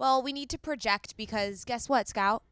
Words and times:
Well, 0.00 0.22
we 0.22 0.32
need 0.32 0.48
to 0.48 0.58
project 0.58 1.14
because 1.18 1.64
guess 1.66 1.86
what, 1.86 2.08
Scout? 2.08 2.42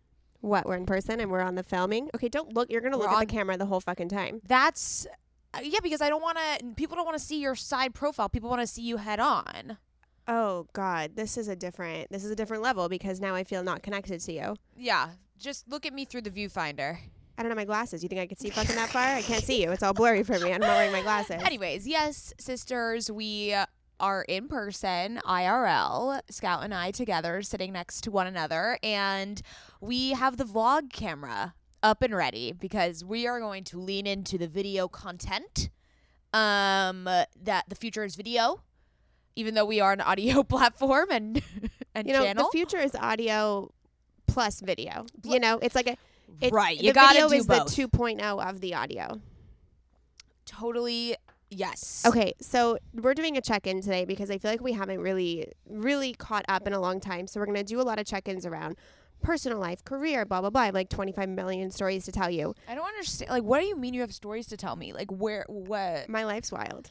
What? 0.43 0.67
We're 0.67 0.77
in 0.77 0.85
person 0.85 1.19
and 1.19 1.31
we're 1.31 1.41
on 1.41 1.55
the 1.55 1.63
filming. 1.63 2.11
Okay, 2.15 2.29
don't 2.29 2.53
look. 2.53 2.71
You're 2.71 2.83
gonna 2.83 2.99
We're 2.99 3.05
look 3.05 3.13
at 3.13 3.15
on- 3.15 3.21
the 3.27 3.33
camera 3.33 3.57
the 3.57 3.65
whole 3.67 3.81
fucking 3.81 4.11
time. 4.11 4.43
That's 4.47 5.07
uh, 5.55 5.61
yeah, 5.63 5.79
because 5.83 6.03
I 6.03 6.11
don't 6.11 6.21
want 6.21 6.37
to. 6.37 6.67
People 6.77 6.97
don't 6.97 7.07
want 7.07 7.17
to 7.19 7.25
see 7.25 7.41
your 7.41 7.55
side 7.55 7.95
profile. 7.95 8.29
People 8.29 8.51
want 8.51 8.61
to 8.61 8.67
see 8.67 8.83
you 8.83 8.99
head 8.99 9.19
on. 9.19 9.79
Oh 10.29 10.67
God, 10.75 11.17
this 11.17 11.39
is 11.39 11.49
a 11.49 11.57
different. 11.57 12.11
This 12.11 12.23
is 12.23 12.31
a 12.31 12.37
different 12.37 12.63
level 12.63 12.87
because 12.91 13.19
now 13.19 13.35
I 13.35 13.45
feel 13.45 13.63
not 13.63 13.83
connected 13.83 14.21
to 14.21 14.33
you. 14.33 14.57
Yeah, 14.77 15.09
just 15.39 15.67
look 15.71 15.87
at 15.87 15.95
me 15.95 16.05
through 16.05 16.21
the 16.23 16.31
viewfinder. 16.31 16.99
I 17.39 17.43
don't 17.43 17.51
have 17.51 17.57
my 17.57 17.65
glasses. 17.65 18.03
You 18.03 18.11
think 18.11 18.21
I 18.21 18.27
could 18.27 18.39
see 18.39 18.51
fucking 18.51 18.77
that 18.77 18.91
far? 18.91 19.03
I 19.05 19.23
can't 19.23 19.43
see 19.43 19.63
you. 19.63 19.71
It's 19.71 19.83
all 19.83 19.95
blurry 19.95 20.23
for 20.23 20.39
me. 20.41 20.53
I'm 20.53 20.61
not 20.61 20.77
wearing 20.77 20.93
my 20.93 21.03
glasses. 21.03 21.41
Anyways, 21.47 21.87
yes, 21.87 22.35
sisters, 22.39 23.11
we 23.11 23.55
are 24.01 24.23
in 24.29 24.49
person, 24.49 25.21
IRL, 25.25 26.21
Scout 26.31 26.63
and 26.65 26.75
I 26.75 26.91
together, 26.91 27.43
sitting 27.43 27.73
next 27.73 28.03
to 28.03 28.11
one 28.11 28.27
another, 28.27 28.79
and 28.83 29.41
we 29.81 30.11
have 30.11 30.37
the 30.37 30.45
vlog 30.45 30.93
camera 30.93 31.55
up 31.83 32.03
and 32.03 32.15
ready 32.15 32.53
because 32.53 33.05
we 33.05 33.27
are 33.27 33.39
going 33.41 33.65
to 33.65 33.79
lean 33.79 34.07
into 34.07 34.39
the 34.39 34.49
video 34.49 34.89
content. 34.89 35.71
Um, 36.35 37.05
that 37.05 37.65
the 37.69 37.75
future 37.75 38.05
is 38.05 38.15
video, 38.15 38.61
even 39.35 39.55
though 39.55 39.65
we 39.65 39.81
are 39.81 39.93
an 39.93 40.01
audio 40.03 40.43
platform 40.55 41.07
and 41.11 41.43
and 41.95 42.07
you 42.07 42.13
know, 42.13 42.23
channel. 42.23 42.45
the 42.45 42.51
future 42.51 42.79
is 42.79 42.95
audio 42.95 43.73
plus 44.27 44.61
video. 44.61 45.07
you 45.25 45.41
know, 45.41 45.59
it's 45.63 45.75
like 45.75 45.87
a 45.89 45.97
it, 46.43 46.53
right, 46.53 46.79
The 46.79 46.85
you 46.85 46.93
gotta 46.93 47.15
video 47.15 47.29
do 47.31 47.35
is 47.35 47.47
both. 47.47 47.75
the 47.75 47.89
2.0 47.89 48.47
of 48.47 48.61
the 48.61 48.75
audio. 48.75 49.21
totally, 50.45 51.17
yes. 51.51 52.03
Okay, 52.07 52.33
so 52.41 52.79
we're 52.95 53.15
doing 53.15 53.37
a 53.37 53.41
check-in 53.41 53.81
today 53.81 54.05
because 54.05 54.31
I 54.31 54.39
feel 54.39 54.51
like 54.51 54.61
we 54.61 54.73
haven't 54.73 55.01
really, 55.01 55.53
really 55.69 56.13
caught 56.15 56.45
up 56.49 56.67
in 56.67 56.73
a 56.73 56.81
long 56.81 57.01
time. 57.01 57.27
So 57.27 57.41
we're 57.41 57.47
gonna 57.47 57.65
do 57.65 57.81
a 57.81 57.83
lot 57.83 57.99
of 57.99 58.07
check-ins 58.07 58.47
around 58.47 58.77
personal 59.23 59.59
life, 59.59 59.85
career, 59.85 60.25
blah 60.25 60.41
blah 60.41 60.51
blah. 60.51 60.63
I 60.63 60.67
have 60.67 60.75
like 60.75 60.89
25 60.89 61.29
million 61.29 61.71
stories 61.71 62.05
to 62.05 62.13
tell 62.13 62.31
you. 62.31 62.55
I 62.69 62.75
don't 62.75 62.87
understand. 62.87 63.31
Like, 63.31 63.43
what 63.43 63.61
do 63.61 63.67
you 63.67 63.77
mean 63.77 63.95
you 63.95 64.01
have 64.03 64.15
stories 64.15 64.47
to 64.49 64.57
tell 64.57 64.77
me? 64.77 64.93
Like, 64.93 65.11
where, 65.11 65.45
what? 65.49 66.09
My 66.09 66.25
life's 66.25 66.53
wild. 66.53 66.91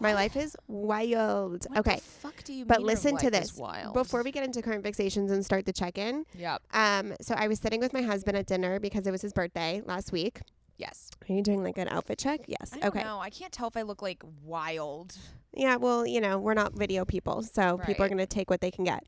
My 0.00 0.14
life 0.14 0.36
is 0.36 0.54
wild. 0.68 1.66
What 1.70 1.78
okay. 1.80 1.96
the 1.96 2.00
fuck 2.02 2.44
do 2.44 2.52
you 2.52 2.64
But 2.64 2.78
mean 2.78 2.86
listen 2.86 3.16
to 3.16 3.30
this. 3.30 3.54
wild? 3.56 3.94
Before 3.94 4.22
we 4.22 4.30
get 4.30 4.44
into 4.44 4.62
current 4.62 4.84
fixations 4.84 5.32
and 5.32 5.44
start 5.44 5.66
the 5.66 5.72
check-in, 5.72 6.24
Yep. 6.36 6.62
um, 6.72 7.14
so 7.20 7.34
I 7.34 7.48
was 7.48 7.58
sitting 7.58 7.80
with 7.80 7.92
my 7.92 8.02
husband 8.02 8.36
at 8.36 8.46
dinner 8.46 8.78
because 8.78 9.08
it 9.08 9.10
was 9.10 9.22
his 9.22 9.32
birthday 9.32 9.82
last 9.84 10.12
week. 10.12 10.40
Yes. 10.78 11.10
Are 11.28 11.32
you 11.32 11.42
doing 11.42 11.62
like 11.62 11.76
an 11.76 11.88
outfit 11.88 12.18
check? 12.18 12.40
Yes. 12.46 12.72
I 12.80 12.86
okay. 12.88 13.02
No, 13.02 13.18
I 13.18 13.30
can't 13.30 13.52
tell 13.52 13.68
if 13.68 13.76
I 13.76 13.82
look 13.82 14.00
like 14.00 14.22
wild. 14.44 15.14
Yeah, 15.52 15.76
well, 15.76 16.06
you 16.06 16.20
know, 16.20 16.38
we're 16.38 16.54
not 16.54 16.72
video 16.74 17.04
people, 17.04 17.42
so 17.42 17.78
people 17.78 18.04
are 18.04 18.08
going 18.08 18.18
to 18.18 18.26
take 18.26 18.48
what 18.50 18.60
they 18.60 18.70
can 18.70 18.84
get. 18.84 19.02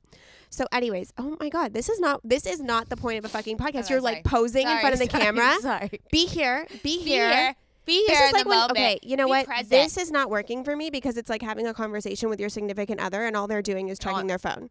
So 0.48 0.66
anyways, 0.72 1.12
oh 1.16 1.36
my 1.38 1.48
god, 1.48 1.72
this 1.74 1.88
is 1.88 2.00
not 2.00 2.20
this 2.24 2.44
is 2.44 2.60
not 2.60 2.88
the 2.88 2.96
point 2.96 3.18
of 3.18 3.24
a 3.24 3.28
fucking 3.28 3.56
podcast. 3.56 3.68
Okay, 3.68 3.76
You're 3.76 4.00
sorry. 4.00 4.00
like 4.00 4.24
posing 4.24 4.66
in 4.68 4.78
front 4.80 4.94
of 4.94 4.98
the 4.98 5.06
Sorry, 5.10 5.22
camera. 5.24 5.54
Sorry. 5.60 6.00
Be 6.10 6.26
here. 6.26 6.66
Be, 6.70 6.78
Be 6.82 6.98
here. 6.98 7.30
here. 7.30 7.54
Be 7.86 8.06
here. 8.06 8.16
This 8.16 8.20
is 8.20 8.28
in 8.28 8.32
like 8.34 8.44
the 8.44 8.48
when 8.48 8.58
moment. 8.58 8.78
okay, 8.78 8.98
you 9.02 9.16
know 9.16 9.26
Be 9.26 9.30
what? 9.30 9.46
present. 9.46 9.70
This 9.70 9.96
is 9.96 10.10
not 10.10 10.28
working 10.28 10.64
for 10.64 10.74
me 10.74 10.90
because 10.90 11.16
it's 11.16 11.30
like 11.30 11.42
having 11.42 11.66
a 11.68 11.74
conversation 11.74 12.28
with 12.28 12.40
your 12.40 12.48
significant 12.48 13.00
other 13.00 13.24
and 13.24 13.36
all 13.36 13.46
they're 13.46 13.62
doing 13.62 13.88
is 13.88 13.98
checking 13.98 14.26
their 14.26 14.38
phone. 14.38 14.70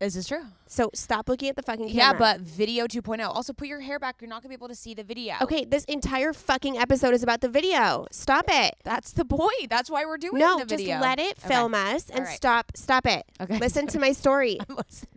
Is 0.00 0.14
this 0.14 0.28
true. 0.28 0.44
So 0.68 0.90
stop 0.94 1.28
looking 1.28 1.48
at 1.48 1.56
the 1.56 1.62
fucking 1.62 1.88
camera. 1.88 1.94
Yeah, 1.96 2.12
but 2.12 2.40
video 2.40 2.86
2.0. 2.86 3.20
Also, 3.34 3.52
put 3.52 3.66
your 3.66 3.80
hair 3.80 3.98
back. 3.98 4.16
You're 4.20 4.28
not 4.30 4.42
gonna 4.42 4.50
be 4.50 4.54
able 4.54 4.68
to 4.68 4.74
see 4.76 4.94
the 4.94 5.02
video. 5.02 5.34
Okay, 5.42 5.64
this 5.64 5.84
entire 5.86 6.32
fucking 6.32 6.78
episode 6.78 7.14
is 7.14 7.24
about 7.24 7.40
the 7.40 7.48
video. 7.48 8.06
Stop 8.12 8.44
it. 8.48 8.76
That's 8.84 9.12
the 9.12 9.24
point. 9.24 9.68
That's 9.68 9.90
why 9.90 10.04
we're 10.04 10.18
doing 10.18 10.38
No, 10.38 10.58
the 10.60 10.66
just 10.66 10.78
video. 10.82 11.00
let 11.00 11.18
it 11.18 11.36
Okay. 11.44 11.48
film 11.48 11.74
us 11.74 12.10
and 12.10 12.20
All 12.20 12.26
right. 12.26 12.36
stop 12.36 12.70
stop 12.76 13.06
it. 13.08 13.24
Okay. 13.40 13.58
Listen 13.58 13.88
to 13.88 13.98
my 13.98 14.12
story. 14.12 14.58
I'm 14.68 14.76
listening. 14.76 15.08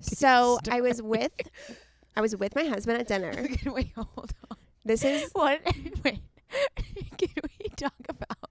So 0.00 0.60
I 0.70 0.82
was 0.82 1.02
with 1.02 1.32
I 2.14 2.20
was 2.20 2.36
with 2.36 2.54
my 2.54 2.64
husband 2.64 3.00
at 3.00 3.08
dinner. 3.08 3.30
Okay, 3.36 3.70
Wait, 3.70 3.90
hold 3.96 4.32
on. 4.50 4.56
This 4.84 5.04
is 5.04 5.30
What? 5.32 5.60
Wait. 6.04 6.20
Can 7.18 7.28
we 7.42 7.68
talk 7.76 7.92
about 8.08 8.50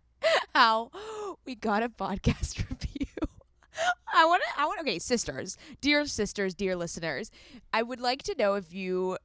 how 0.54 0.92
we 1.46 1.56
got 1.56 1.82
a 1.82 1.88
podcast 1.90 2.58
review? 2.70 3.07
I 4.14 4.26
want 4.26 4.44
to. 4.44 4.62
I 4.62 4.66
want. 4.66 4.80
Okay, 4.82 5.00
sisters, 5.00 5.58
dear 5.82 6.06
sisters, 6.06 6.54
dear 6.56 6.76
listeners, 6.76 7.32
I 7.74 7.84
would 7.84 8.00
like 8.00 8.24
to 8.24 8.36
know 8.38 8.56
if 8.56 8.74
you, 8.74 9.18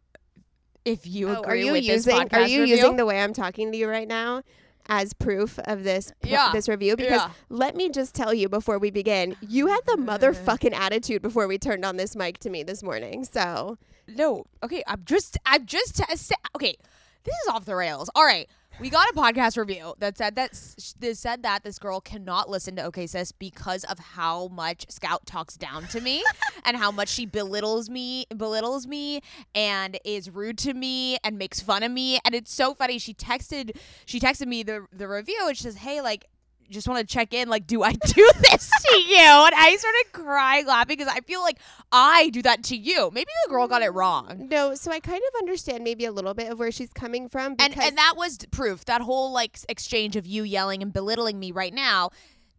if 0.85 1.07
you 1.07 1.29
Oh, 1.29 1.41
agree 1.41 1.53
are 1.53 1.57
you 1.65 1.73
with 1.73 1.85
using 1.85 2.13
this 2.15 2.25
podcast 2.25 2.33
are 2.45 2.47
you 2.49 2.61
review. 2.62 2.77
using 2.77 2.97
the 2.97 3.07
way 3.07 3.21
I'm 3.21 3.33
talking 3.33 3.71
to 3.73 3.79
you 3.79 3.89
right 3.89 4.09
now 4.09 4.43
as 4.89 5.12
proof 5.15 5.59
of 5.61 5.85
this 5.85 6.12
Yeah. 6.25 6.51
this 6.53 6.69
review 6.69 6.97
because 6.97 7.21
Yeah. 7.21 7.31
let 7.49 7.77
me 7.77 7.89
just 7.89 8.17
tell 8.17 8.35
you 8.35 8.49
before 8.49 8.81
we 8.81 8.91
begin 8.91 9.37
you 9.41 9.69
had 9.69 9.79
the 9.87 9.93
mm. 9.93 10.05
motherfucking 10.07 10.75
attitude 10.75 11.23
before 11.23 11.47
we 11.47 11.57
turned 11.57 11.85
on 11.85 11.99
this 11.99 12.17
mic 12.17 12.39
to 12.39 12.51
me 12.51 12.65
this 12.65 12.83
morning 12.83 13.25
so 13.25 13.79
No. 14.09 14.45
Okay, 14.65 14.83
I'm 14.89 15.03
just 15.05 15.39
I'm 15.47 15.67
just 15.67 15.99
t- 15.99 16.35
okay. 16.57 16.75
This 17.23 17.35
is 17.45 17.49
off 17.51 17.65
the 17.65 17.77
rails. 17.77 18.11
All 18.17 18.25
right. 18.25 18.49
We 18.82 18.91
got 18.91 19.09
a 19.10 19.12
podcast 19.12 19.56
review 19.56 19.94
that 20.00 20.19
said 20.19 20.34
that 20.34 20.50
s- 20.50 20.97
that 20.98 21.16
said 21.16 21.44
that 21.44 21.62
this 21.62 21.78
girl 21.78 22.00
cannot 22.00 22.50
listen 22.50 22.75
to 22.75 22.82
OK 22.82 23.06
Sis 23.06 23.31
because 23.31 23.84
of 23.84 24.00
how 24.00 24.49
much 24.49 24.87
Scout 24.90 25.25
talks 25.25 25.56
down 25.56 25.87
to 25.87 26.00
me 26.00 26.25
and 26.64 26.76
how 26.76 26.90
much 26.90 27.08
she 27.08 27.25
belittles 27.25 27.88
me, 27.88 28.26
belittles 28.37 28.88
me, 28.88 29.20
and 29.55 30.00
is 30.05 30.31
rude 30.31 30.58
to 30.58 30.75
me 30.75 31.17
and 31.23 31.38
makes 31.38 31.61
fun 31.61 31.84
of 31.84 31.93
me. 31.93 32.19
And 32.25 32.34
it's 32.34 32.52
so 32.52 32.75
funny. 32.75 32.99
She 32.99 33.14
texted 33.14 33.76
she 34.05 34.19
texted 34.19 34.49
me 34.49 34.64
the 34.64 34.88
the 34.93 35.06
review 35.06 35.38
and 35.46 35.56
she 35.56 35.62
says, 35.62 35.76
"Hey, 35.76 36.00
like." 36.00 36.26
Just 36.70 36.88
want 36.88 37.00
to 37.06 37.12
check 37.12 37.35
in, 37.35 37.49
like, 37.49 37.67
do 37.67 37.82
I 37.82 37.93
do 37.93 38.31
this 38.41 38.70
to 38.70 38.97
you? 39.00 39.17
And 39.19 39.55
I 39.55 39.76
started 39.79 40.05
crying, 40.12 40.67
laughing 40.67 40.97
because 40.97 41.12
I 41.12 41.20
feel 41.20 41.41
like 41.43 41.59
I 41.91 42.31
do 42.31 42.41
that 42.43 42.62
to 42.64 42.76
you. 42.76 43.11
Maybe 43.12 43.31
the 43.44 43.50
girl 43.50 43.69
got 43.69 43.82
it 43.82 43.91
wrong. 43.91 44.49
no 44.50 44.75
so 44.75 44.91
I 44.91 45.00
kind 45.00 45.20
of 45.35 45.38
understand 45.38 45.85
maybe 45.85 46.05
a 46.05 46.12
little 46.12 46.35
bit 46.35 46.50
of 46.50 46.59
where 46.59 46.73
she's 46.73 46.91
coming 46.93 47.29
from 47.29 47.55
because 47.56 47.73
and 47.76 47.82
and 47.82 47.99
that 47.99 48.14
was 48.17 48.38
proof 48.50 48.85
that 48.87 49.03
whole 49.03 49.32
like 49.32 49.59
exchange 49.69 50.17
of 50.17 50.26
you 50.26 50.43
yelling 50.44 50.82
and 50.82 50.93
belittling 50.93 51.38
me 51.38 51.53
right 51.53 51.75
now 51.75 52.11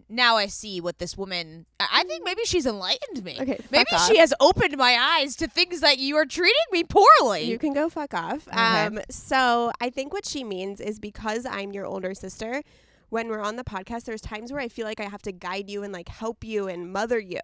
now 0.09 0.35
i 0.35 0.45
see 0.47 0.79
what 0.81 0.99
this 0.99 1.17
woman 1.17 1.65
i 1.79 1.87
I 1.91 2.03
think 2.03 2.23
maybe 2.25 2.41
she's 2.45 2.65
enlightened 2.65 3.23
me 3.23 3.37
Okay, 3.39 3.55
fuck 3.55 3.71
maybe 3.71 3.93
off. 3.93 4.07
she 4.07 4.17
has 4.17 4.33
opened 4.39 4.77
my 4.77 4.97
eyes 4.99 5.35
to 5.37 5.47
things 5.47 5.79
that 5.79 5.97
you 5.97 6.15
are 6.17 6.25
treating 6.25 6.53
me 6.71 6.83
poorly 6.83 7.43
you 7.43 7.57
can 7.57 7.73
go 7.73 7.89
fuck 7.89 8.13
off 8.13 8.47
um 8.51 8.99
so 9.09 9.71
I 9.81 9.89
think 9.89 10.13
what 10.13 10.25
she 10.25 10.43
means 10.43 10.79
is 10.81 10.99
because 10.99 11.45
I'm 11.45 11.71
your 11.71 11.85
older 11.85 12.13
sister 12.13 12.61
when 13.13 13.27
we're 13.27 13.41
on 13.41 13.57
the 13.57 13.63
podcast, 13.63 14.05
there's 14.05 14.21
times 14.21 14.51
where 14.51 14.59
I 14.59 14.67
feel 14.67 14.87
like 14.87 14.99
I 14.99 15.03
have 15.03 15.21
to 15.21 15.31
guide 15.31 15.69
you 15.69 15.83
and 15.83 15.93
like 15.93 16.09
help 16.09 16.43
you 16.43 16.67
and 16.67 16.91
mother 16.91 17.19
you. 17.19 17.39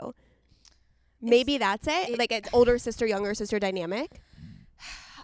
Maybe 1.22 1.60
that's 1.60 1.86
it. 1.88 2.10
it- 2.10 2.18
like 2.18 2.32
it's 2.32 2.50
older 2.52 2.80
sister, 2.80 3.06
younger 3.06 3.36
sister 3.36 3.60
dynamic. 3.60 4.20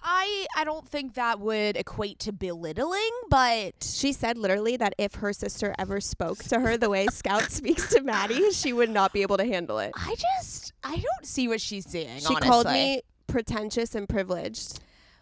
I 0.04 0.46
I 0.56 0.64
don't 0.64 0.88
think 0.88 1.16
that 1.16 1.40
would 1.40 1.76
equate 1.78 2.20
to 2.20 2.32
belittling, 2.32 3.10
but 3.32 3.74
She 3.82 4.14
said 4.14 4.38
literally 4.38 4.78
that 4.78 4.94
if 5.00 5.16
her 5.16 5.34
sister 5.34 5.74
ever 5.80 6.00
spoke 6.00 6.44
to 6.44 6.60
her 6.60 6.78
the 6.78 6.92
way 6.92 7.08
Scout 7.12 7.50
speaks 7.50 7.90
to 7.96 8.04
Maddie, 8.04 8.52
she 8.52 8.72
would 8.72 8.92
not 8.92 9.14
be 9.14 9.24
able 9.24 9.38
to 9.38 9.46
handle 9.46 9.80
it. 9.80 9.94
I 9.96 10.14
just 10.14 10.74
I 10.84 10.98
don't 10.98 11.26
see 11.26 11.48
what 11.48 11.60
she's 11.60 11.90
seeing. 11.90 12.20
She 12.20 12.36
called 12.36 12.68
me 12.68 13.02
pretentious 13.26 13.96
and 13.96 14.08
privileged. 14.08 14.80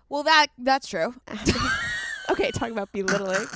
Well, 0.09 0.23
that 0.23 0.47
that's 0.57 0.87
true. 0.87 1.15
okay, 2.31 2.51
talk 2.51 2.71
about 2.71 2.91
belittling. 2.91 3.47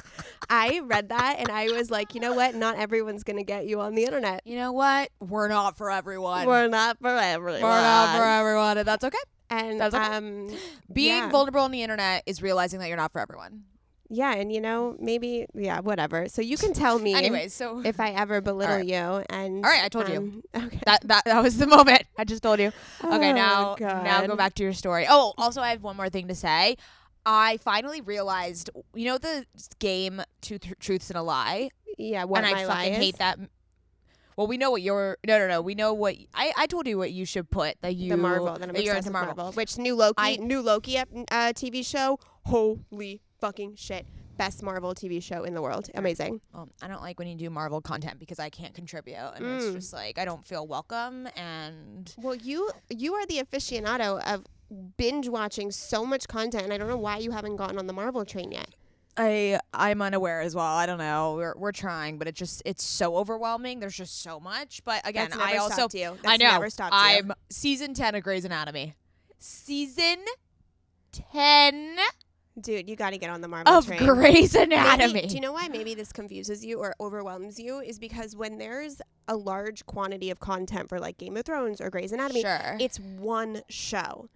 I 0.50 0.80
read 0.84 1.10
that 1.10 1.38
and 1.40 1.50
I 1.50 1.68
was 1.69 1.92
like, 1.92 2.14
you 2.16 2.22
know 2.22 2.34
what? 2.34 2.56
Not 2.56 2.78
everyone's 2.78 3.24
gonna 3.24 3.44
get 3.44 3.66
you 3.68 3.80
on 3.81 3.96
the 3.96 4.04
internet. 4.04 4.42
You 4.46 4.56
know 4.58 4.72
what? 4.72 5.10
We're 5.19 5.48
not 5.48 5.78
for 5.78 5.92
everyone. 5.92 6.48
We're 6.48 6.68
not 6.68 7.00
for 7.00 7.10
everyone. 7.10 7.62
We're 7.62 7.81
not 7.81 8.18
for 8.18 8.24
everyone, 8.24 8.78
and 8.78 8.88
that's 8.88 9.04
okay. 9.04 9.18
And 9.50 9.80
That's 9.80 9.96
okay. 9.96 10.04
um, 10.04 10.50
Being 10.92 11.08
yeah. 11.24 11.30
vulnerable 11.30 11.62
on 11.62 11.72
the 11.72 11.81
internet 11.81 12.24
is 12.25 12.42
realizing 12.42 12.80
that 12.81 12.90
you're 12.90 12.98
not 12.98 13.14
for 13.14 13.22
everyone. 13.22 13.64
yeah, 14.10 14.34
and 14.34 14.52
you 14.52 14.60
know, 14.60 14.96
maybe 15.00 15.46
yeah, 15.54 15.80
whatever. 15.80 16.28
So 16.28 16.42
you 16.42 16.58
can 16.58 16.74
tell 16.74 17.00
me 17.00 17.14
Anyways, 17.22 17.54
so 17.54 17.81
if 17.86 18.00
I 18.02 18.10
ever 18.12 18.42
belittle 18.42 18.75
right. 18.78 18.86
you. 18.86 19.24
And 19.30 19.64
All 19.66 19.72
right, 19.72 19.84
I 19.86 19.88
told 19.90 20.10
you. 20.10 20.18
um, 20.18 20.44
Okay. 20.66 20.80
that 20.86 21.00
that 21.08 21.24
that 21.25 21.42
was 21.42 21.58
the 21.58 21.68
moment. 21.68 22.04
I 22.18 22.25
just 22.25 22.44
told 22.44 22.60
you. 22.60 22.68
Okay, 23.04 23.30
Oh, 23.31 23.34
now 23.34 23.75
now 23.80 24.25
go 24.28 24.36
back 24.36 24.54
to 24.56 24.64
your 24.64 24.74
story. 24.74 25.06
Oh, 25.10 25.34
also 25.38 25.62
I 25.62 25.69
have 25.69 25.81
one 25.81 25.96
more 25.96 26.10
thing 26.10 26.28
to 26.28 26.36
say. 26.36 26.75
I 27.29 27.57
finally 27.57 28.00
realized, 28.00 28.69
you 28.95 29.06
know, 29.06 29.18
the 29.18 29.45
game 29.79 30.21
Two 30.41 30.57
Tr- 30.57 30.74
Truths 30.79 31.09
and 31.09 31.18
a 31.18 31.21
Lie, 31.21 31.69
Yeah, 31.97 32.24
what 32.24 32.44
and 32.45 32.53
my 32.53 32.63
I 32.63 32.65
fucking 32.65 32.94
hate 32.94 33.18
that. 33.18 33.38
Well, 34.38 34.47
we 34.47 34.57
know 34.57 34.71
what 34.71 34.81
you're. 34.81 35.18
No, 35.27 35.38
no, 35.39 35.47
no. 35.47 35.62
We 35.62 35.75
know 35.75 35.94
what 35.94 36.15
I. 36.33 36.53
I 36.57 36.68
told 36.68 36.88
you 36.88 36.97
what 36.97 37.12
you 37.12 37.25
should 37.25 37.50
put 37.50 37.75
that 37.81 37.95
you. 37.95 38.09
the 38.09 38.18
Marvel 38.18 38.45
that 38.53 38.62
I'm 38.69 38.74
that 38.75 38.83
you're 38.83 38.95
into 38.95 39.07
with 39.09 39.13
Marvel. 39.13 39.51
Which 39.53 39.77
new 39.77 39.95
Loki, 39.95 40.13
I- 40.19 40.35
new 40.38 40.62
Loki 40.62 40.97
uh, 41.00 41.03
TV 41.31 41.85
show. 41.85 42.19
Holy 42.45 43.19
fucking 43.41 43.75
shit! 43.75 44.06
Best 44.38 44.62
Marvel 44.63 44.94
TV 44.94 45.21
show 45.23 45.44
in 45.44 45.53
the 45.56 45.62
world. 45.62 45.89
Amazing. 45.95 46.39
Well, 46.53 46.69
I 46.83 46.88
don't 46.88 47.01
like 47.01 47.18
when 47.19 47.27
you 47.27 47.35
do 47.35 47.50
Marvel 47.50 47.81
content 47.81 48.19
because 48.19 48.38
I 48.39 48.50
can't 48.51 48.75
contribute, 48.75 49.18
and 49.18 49.44
it's 49.44 49.65
Mm. 49.65 49.73
just 49.73 49.91
like 49.91 50.18
I 50.19 50.23
don't 50.25 50.45
feel 50.45 50.65
welcome. 50.68 51.27
And 51.35 52.13
Well, 52.19 52.35
you 52.35 52.69
you 52.89 53.15
are 53.15 53.25
the 53.25 53.39
aficionado 53.44 54.21
of 54.31 54.45
binge 54.98 55.28
watching 55.28 55.72
so 55.72 56.06
much 56.06 56.28
content, 56.28 56.64
and 56.64 56.74
I 56.74 56.78
don't 56.78 56.88
know 56.88 56.98
why 56.98 57.18
you 57.18 57.31
haven't 57.31 57.56
gotten 57.56 57.78
on 57.78 57.88
the 57.88 57.94
Marvel 57.94 58.25
train 58.25 58.52
yet. 58.52 58.75
I 59.18 59.60
I'm 59.74 60.02
unaware 60.02 60.42
as 60.42 60.56
well. 60.56 60.66
I 60.66 60.86
don't 60.86 61.00
know. 61.00 61.36
We're 61.36 61.56
we're 61.58 61.72
trying, 61.72 62.19
but 62.19 62.28
it 62.28 62.36
just 62.36 62.62
it's 62.66 62.84
so 62.84 63.18
overwhelming. 63.18 63.80
There's 63.80 63.96
just 63.96 64.22
so 64.22 64.40
much. 64.40 64.84
But 64.86 65.08
again, 65.08 65.30
I 65.34 65.58
also 65.58 65.74
stopped 65.74 65.94
you. 65.96 66.18
I 66.25 66.38
know 66.38 66.52
never 66.52 66.69
stopped 66.69 66.94
you. 66.94 67.00
I'm 67.00 67.34
season 67.50 67.94
ten 67.94 68.14
of 68.14 68.24
Grey's 68.24 68.46
Anatomy. 68.46 68.94
Season 69.40 70.18
ten 71.12 71.98
Dude, 72.60 72.90
you 72.90 72.96
got 72.96 73.12
to 73.12 73.19
get 73.19 73.30
on 73.30 73.42
the 73.42 73.48
Marvel 73.48 73.72
of 73.72 73.86
train. 73.86 74.04
Grey's 74.04 74.54
Maybe- 74.56 74.74
Anatomy. 74.74 75.28
do 75.28 75.36
you 75.36 75.42
know 75.42 75.52
why 75.52 75.68
maybe 75.68 75.94
this 75.94 76.12
confuses 76.12 76.66
you 76.66 76.80
or 76.80 76.96
overwhelms 77.00 77.60
you? 77.60 77.80
Is 77.80 78.00
because 78.00 78.36
when 78.36 78.58
there's 78.58 79.00
a 79.28 79.36
large 79.36 79.86
quantity 79.86 80.31
of 80.31 80.40
content 80.40 80.90
for 80.90 81.00
like 81.00 81.19
Game 81.19 81.38
of 81.38 81.46
Thrones 81.46 81.80
or 81.80 81.92
Grey's 81.92 82.12
Anatomy, 82.12 82.42
sure. 82.42 82.78
it's 82.80 83.00
one 83.00 83.62
show. 83.69 84.30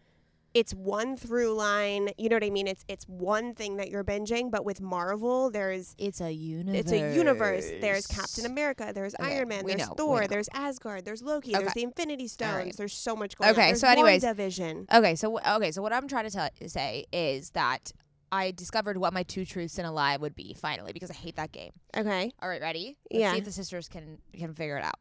It's 0.54 0.74
one 0.74 1.16
through 1.16 1.54
line. 1.54 2.10
You 2.18 2.28
know 2.28 2.36
what 2.36 2.44
I 2.44 2.50
mean? 2.50 2.68
It's 2.68 2.84
it's 2.90 3.06
one 3.08 3.54
thing 3.56 3.78
that 3.78 3.90
you're 3.90 4.04
binging. 4.04 4.52
But 4.52 4.66
with 4.66 4.82
Marvel, 4.82 5.50
there's 5.50 5.96
it's 5.98 6.20
a 6.20 6.30
universe. 6.32 6.78
it's 6.80 6.92
a 6.92 7.16
universe. 7.16 7.72
There's 7.80 8.06
Captain 8.06 8.46
America. 8.46 8.92
There's 8.94 9.16
Okay, 9.16 9.38
Iron 9.38 9.48
Man. 9.48 9.66
There's 9.66 9.88
know, 9.88 9.94
Thor. 9.96 10.28
There's 10.28 10.50
Asgard. 10.54 11.06
There's 11.06 11.22
Loki. 11.22 11.54
There's 11.54 11.74
the 11.74 11.84
Infinity 11.84 12.28
Stones. 12.28 12.54
right. 12.56 12.76
There's 12.76 12.92
so 12.94 13.16
much 13.16 13.38
going 13.38 13.50
on. 13.50 13.56
Okay, 13.56 13.74
so 13.76 13.88
anyways- 13.88 14.24
WandaVision. 14.26 14.94
Okay, 14.94 15.16
so 15.16 15.40
okay, 15.40 15.72
so 15.72 15.82
what 15.82 15.94
I'm 15.94 16.08
trying 16.10 16.26
to 16.26 16.32
tell, 16.32 16.50
say 16.68 17.06
is 17.14 17.52
that 17.52 17.94
I 18.34 18.52
discovered 18.52 18.98
what 18.98 19.14
my 19.14 19.24
two 19.24 19.46
truths 19.46 19.78
and 19.78 19.88
a 19.88 19.92
lie 19.92 20.18
would 20.18 20.36
be 20.36 20.54
finally 20.54 20.92
because 20.92 21.12
I 21.12 21.14
hate 21.16 21.38
that 21.38 21.54
game. 21.54 21.72
Okay. 21.96 22.32
All 22.42 22.50
right, 22.50 22.62
ready? 22.62 22.98
Let's 23.10 23.22
Yeah. 23.22 23.32
see 23.34 23.38
if 23.40 23.46
the 23.46 23.52
sisters 23.54 23.88
can 23.88 24.18
can 24.34 24.54
figure 24.54 24.78
it 24.78 24.84
out. 24.84 24.96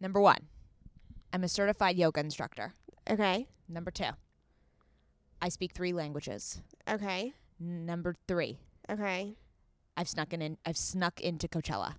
Number 0.00 0.20
one, 0.20 0.48
I'm 1.32 1.44
a 1.44 1.48
certified 1.48 1.96
yoga 1.96 2.18
instructor. 2.20 2.74
Okay. 3.08 3.46
Number 3.68 3.90
two, 3.90 4.10
I 5.42 5.48
speak 5.50 5.72
three 5.72 5.92
languages. 5.92 6.62
Okay. 6.88 7.34
Number 7.60 8.14
three, 8.26 8.58
Okay. 8.88 9.34
I've 9.96 10.08
snuck 10.08 10.32
in. 10.32 10.56
I've 10.64 10.76
snuck 10.78 11.20
into 11.20 11.48
Coachella. 11.48 11.94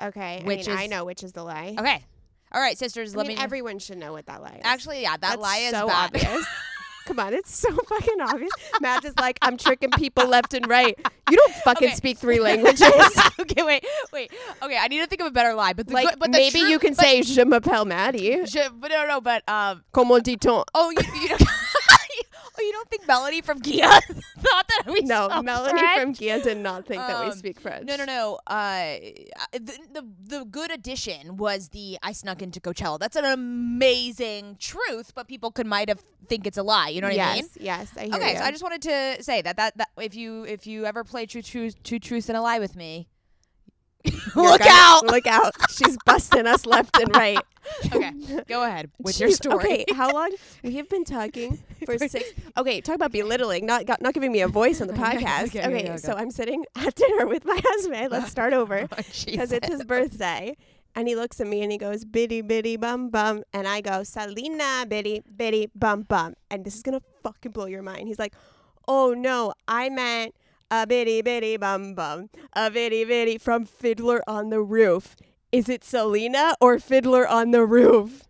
Okay. 0.00 0.42
Which 0.44 0.68
I 0.68 0.70
mean, 0.70 0.78
I 0.78 0.82
is- 0.84 0.90
know 0.90 1.04
which 1.04 1.22
is 1.22 1.32
the 1.32 1.42
lie. 1.42 1.74
Okay, 1.78 2.04
all 2.52 2.60
right, 2.60 2.78
sisters. 2.78 3.14
I 3.14 3.18
let 3.18 3.26
mean, 3.26 3.36
me. 3.36 3.42
everyone 3.42 3.78
should 3.78 3.98
know 3.98 4.12
what 4.12 4.26
that 4.26 4.40
lie 4.40 4.54
is. 4.54 4.60
Actually, 4.64 5.02
yeah, 5.02 5.12
that 5.16 5.20
That's 5.20 5.42
lie 5.42 5.56
is 5.58 5.70
so 5.72 5.86
bad. 5.88 6.06
obvious. 6.14 6.46
Come 7.06 7.20
on, 7.20 7.32
it's 7.32 7.56
so 7.56 7.74
fucking 7.88 8.20
obvious. 8.20 8.50
Matt 8.80 9.04
is 9.04 9.14
like, 9.18 9.38
I'm 9.42 9.56
tricking 9.56 9.90
people 9.90 10.26
left 10.28 10.52
and 10.54 10.66
right. 10.68 10.98
You 11.30 11.36
don't 11.36 11.54
fucking 11.64 11.88
Okay. 11.88 11.94
speak 11.96 12.18
three 12.18 12.38
languages. 12.40 12.82
okay, 13.40 13.62
wait, 13.62 13.84
wait. 14.12 14.30
Okay, 14.62 14.76
I 14.78 14.88
need 14.88 15.00
to 15.00 15.06
think 15.06 15.20
of 15.22 15.26
a 15.28 15.30
better 15.30 15.54
lie. 15.54 15.72
But 15.72 15.86
the 15.86 15.94
like, 15.94 16.08
good, 16.10 16.18
but 16.18 16.32
the 16.32 16.38
maybe 16.38 16.60
true- 16.60 16.68
you 16.68 16.78
can 16.78 16.94
but- 16.94 17.04
say, 17.04 17.22
Je 17.22 17.42
m'appelle 17.44 17.86
Maddie. 17.86 18.44
Je- 18.44 18.68
but 18.78 18.90
no, 18.90 19.06
no, 19.06 19.20
but 19.20 19.48
um, 19.48 19.82
Comment 19.92 20.22
dit-on? 20.22 20.64
Oh, 20.74 20.90
you, 20.90 20.98
you 21.30 21.36
you 22.68 22.72
don't 22.72 22.88
think 22.90 23.06
Melanie 23.06 23.40
from 23.40 23.60
Gia 23.62 23.80
thought 24.38 24.68
that 24.68 24.82
we 24.86 25.00
No, 25.00 25.42
Melanie 25.42 25.78
French? 25.80 26.00
from 26.00 26.12
Gia 26.14 26.40
did 26.42 26.58
not 26.58 26.86
think 26.86 27.00
that 27.06 27.20
we 27.24 27.30
Um, 27.32 27.38
speak 27.38 27.60
French. 27.60 27.86
No, 27.88 27.96
no, 27.96 28.04
no. 28.04 28.38
Uh, 28.46 28.96
the, 29.52 29.78
the 29.92 30.04
the 30.26 30.44
good 30.44 30.70
addition 30.70 31.36
was 31.36 31.70
the 31.70 31.98
I 32.02 32.12
snuck 32.12 32.42
into 32.42 32.60
Coachella. 32.60 32.98
That's 32.98 33.16
an 33.16 33.24
amazing 33.24 34.56
truth, 34.60 35.12
but 35.14 35.28
people 35.28 35.50
could 35.50 35.66
might 35.66 35.88
have 35.88 36.04
think 36.28 36.46
it's 36.46 36.58
a 36.58 36.62
lie. 36.62 36.88
You 36.88 37.00
know 37.00 37.08
what 37.08 37.16
yes, 37.16 37.36
I 37.36 37.40
mean? 37.40 37.48
yes, 37.60 37.92
I 37.96 38.04
hear 38.04 38.14
Okay, 38.16 38.32
you. 38.32 38.38
so 38.38 38.44
I 38.44 38.50
just 38.50 38.62
wanted 38.62 38.82
to 38.82 39.22
say 39.22 39.42
that, 39.42 39.56
that 39.56 39.76
that 39.78 39.88
if 39.98 40.14
you 40.14 40.44
if 40.44 40.66
you 40.66 40.84
ever 40.86 41.04
play 41.04 41.26
true 41.26 41.42
truth 41.42 41.82
two 41.82 41.98
truths 41.98 42.28
and 42.28 42.36
a 42.36 42.42
lie 42.42 42.58
with 42.58 42.76
me, 42.76 43.08
look 44.36 44.60
gonna- 44.60 44.64
out. 44.70 45.06
Look 45.06 45.26
out. 45.26 45.54
She's 45.70 45.96
busting 46.04 46.46
us 46.46 46.66
left 46.66 46.96
and 47.00 47.14
right. 47.16 47.38
okay, 47.94 48.12
go 48.46 48.62
ahead 48.64 48.90
with 48.98 49.20
your 49.20 49.30
story. 49.30 49.56
Okay, 49.56 49.84
how 49.94 50.10
long? 50.12 50.30
We 50.62 50.76
have 50.76 50.88
been 50.88 51.04
talking 51.04 51.58
for 51.84 51.98
six. 51.98 52.30
Okay, 52.56 52.80
talk 52.80 52.94
about 52.94 53.12
belittling, 53.12 53.66
not 53.66 53.84
got- 53.86 54.00
not 54.00 54.14
giving 54.14 54.32
me 54.32 54.40
a 54.40 54.48
voice 54.48 54.80
on 54.80 54.86
the 54.88 54.94
podcast. 54.94 55.48
okay, 55.48 55.60
Okay, 55.60 55.66
okay, 55.66 55.88
okay. 55.90 55.96
so 55.98 56.14
I'm 56.14 56.30
sitting 56.30 56.64
at 56.76 56.94
dinner 56.94 57.26
with 57.26 57.44
my 57.44 57.60
husband. 57.62 58.10
Let's 58.10 58.30
start 58.30 58.52
over 58.54 58.88
Oh, 58.90 58.96
because 59.26 59.52
it's 59.52 59.68
his 59.68 59.84
birthday. 59.84 60.56
And 60.94 61.06
he 61.06 61.14
looks 61.14 61.40
at 61.40 61.46
me 61.46 61.62
and 61.62 61.70
he 61.70 61.78
goes, 61.78 62.04
biddy, 62.04 62.40
biddy, 62.40 62.76
bum, 62.76 63.10
bum. 63.10 63.44
And 63.52 63.68
I 63.68 63.82
go, 63.82 64.02
Selena, 64.02 64.84
biddy, 64.88 65.22
biddy, 65.36 65.70
bum, 65.74 66.02
bum. 66.02 66.34
And 66.50 66.64
this 66.64 66.74
is 66.74 66.82
going 66.82 66.98
to 66.98 67.04
fucking 67.22 67.52
blow 67.52 67.66
your 67.66 67.82
mind. 67.82 68.08
He's 68.08 68.18
like, 68.18 68.34
oh 68.88 69.12
no, 69.14 69.52
I 69.68 69.90
meant 69.90 70.34
a 70.70 70.86
bitty, 70.86 71.22
bitty, 71.22 71.56
bum, 71.56 71.94
bum. 71.94 72.30
A 72.54 72.70
bitty, 72.70 73.04
bitty 73.04 73.38
from 73.38 73.64
Fiddler 73.64 74.22
on 74.28 74.50
the 74.50 74.60
Roof. 74.60 75.16
Is 75.50 75.68
it 75.68 75.82
Selena 75.84 76.54
or 76.60 76.78
Fiddler 76.78 77.26
on 77.26 77.50
the 77.52 77.64
Roof? 77.64 78.24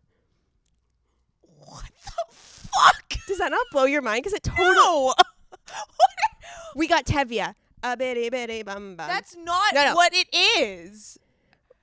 what 1.58 1.84
the 2.04 2.34
fuck? 2.34 3.14
Does 3.26 3.38
that 3.38 3.50
not 3.50 3.66
blow 3.72 3.84
your 3.84 4.02
mind? 4.02 4.22
Because 4.24 4.34
it 4.34 4.42
totally. 4.42 4.74
No. 4.78 5.12
We 6.76 6.86
got 6.86 7.04
Tevye. 7.04 7.54
A 7.82 7.96
bitty, 7.96 8.30
bitty, 8.30 8.62
bum, 8.62 8.96
bum. 8.96 9.06
That's 9.08 9.36
not 9.36 9.74
No, 9.74 9.84
no. 9.84 9.94
what 9.94 10.12
it 10.14 10.28
is. 10.32 11.18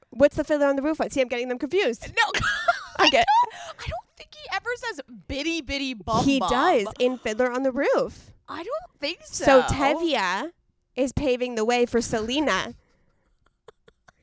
What's 0.09 0.38
the 0.38 0.43
Fiddler 0.43 0.67
on 0.67 0.75
the 0.75 0.81
Roof? 0.81 1.00
one? 1.00 1.09
See, 1.12 1.21
I'm 1.21 1.27
getting 1.27 1.50
them 1.50 1.59
confused. 1.59 2.07
No, 2.15 2.41
I 2.97 3.09
get. 3.09 3.25
I 3.53 3.88
don't 3.88 4.07
think 4.17 4.29
he 4.33 4.47
ever 4.53 4.69
says 4.77 5.01
bitty 5.27 5.62
bitty 5.62 5.93
bum. 5.95 6.24
he 6.25 6.39
bum. 6.39 6.50
does 6.50 6.88
in 7.00 7.17
Fiddler 7.17 7.51
on 7.51 7.63
the 7.63 7.71
Roof. 7.71 8.31
I 8.47 8.63
don't 8.63 8.99
think 8.99 9.19
so. 9.23 9.45
So 9.45 9.61
Tevye 9.63 10.51
is 10.95 11.11
paving 11.11 11.55
the 11.55 11.65
way 11.65 11.85
for 11.85 12.01
Selena. 12.01 12.75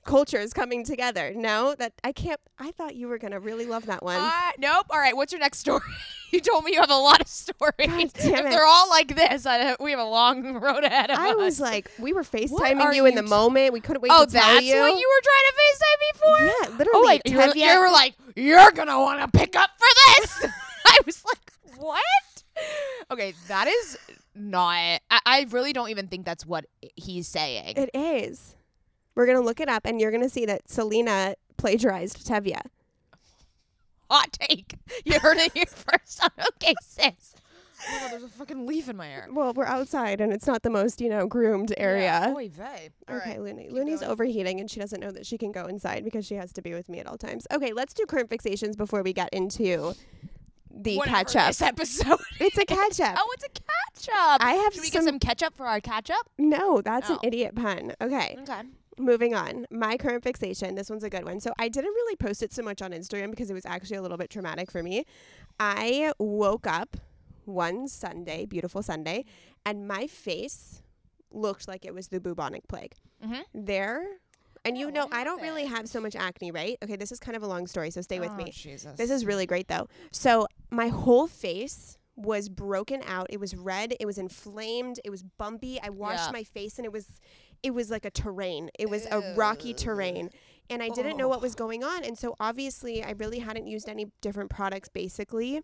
Cultures 0.05 0.53
coming 0.53 0.85
together. 0.85 1.33
No, 1.33 1.77
that 1.79 1.93
I 2.03 2.11
can't. 2.11 2.41
I 2.59 2.73
thought 2.73 2.97
you 2.97 3.07
were 3.07 3.19
gonna 3.19 3.39
really 3.39 3.67
love 3.67 3.87
that 3.87 4.03
one. 4.03 4.19
Uh, 4.19 4.51
nope. 4.59 4.87
All 4.91 4.99
right. 4.99 5.15
What's 5.15 5.33
your 5.33 5.39
next 5.39 5.59
story? 5.59 5.81
you 6.33 6.41
told 6.41 6.65
me 6.65 6.73
you 6.73 6.81
have 6.81 6.91
a 6.91 6.97
lot 6.97 7.21
of 7.21 7.29
stories. 7.29 7.73
if 7.79 8.17
it. 8.25 8.43
they're 8.43 8.67
all 8.67 8.89
like 8.89 9.15
this, 9.15 9.47
I, 9.47 9.77
we 9.79 9.93
have 9.93 10.01
a 10.01 10.05
long 10.05 10.55
road 10.55 10.83
ahead 10.83 11.11
of 11.11 11.19
I 11.19 11.29
us. 11.29 11.33
I 11.33 11.35
was 11.37 11.61
like, 11.61 11.89
we 12.01 12.13
were 12.13 12.25
FaceTiming 12.25 12.97
you 12.97 13.07
in 13.07 13.15
the 13.15 13.23
t- 13.23 13.29
moment. 13.29 13.73
We 13.73 13.81
couldn't 13.81 14.03
wait 14.03 14.11
oh, 14.13 14.25
to 14.25 14.31
tell 14.31 14.43
that's 14.43 14.65
you. 14.65 14.77
what 14.77 14.99
you 14.99 15.09
were 15.09 15.23
trying 15.23 15.45
to 15.47 15.55
FaceTime 15.63 16.01
me 16.01 16.13
for? 16.19 16.45
Yeah, 16.45 16.79
literally. 16.79 17.21
Oh, 17.29 17.47
were, 17.47 17.55
you 17.55 17.81
were 17.81 17.93
like, 17.93 18.15
you're 18.35 18.73
gonna 18.73 18.99
want 18.99 19.21
to 19.21 19.39
pick 19.39 19.55
up 19.55 19.71
for 19.79 19.87
this. 20.21 20.47
I 20.85 20.99
was 21.07 21.25
like, 21.25 21.53
what? 21.79 22.03
Okay, 23.11 23.35
that 23.49 23.69
is 23.69 23.99
not. 24.35 24.75
I, 25.11 25.21
I 25.27 25.47
really 25.51 25.73
don't 25.73 25.91
even 25.91 26.07
think 26.09 26.25
that's 26.25 26.47
what 26.47 26.65
he's 26.97 27.29
saying. 27.29 27.75
It 27.77 27.91
is. 27.93 28.57
We're 29.15 29.27
gonna 29.27 29.43
look 29.43 29.61
it 29.61 29.69
up, 29.69 29.83
and 29.85 30.01
you're 30.01 30.11
gonna 30.11 30.31
see 30.31 30.47
that 30.47 30.69
Selena 30.71 31.35
plagiarized 31.59 32.27
Tevye. 32.27 32.61
Hot 34.11 34.33
take. 34.33 34.75
You 35.05 35.19
heard 35.21 35.39
it 35.39 35.53
here 35.53 35.65
first 35.67 36.23
on 36.23 36.31
Okay 36.57 36.75
Sis. 36.83 37.35
Oh 37.89 37.93
my 37.95 38.01
god, 38.01 38.13
there's 38.13 38.23
a 38.23 38.29
fucking 38.29 38.67
leaf 38.67 38.89
in 38.89 38.97
my 38.97 39.07
hair. 39.07 39.27
Well, 39.33 39.53
we're 39.55 39.65
outside 39.67 40.21
and 40.21 40.33
it's 40.33 40.47
not 40.47 40.63
the 40.63 40.71
most, 40.71 41.01
you 41.01 41.09
know, 41.09 41.27
groomed 41.27 41.75
area. 41.77 42.03
Yeah. 42.05 42.35
Oy 42.35 42.49
vey. 42.49 42.91
All 43.09 43.17
Okay, 43.17 43.31
right. 43.31 43.41
Looney. 43.43 43.65
keep 43.65 43.73
Looney's 43.73 44.01
going. 44.01 44.13
overheating 44.13 44.61
and 44.61 44.71
she 44.71 44.79
doesn't 44.79 45.01
know 45.01 45.11
that 45.11 45.27
she 45.27 45.37
can 45.37 45.51
go 45.51 45.67
inside 45.67 46.05
because 46.05 46.25
she 46.25 46.37
has 46.37 46.53
to 46.53 46.63
be 46.63 46.75
with 46.75 46.89
me 46.89 47.01
at 47.01 47.07
all 47.09 47.19
times. 47.19 47.47
Okay, 47.53 47.73
let's 47.73 47.93
do 47.93 48.05
current 48.07 48.31
fixations 48.31 48.77
before 48.77 49.03
we 49.03 49.13
get 49.13 49.29
into 49.33 49.95
the 50.75 50.97
Whatever 50.97 51.17
catch 51.17 51.37
up. 51.37 51.47
This 51.49 51.63
episode. 51.63 52.21
It's 52.41 52.59
a 52.59 52.65
catch 52.67 53.01
up. 53.01 53.17
oh, 53.19 53.31
it's 53.35 53.45
a 53.45 53.49
catch 53.49 54.09
up. 54.17 54.41
I 54.43 54.55
have 54.55 54.73
Should 54.75 54.83
we 54.83 54.89
some, 54.89 55.01
get 55.05 55.09
some 55.09 55.19
ketchup 55.19 55.55
for 55.57 55.67
our 55.67 55.81
catch 55.81 56.11
up? 56.11 56.29
No, 56.39 56.81
that's 56.81 57.11
an 57.11 57.17
Oh. 57.23 57.27
idiot 57.27 57.55
pun. 57.55 57.93
Okay, 58.01 58.37
Okay. 58.41 58.63
moving 58.99 59.35
on. 59.35 59.67
My 59.71 59.97
current 59.97 60.23
fixation. 60.25 60.75
This 60.75 60.89
one's 60.91 61.05
a 61.05 61.11
good 61.11 61.25
one. 61.25 61.41
So 61.41 61.53
I 61.59 61.69
didn't 61.69 61.93
really 61.93 62.17
post 62.17 62.43
it 62.43 62.53
so 62.53 62.63
much 62.63 62.81
on 62.83 62.93
Instagram 62.93 63.31
because 63.31 63.51
it 63.51 63.55
was 63.55 63.67
actually 63.67 63.97
a 63.99 64.03
little 64.03 64.19
bit 64.19 64.31
traumatic 64.31 64.71
for 64.71 64.83
me. 64.83 65.05
I 65.61 66.13
woke 66.19 66.67
up 66.67 66.97
one 67.45 67.89
Sunday, 67.89 68.47
beautiful 68.47 68.83
Sunday, 68.83 69.25
and 69.67 69.87
my 69.89 70.07
face 70.07 70.83
looked 71.31 71.67
like 71.69 71.85
it 71.85 71.95
was 71.95 72.09
the 72.09 72.21
bubonic 72.21 72.67
plague. 72.69 72.95
Mhm. 73.25 73.43
There, 73.55 74.05
and 74.65 74.79
you 74.79 74.89
Oh, 74.89 74.91
know, 74.91 75.09
I 75.11 75.25
don't 75.25 75.43
really 75.43 75.67
have 75.67 75.89
so 75.89 76.01
much 76.01 76.15
acne, 76.17 76.51
right? 76.51 76.79
Okay, 76.83 76.97
this 76.97 77.13
is 77.13 77.19
kind 77.19 77.37
of 77.37 77.43
a 77.43 77.47
long 77.47 77.67
story, 77.67 77.91
so 77.91 78.01
stay 78.01 78.21
with 78.21 78.31
oh, 78.31 78.37
me. 78.37 78.51
Jesus. 78.51 78.97
This 78.97 79.11
is 79.11 79.25
really 79.25 79.47
great 79.47 79.69
though. 79.69 79.89
So 80.13 80.47
my 80.71 80.89
whole 80.89 81.27
face 81.27 81.99
was 82.17 82.49
broken 82.49 83.03
out. 83.07 83.27
It 83.31 83.41
was 83.41 83.55
red. 83.55 83.95
It 83.99 84.07
was 84.07 84.19
inflamed. 84.19 85.01
It 85.05 85.11
was 85.11 85.23
bumpy. 85.23 85.81
I 85.83 85.89
washed 85.91 86.27
Yeah. 86.27 86.33
my 86.33 86.45
face 86.45 86.79
and 86.79 86.85
it 86.85 86.93
was 86.93 87.07
it 87.63 87.73
was 87.73 87.91
like 87.91 88.05
a 88.05 88.11
terrain. 88.11 88.71
It 88.79 88.91
was 88.91 89.07
a 89.07 89.35
rocky 89.37 89.73
terrain. 89.73 90.31
And 90.69 90.83
I 90.83 90.89
didn't 90.89 91.17
know 91.17 91.27
oh. 91.27 91.29
what 91.29 91.41
was 91.41 91.55
going 91.55 91.85
on. 91.85 92.03
And 92.05 92.19
so 92.19 92.35
obviously 92.41 93.05
I 93.05 93.13
really 93.13 93.39
hadn't 93.39 93.69
used 93.69 93.89
any 93.89 94.07
different 94.21 94.51
products 94.51 94.89
basically. 94.89 95.63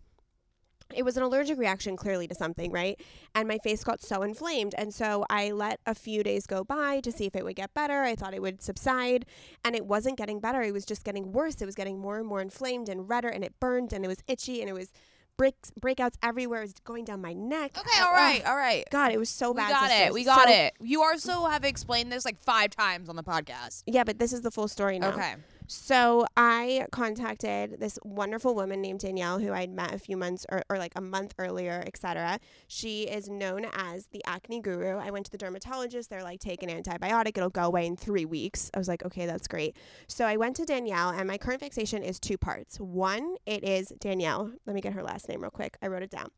It 0.95 1.03
was 1.03 1.17
an 1.17 1.23
allergic 1.23 1.57
reaction 1.59 1.95
clearly 1.95 2.27
to 2.27 2.35
something, 2.35 2.71
right? 2.71 2.99
And 3.35 3.47
my 3.47 3.57
face 3.63 3.83
got 3.83 4.01
so 4.01 4.23
inflamed. 4.23 4.73
And 4.77 4.93
so 4.93 5.25
I 5.29 5.51
let 5.51 5.79
a 5.85 5.93
few 5.93 6.23
days 6.23 6.47
go 6.47 6.63
by 6.63 6.99
to 7.01 7.11
see 7.11 7.25
if 7.25 7.35
it 7.35 7.43
would 7.43 7.55
get 7.55 7.73
better. 7.73 8.01
I 8.01 8.15
thought 8.15 8.33
it 8.33 8.41
would 8.41 8.61
subside. 8.61 9.25
And 9.63 9.75
it 9.75 9.85
wasn't 9.85 10.17
getting 10.17 10.39
better. 10.39 10.61
It 10.61 10.73
was 10.73 10.85
just 10.85 11.03
getting 11.03 11.31
worse. 11.31 11.61
It 11.61 11.65
was 11.65 11.75
getting 11.75 11.99
more 11.99 12.17
and 12.17 12.25
more 12.27 12.41
inflamed 12.41 12.89
and 12.89 13.07
redder 13.09 13.29
and 13.29 13.43
it 13.43 13.53
burned 13.59 13.93
and 13.93 14.03
it 14.03 14.07
was 14.07 14.17
itchy 14.27 14.61
and 14.61 14.69
it 14.69 14.73
was 14.73 14.91
breaks 15.37 15.71
breakouts 15.79 16.15
everywhere. 16.21 16.59
It 16.59 16.63
was 16.65 16.73
going 16.83 17.05
down 17.05 17.21
my 17.21 17.31
neck. 17.33 17.77
Okay, 17.77 18.01
all 18.01 18.11
right, 18.11 18.43
all 18.45 18.57
right. 18.57 18.83
God, 18.91 19.13
it 19.13 19.17
was 19.17 19.29
so 19.29 19.53
bad. 19.53 19.67
We 19.69 19.73
got 19.73 19.91
it. 19.91 20.13
We 20.13 20.23
got 20.25 20.47
So- 20.47 20.53
it. 20.53 20.73
You 20.81 21.01
also 21.03 21.45
have 21.45 21.63
explained 21.63 22.11
this 22.11 22.25
like 22.25 22.37
five 22.37 22.71
times 22.71 23.07
on 23.07 23.15
the 23.15 23.23
podcast. 23.23 23.83
Yeah, 23.85 24.03
but 24.03 24.19
this 24.19 24.33
is 24.33 24.41
the 24.41 24.51
full 24.51 24.67
story 24.67 24.99
now. 24.99 25.09
Okay. 25.11 25.35
So 25.71 26.25
I 26.35 26.87
contacted 26.91 27.79
this 27.79 27.99
wonderful 28.03 28.55
woman 28.55 28.81
named 28.81 29.01
Danielle, 29.01 29.37
who 29.37 29.53
I'd 29.53 29.71
met 29.71 29.93
a 29.93 29.99
few 29.99 30.17
months 30.17 30.43
or, 30.51 30.63
or 30.67 30.79
like 30.79 30.93
a 30.95 31.01
month 31.01 31.35
earlier, 31.37 31.83
etc. 31.85 32.39
She 32.67 33.03
is 33.03 33.29
known 33.29 33.67
as 33.73 34.07
the 34.07 34.23
acne 34.25 34.61
guru. 34.61 34.97
I 34.97 35.11
went 35.11 35.27
to 35.27 35.31
the 35.31 35.37
dermatologist. 35.37 36.09
They're 36.09 36.23
like, 36.23 36.39
take 36.39 36.63
an 36.63 36.69
antibiotic. 36.69 37.37
It'll 37.37 37.51
go 37.51 37.65
away 37.65 37.85
in 37.85 37.95
three 37.95 38.25
weeks. 38.25 38.71
I 38.73 38.79
was 38.79 38.87
like, 38.87 39.05
okay, 39.05 39.27
that's 39.27 39.47
great. 39.47 39.77
So 40.07 40.25
I 40.25 40.37
went 40.37 40.55
to 40.55 40.65
Danielle, 40.65 41.11
and 41.11 41.27
my 41.27 41.37
current 41.37 41.59
fixation 41.59 42.01
is 42.01 42.19
two 42.19 42.39
parts. 42.39 42.79
One, 42.79 43.35
it 43.45 43.63
is 43.63 43.93
Danielle. 43.99 44.51
Let 44.65 44.73
me 44.73 44.81
get 44.81 44.93
her 44.93 45.03
last 45.03 45.29
name 45.29 45.41
real 45.41 45.51
quick. 45.51 45.77
I 45.83 45.87
wrote 45.87 46.01
it 46.01 46.09
down. 46.09 46.31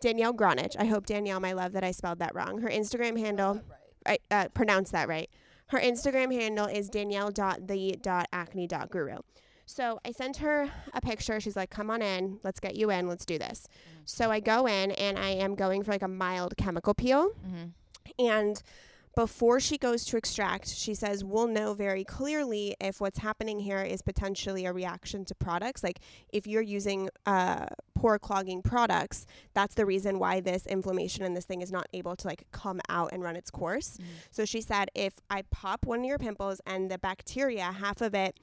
Danielle 0.00 0.32
Gronich. 0.32 0.74
I 0.78 0.86
hope 0.86 1.04
Danielle, 1.04 1.40
my 1.40 1.52
love, 1.52 1.72
that 1.72 1.84
I 1.84 1.90
spelled 1.90 2.20
that 2.20 2.34
wrong. 2.34 2.62
Her 2.62 2.70
Instagram 2.70 3.18
handle, 3.18 3.60
I 4.06 4.20
uh, 4.30 4.48
pronounced 4.54 4.92
that 4.92 5.06
right. 5.06 5.28
Her 5.70 5.78
Instagram 5.78 6.32
handle 6.32 6.66
is 6.66 6.88
danielle.the.acne.guru. 6.88 9.16
So 9.66 10.00
I 10.04 10.10
sent 10.10 10.38
her 10.38 10.68
a 10.92 11.00
picture. 11.00 11.38
She's 11.38 11.54
like, 11.54 11.70
come 11.70 11.90
on 11.90 12.02
in. 12.02 12.40
Let's 12.42 12.58
get 12.58 12.74
you 12.74 12.90
in. 12.90 13.06
Let's 13.06 13.24
do 13.24 13.38
this. 13.38 13.68
So 14.04 14.32
I 14.32 14.40
go 14.40 14.66
in 14.66 14.90
and 14.90 15.16
I 15.16 15.28
am 15.28 15.54
going 15.54 15.84
for 15.84 15.92
like 15.92 16.02
a 16.02 16.08
mild 16.08 16.56
chemical 16.56 16.92
peel. 16.92 17.30
Mm-hmm. 17.46 17.66
And 18.18 18.60
before 19.16 19.58
she 19.58 19.76
goes 19.76 20.04
to 20.06 20.16
extract, 20.16 20.68
she 20.68 20.94
says, 20.94 21.24
We'll 21.24 21.48
know 21.48 21.74
very 21.74 22.04
clearly 22.04 22.76
if 22.80 23.00
what's 23.00 23.18
happening 23.18 23.58
here 23.58 23.82
is 23.82 24.02
potentially 24.02 24.66
a 24.66 24.72
reaction 24.72 25.24
to 25.26 25.34
products. 25.34 25.82
Like 25.82 26.00
if 26.32 26.46
you're 26.46 26.62
using 26.62 27.10
uh, 27.26 27.66
pore 27.94 28.18
clogging 28.18 28.62
products, 28.62 29.26
that's 29.52 29.74
the 29.74 29.84
reason 29.84 30.18
why 30.18 30.40
this 30.40 30.66
inflammation 30.66 31.24
and 31.24 31.36
this 31.36 31.44
thing 31.44 31.60
is 31.60 31.72
not 31.72 31.86
able 31.92 32.14
to 32.16 32.26
like 32.26 32.44
come 32.52 32.80
out 32.88 33.10
and 33.12 33.22
run 33.22 33.36
its 33.36 33.50
course. 33.50 33.98
So 34.30 34.44
she 34.44 34.60
said, 34.60 34.90
If 34.94 35.14
I 35.28 35.42
pop 35.50 35.86
one 35.86 36.00
of 36.00 36.06
your 36.06 36.18
pimples 36.18 36.60
and 36.64 36.90
the 36.90 36.98
bacteria, 36.98 37.64
half 37.64 38.00
of 38.00 38.14
it, 38.14 38.38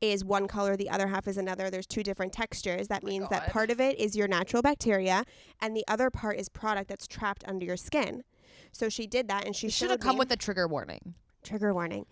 is 0.00 0.24
one 0.24 0.48
color, 0.48 0.76
the 0.76 0.88
other 0.88 1.08
half 1.08 1.28
is 1.28 1.36
another. 1.36 1.70
There's 1.70 1.86
two 1.86 2.02
different 2.02 2.32
textures. 2.32 2.88
That 2.88 3.02
means 3.02 3.28
that 3.28 3.50
part 3.52 3.70
of 3.70 3.80
it 3.80 3.98
is 3.98 4.16
your 4.16 4.28
natural 4.28 4.62
bacteria, 4.62 5.24
and 5.60 5.76
the 5.76 5.84
other 5.88 6.10
part 6.10 6.38
is 6.38 6.48
product 6.48 6.88
that's 6.88 7.06
trapped 7.06 7.44
under 7.46 7.66
your 7.66 7.76
skin. 7.76 8.24
So 8.72 8.88
she 8.88 9.06
did 9.06 9.28
that, 9.28 9.44
and 9.46 9.54
she 9.54 9.68
should 9.68 9.90
have 9.90 10.00
come 10.00 10.16
me- 10.16 10.20
with 10.20 10.32
a 10.32 10.36
trigger 10.36 10.66
warning. 10.68 11.14
trigger 11.42 11.72
warning. 11.74 12.06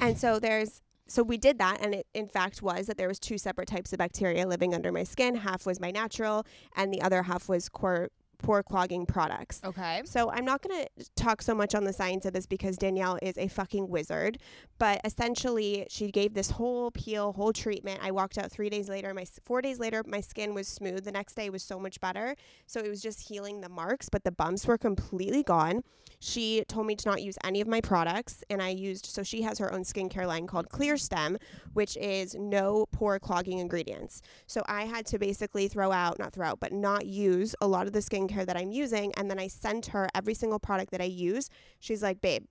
and 0.00 0.16
so 0.18 0.38
there's 0.38 0.80
so 1.10 1.22
we 1.22 1.38
did 1.38 1.58
that 1.58 1.78
and 1.80 1.94
it 1.94 2.06
in 2.12 2.28
fact 2.28 2.60
was 2.60 2.86
that 2.86 2.98
there 2.98 3.08
was 3.08 3.18
two 3.18 3.38
separate 3.38 3.66
types 3.66 3.92
of 3.94 3.98
bacteria 3.98 4.46
living 4.46 4.74
under 4.74 4.92
my 4.92 5.04
skin. 5.04 5.36
Half 5.36 5.64
was 5.64 5.80
my 5.80 5.90
natural 5.90 6.44
and 6.76 6.92
the 6.92 7.00
other 7.00 7.22
half 7.22 7.48
was 7.48 7.68
core 7.70 8.10
pore 8.38 8.62
clogging 8.62 9.06
products. 9.06 9.60
Okay. 9.64 10.02
So 10.04 10.30
I'm 10.30 10.44
not 10.44 10.62
going 10.62 10.84
to 10.84 11.10
talk 11.16 11.42
so 11.42 11.54
much 11.54 11.74
on 11.74 11.84
the 11.84 11.92
science 11.92 12.24
of 12.24 12.32
this 12.32 12.46
because 12.46 12.76
Danielle 12.76 13.18
is 13.20 13.36
a 13.36 13.48
fucking 13.48 13.88
wizard. 13.88 14.38
But 14.78 15.00
essentially, 15.04 15.86
she 15.90 16.10
gave 16.10 16.34
this 16.34 16.50
whole 16.50 16.90
peel, 16.90 17.32
whole 17.32 17.52
treatment. 17.52 18.00
I 18.02 18.10
walked 18.10 18.38
out 18.38 18.50
three 18.50 18.70
days 18.70 18.88
later. 18.88 19.12
My 19.12 19.24
four 19.44 19.60
days 19.60 19.78
later, 19.78 20.02
my 20.06 20.20
skin 20.20 20.54
was 20.54 20.68
smooth. 20.68 21.04
The 21.04 21.12
next 21.12 21.34
day 21.34 21.50
was 21.50 21.62
so 21.62 21.78
much 21.78 22.00
better. 22.00 22.36
So 22.66 22.80
it 22.80 22.88
was 22.88 23.02
just 23.02 23.28
healing 23.28 23.60
the 23.60 23.68
marks, 23.68 24.08
but 24.08 24.24
the 24.24 24.32
bumps 24.32 24.66
were 24.66 24.78
completely 24.78 25.42
gone. 25.42 25.82
She 26.20 26.64
told 26.66 26.86
me 26.86 26.96
to 26.96 27.08
not 27.08 27.22
use 27.22 27.36
any 27.44 27.60
of 27.60 27.68
my 27.68 27.80
products, 27.80 28.42
and 28.50 28.60
I 28.60 28.70
used. 28.70 29.06
So 29.06 29.22
she 29.22 29.42
has 29.42 29.58
her 29.58 29.72
own 29.72 29.84
skincare 29.84 30.26
line 30.26 30.46
called 30.46 30.68
Clear 30.68 30.96
Stem, 30.96 31.38
which 31.74 31.96
is 31.96 32.34
no 32.34 32.86
pore 32.90 33.18
clogging 33.18 33.58
ingredients. 33.58 34.20
So 34.46 34.62
I 34.66 34.84
had 34.84 35.06
to 35.06 35.18
basically 35.18 35.68
throw 35.68 35.92
out, 35.92 36.18
not 36.18 36.32
throw 36.32 36.46
out, 36.46 36.60
but 36.60 36.72
not 36.72 37.06
use 37.06 37.54
a 37.60 37.68
lot 37.68 37.86
of 37.86 37.92
the 37.92 38.00
skincare 38.00 38.27
that 38.44 38.56
I'm 38.56 38.70
using. 38.70 39.12
And 39.14 39.30
then 39.30 39.38
I 39.38 39.48
sent 39.48 39.86
her 39.86 40.08
every 40.14 40.34
single 40.34 40.58
product 40.58 40.90
that 40.92 41.00
I 41.00 41.04
use. 41.04 41.50
She's 41.80 42.02
like, 42.02 42.20
babe, 42.20 42.44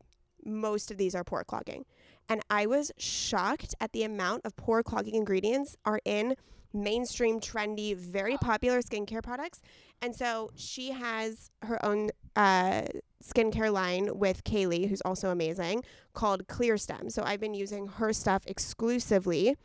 most 0.46 0.91
of 0.91 0.98
these 0.98 1.15
are 1.15 1.24
pore 1.24 1.43
clogging. 1.43 1.86
And 2.29 2.41
I 2.50 2.65
was 2.65 2.91
shocked 2.98 3.75
at 3.79 3.93
the 3.93 4.03
amount 4.03 4.46
of 4.46 4.55
pore 4.55 4.84
clogging 4.84 5.15
ingredients 5.15 5.75
are 5.86 6.00
in 6.03 6.36
mainstream, 6.74 7.39
trendy, 7.39 7.96
very 7.96 8.38
popular 8.38 8.81
skincare 8.81 9.24
products. 9.24 9.62
And 10.01 10.15
so 10.15 10.51
she 10.55 10.91
has 10.91 11.50
her 11.63 11.84
own 11.84 12.10
uh, 12.36 12.84
skincare 13.24 13.72
line 13.72 14.17
with 14.17 14.43
Kaylee, 14.43 14.88
who's 14.88 15.01
also 15.01 15.29
amazing, 15.31 15.84
called 16.13 16.48
Clear 16.48 16.77
Stem. 16.77 17.10
So 17.10 17.24
I've 17.24 17.39
been 17.39 17.53
using 17.53 17.88
her 17.88 18.13
stuff 18.13 18.43
exclusively 18.46 19.55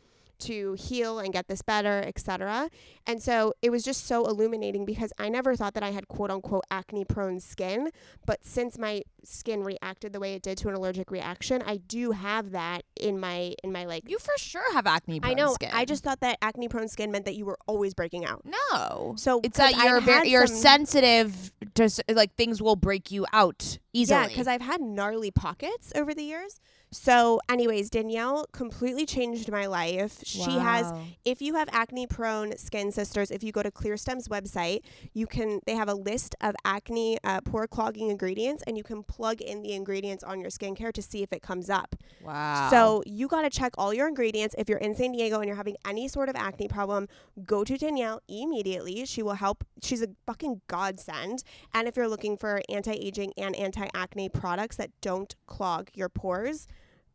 to 0.43 0.75
heal 0.75 1.19
and 1.19 1.33
get 1.33 1.49
this 1.49 1.63
better, 1.63 2.03
etc. 2.07 2.71
And 3.07 3.23
so 3.23 3.55
it 3.63 3.71
was 3.71 3.83
just 3.85 4.07
so 4.07 4.27
illuminating 4.27 4.85
because 4.85 5.13
I 5.19 5.29
never 5.29 5.57
thought 5.57 5.75
that 5.75 5.83
I 5.83 5.91
had 5.91 6.09
quote 6.09 6.31
unquote 6.31 6.65
acne 6.71 7.05
prone 7.05 7.41
skin, 7.41 7.91
but 8.27 8.45
since 8.45 8.79
my 8.79 9.03
skin 9.25 9.63
reacted 9.63 10.13
the 10.13 10.21
way 10.21 10.35
it 10.35 10.43
did 10.43 10.59
to 10.59 10.69
an 10.69 10.75
allergic 10.75 11.11
reaction, 11.11 11.63
I 11.65 11.77
do 11.77 12.13
have 12.13 12.51
that 12.53 12.83
in 13.01 13.19
my 13.19 13.55
in 13.63 13.73
my 13.73 13.85
like 13.85 14.09
You 14.09 14.19
for 14.19 14.35
sure 14.37 14.73
have 14.75 14.87
acne. 14.87 15.21
I 15.23 15.35
know. 15.35 15.55
Skin. 15.55 15.71
I 15.73 15.85
just 15.85 16.05
thought 16.05 16.21
that 16.21 16.39
acne 16.43 16.69
prone 16.69 16.89
skin 16.89 17.11
meant 17.11 17.25
that 17.25 17.35
you 17.35 17.45
were 17.45 17.59
always 17.67 17.95
breaking 17.95 18.25
out. 18.25 18.43
no. 18.45 19.15
So 19.17 19.41
it's 19.43 19.59
that 19.59 19.77
you're 19.77 20.01
very, 20.01 20.29
you're 20.29 20.47
sensitive 20.47 21.53
to 21.75 21.91
like 22.09 22.35
things 22.37 22.61
will 22.61 22.77
break 22.77 23.11
you 23.11 23.27
out 23.33 23.79
easily. 23.93 24.21
Yeah, 24.21 24.29
because 24.29 24.47
I've 24.47 24.61
had 24.63 24.81
gnarly 24.81 25.31
pockets 25.31 25.93
over 25.95 26.15
the 26.15 26.23
years. 26.23 26.61
So, 26.93 27.41
anyways, 27.49 27.89
Danielle 27.89 28.47
completely 28.53 29.07
changed 29.07 29.51
my 29.51 29.65
life. 29.65 30.19
She 30.25 30.53
has, 30.59 30.93
if 31.25 31.41
you 31.41 31.55
have 31.55 31.69
acne 31.73 32.07
prone 32.07 32.57
skin 32.59 32.93
sisters, 32.93 33.31
if 33.31 33.43
you 33.43 33.51
go 33.51 33.63
to 33.63 33.71
ClearStem's 33.71 34.29
website, 34.29 34.81
you 35.15 35.27
can, 35.27 35.61
they 35.65 35.75
have 35.75 35.89
a 35.89 35.95
list 35.95 36.35
of 36.43 36.55
acne 36.67 37.17
uh, 37.25 37.41
pore 37.41 37.67
clogging 37.67 38.11
ingredients 38.11 38.63
and 38.67 38.77
you 38.77 38.85
can 38.85 39.03
plug 39.03 39.41
in 39.41 39.63
the 39.63 39.73
ingredients 39.73 40.23
on 40.23 40.39
your 40.39 40.51
skincare 40.51 40.93
to 40.93 41.01
see 41.01 41.23
if 41.23 41.33
it 41.33 41.41
comes 41.41 41.71
up. 41.71 41.97
wow. 42.23 42.69
So, 42.71 43.03
you 43.07 43.27
got 43.27 43.43
to 43.43 43.51
check 43.51 43.73
all 43.79 43.95
your 43.95 44.07
ingredients. 44.07 44.55
If 44.59 44.69
you're 44.69 44.79
in 44.79 44.95
San 44.95 45.13
Diego 45.13 45.37
and 45.37 45.47
you're 45.47 45.57
having 45.57 45.77
any 45.87 46.09
sort 46.09 46.29
of 46.29 46.37
acne 46.37 46.69
problem, 46.69 47.09
go 47.47 47.65
to 47.65 47.79
Danielle 47.79 48.21
immediately. 48.29 49.07
She 49.07 49.23
will 49.23 49.35
help. 49.35 49.65
She's 49.83 50.03
a 50.03 50.09
fucking 50.27 50.61
godsend. 50.69 51.43
And 51.73 51.89
if 51.89 51.97
you're 51.97 52.09
looking 52.09 52.37
for 52.37 52.61
anti 52.69 52.93
aging 52.93 53.33
and 53.39 53.57
anti 53.57 53.89
acne 53.95 54.29
products 54.29 54.77
that 54.77 54.91
don't 55.01 55.35
clog 55.47 55.89
your 55.95 56.11
pores, 56.11 56.67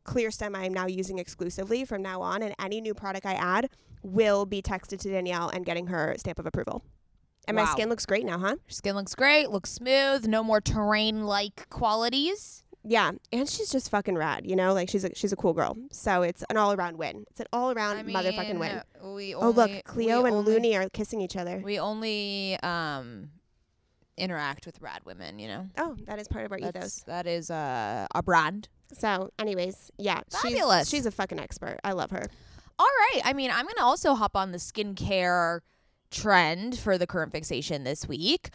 ClearStem 0.07 0.55
I 0.55 0.65
am 0.65 0.73
now 0.73 0.87
using 0.87 1.19
exclusively 1.19 1.85
from 1.85 2.01
now 2.01 2.21
on. 2.21 2.41
And 2.41 2.55
any 2.59 2.81
new 2.81 2.93
product 2.95 3.25
I 3.25 3.33
add 3.33 3.69
will 4.01 4.45
be 4.45 4.61
texted 4.61 4.99
to 5.01 5.09
Danielle 5.09 5.49
and 5.49 5.65
getting 5.65 5.87
her 5.87 6.15
stamp 6.17 6.39
of 6.39 6.45
approval. 6.47 6.83
And 7.47 7.55
my 7.55 7.65
skin 7.65 7.87
looks 7.87 8.05
great 8.05 8.25
now, 8.25 8.37
huh? 8.39 8.47
Your 8.47 8.57
skin 8.69 8.95
looks 8.95 9.15
great, 9.15 9.49
looks 9.49 9.71
smooth, 9.71 10.27
no 10.27 10.43
more 10.43 10.59
terrain 10.59 11.23
like 11.25 11.69
qualities. 11.69 12.63
Yeah, 12.83 13.11
and 13.33 13.49
she's 13.49 13.69
just 13.69 13.89
fucking 13.91 14.15
rad, 14.15 14.45
you 14.45 14.55
know. 14.55 14.73
Like 14.73 14.89
she's 14.89 15.03
a 15.03 15.13
she's 15.15 15.33
a 15.33 15.35
cool 15.35 15.53
girl. 15.53 15.75
So 15.91 16.21
it's 16.21 16.43
an 16.49 16.55
all 16.57 16.73
around 16.73 16.97
win. 16.97 17.25
It's 17.31 17.39
an 17.41 17.47
all 17.51 17.71
around 17.71 18.05
motherfucking 18.05 18.59
win. 18.59 18.81
We 19.15 19.33
Oh 19.35 19.49
look, 19.49 19.71
Cleo 19.83 20.25
and 20.25 20.35
only- 20.35 20.53
Looney 20.53 20.77
are 20.77 20.89
kissing 20.89 21.19
each 21.21 21.35
other. 21.35 21.61
We 21.63 21.79
only 21.79 22.57
um 22.63 23.29
interact 24.17 24.65
with 24.65 24.81
rad 24.81 25.01
women. 25.05 25.39
You 25.39 25.47
know, 25.47 25.67
Oh, 25.77 25.95
that 26.05 26.19
is 26.19 26.27
part 26.27 26.45
of 26.45 26.51
our 26.51 26.59
That's, 26.59 26.75
ethos. 26.77 27.03
that 27.07 27.27
is 27.27 27.49
uh, 27.51 28.07
a 28.13 28.23
brand. 28.23 28.67
So, 28.93 29.31
anyways, 29.37 29.91
yeah, 29.97 30.21
Fabulous. 30.31 30.87
she's 30.89 30.99
she's 30.99 31.05
a 31.05 31.11
fucking 31.11 31.39
expert. 31.39 31.79
I 31.83 31.91
love 31.93 32.11
her. 32.11 32.25
All 32.79 32.85
right. 32.85 33.21
I 33.25 33.33
mean, 33.33 33.49
I'm 33.51 33.65
going 33.65 33.75
to 33.77 33.83
also 33.83 34.13
hop 34.15 34.35
on 34.35 34.51
the 34.51 34.57
skincare 34.59 35.61
trend 36.11 36.77
for 36.77 36.97
the 36.97 37.07
current 37.07 37.31
fixation 37.31 37.83
this 37.83 38.07
week. 38.07 38.49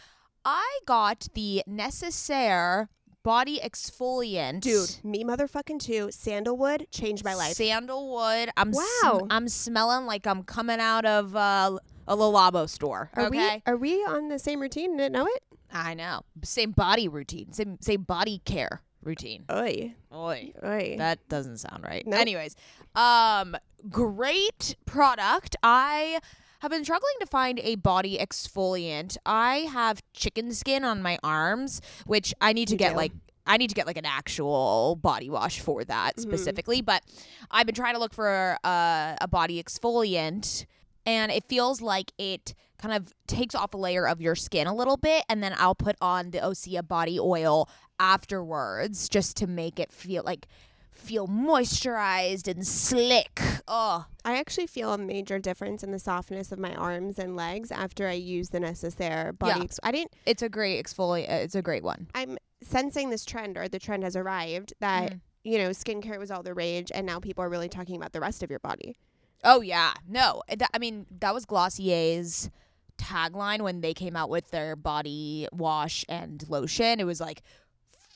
I 0.45 0.79
got 0.85 1.27
the 1.35 1.61
Necessaire 1.67 2.89
body 3.23 3.59
exfoliant. 3.63 4.61
Dude, 4.61 4.95
me 5.03 5.23
motherfucking 5.23 5.79
too. 5.79 6.09
Sandalwood 6.11 6.87
changed 6.91 7.23
my 7.23 7.33
life. 7.35 7.53
Sandalwood. 7.55 8.49
I'm 8.57 8.73
sm- 8.73 8.81
Wow. 9.03 9.27
I'm 9.29 9.47
smelling 9.47 10.05
like 10.05 10.25
I'm 10.27 10.43
coming 10.43 10.79
out 10.79 11.05
of 11.05 11.35
uh, 11.35 11.77
a 12.07 12.15
Le 12.15 12.31
Labo 12.31 12.67
store. 12.69 13.09
Are 13.15 13.25
okay. 13.27 13.61
we 13.65 13.71
are 13.71 13.77
we 13.77 13.93
on 14.03 14.29
the 14.29 14.39
same 14.39 14.59
routine? 14.61 14.97
Didn't 14.97 15.13
know 15.13 15.25
it. 15.27 15.43
I 15.71 15.93
know. 15.93 16.21
Same 16.43 16.71
body 16.71 17.07
routine. 17.07 17.51
Same 17.53 17.77
same 17.81 18.03
body 18.03 18.41
care 18.45 18.81
routine. 19.01 19.45
Oi, 19.51 19.93
Oi. 20.13 20.53
oi. 20.63 20.95
That 20.97 21.27
doesn't 21.29 21.57
sound 21.57 21.83
right. 21.83 22.05
Nope. 22.05 22.19
Anyways, 22.19 22.55
um, 22.95 23.55
great 23.89 24.75
product. 24.85 25.55
I 25.63 26.19
have 26.59 26.71
been 26.71 26.83
struggling 26.85 27.15
to 27.19 27.25
find 27.25 27.59
a 27.59 27.75
body 27.75 28.17
exfoliant. 28.17 29.17
I 29.25 29.57
have 29.71 30.01
chicken 30.13 30.53
skin 30.53 30.83
on 30.85 31.01
my 31.01 31.17
arms, 31.23 31.81
which 32.05 32.33
I 32.39 32.53
need 32.53 32.67
to 32.69 32.75
You 32.75 32.79
get 32.79 32.91
do. 32.91 32.97
like 32.97 33.11
I 33.45 33.57
need 33.57 33.67
to 33.67 33.75
get 33.75 33.85
like 33.87 33.97
an 33.97 34.05
actual 34.05 34.95
body 35.01 35.29
wash 35.29 35.59
for 35.59 35.83
that 35.83 36.15
Mhm. 36.15 36.21
specifically. 36.21 36.81
But 36.81 37.03
I've 37.51 37.65
been 37.65 37.75
trying 37.75 37.95
to 37.95 37.99
look 37.99 38.13
for 38.13 38.57
a, 38.63 39.17
a 39.19 39.27
body 39.27 39.61
exfoliant, 39.61 40.65
and 41.05 41.31
it 41.31 41.43
feels 41.47 41.81
like 41.81 42.11
it 42.17 42.53
kind 42.77 42.93
of 42.93 43.13
takes 43.27 43.55
off 43.55 43.73
a 43.73 43.77
layer 43.77 44.07
of 44.07 44.21
your 44.21 44.35
skin 44.35 44.67
a 44.67 44.75
little 44.75 44.97
bit, 44.97 45.23
and 45.29 45.41
then 45.43 45.53
I'll 45.57 45.75
put 45.75 45.95
on 46.01 46.31
the 46.31 46.39
Osea 46.39 46.85
body 46.87 47.19
oil 47.19 47.69
afterwards 47.99 49.09
just 49.09 49.35
to 49.37 49.47
make 49.47 49.79
it 49.79 49.91
feel 49.91 50.23
like 50.25 50.47
feel 50.91 51.27
moisturized 51.27 52.47
and 52.47 52.65
slick. 52.65 53.41
Oh, 53.67 54.05
I 54.23 54.37
actually 54.37 54.67
feel 54.67 54.93
a 54.93 54.97
major 54.97 55.39
difference 55.39 55.83
in 55.83 55.91
the 55.91 55.99
softness 55.99 56.51
of 56.51 56.59
my 56.59 56.73
arms 56.75 57.17
and 57.19 57.35
legs 57.35 57.71
after 57.71 58.07
I 58.07 58.13
use 58.13 58.49
the 58.49 58.59
Necessaire 58.59 59.33
body. 59.33 59.59
Yeah. 59.59 59.63
Ex- 59.63 59.79
I 59.83 59.91
didn't. 59.91 60.13
it's 60.25 60.41
a 60.41 60.49
great 60.49 60.83
exfoliate. 60.83 61.29
It's 61.29 61.55
a 61.55 61.61
great 61.61 61.83
one. 61.83 62.07
I'm 62.13 62.37
sensing 62.61 63.09
this 63.09 63.25
trend, 63.25 63.57
or 63.57 63.67
the 63.67 63.79
trend 63.79 64.03
has 64.03 64.15
arrived 64.15 64.73
that 64.79 65.11
Mhm. 65.13 65.19
you 65.43 65.57
know 65.57 65.69
skincare 65.71 66.19
was 66.19 66.31
all 66.31 66.43
the 66.43 66.53
rage, 66.53 66.91
and 66.93 67.05
now 67.05 67.19
people 67.19 67.43
are 67.43 67.49
really 67.49 67.69
talking 67.69 67.95
about 67.97 68.13
the 68.13 68.21
rest 68.21 68.43
of 68.43 68.49
your 68.49 68.59
body. 68.59 68.95
Oh 69.43 69.61
yeah, 69.61 69.93
no. 70.07 70.41
That, 70.55 70.69
I 70.73 70.77
mean, 70.79 71.05
that 71.19 71.33
was 71.33 71.45
Glossier's 71.45 72.49
tagline 72.97 73.61
when 73.61 73.81
they 73.81 73.93
came 73.93 74.15
out 74.15 74.29
with 74.29 74.51
their 74.51 74.75
body 74.75 75.47
wash 75.51 76.05
and 76.07 76.43
lotion. 76.49 76.99
It 76.99 77.05
was 77.05 77.19
like 77.19 77.41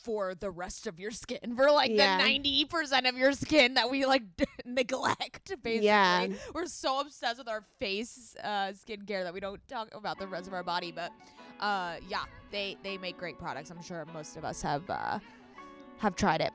for 0.03 0.33
the 0.35 0.49
rest 0.49 0.87
of 0.87 0.99
your 0.99 1.11
skin, 1.11 1.39
for 1.57 1.69
like 1.71 1.91
Yeah. 1.91 2.17
the 2.17 2.23
ninety 2.23 2.63
percent 2.65 3.05
of 3.07 3.17
your 3.17 3.33
skin 3.33 3.73
that 3.73 3.89
we 3.91 4.05
like 4.05 4.23
neglect. 4.65 5.51
Basically, 5.63 5.85
Yeah. 5.85 6.27
we're 6.53 6.65
so 6.67 7.01
obsessed 7.01 7.37
with 7.39 7.49
our 7.49 7.61
face 7.79 8.35
uh, 8.43 8.71
skincare 8.71 9.23
that 9.23 9.33
we 9.33 9.39
don't 9.41 9.65
talk 9.67 9.93
about 9.93 10.17
the 10.19 10.27
rest 10.27 10.47
of 10.47 10.53
our 10.53 10.63
body. 10.63 10.93
But 10.93 11.11
uh, 11.59 11.97
yeah, 12.07 12.23
they 12.51 12.77
they 12.83 12.97
make 12.97 13.17
great 13.17 13.37
products. 13.37 13.69
I'm 13.69 13.81
sure 13.81 14.05
most 14.13 14.37
of 14.37 14.45
us 14.45 14.61
have 14.61 14.89
uh, 14.89 15.19
have 15.97 16.15
tried 16.15 16.39
it. 16.41 16.53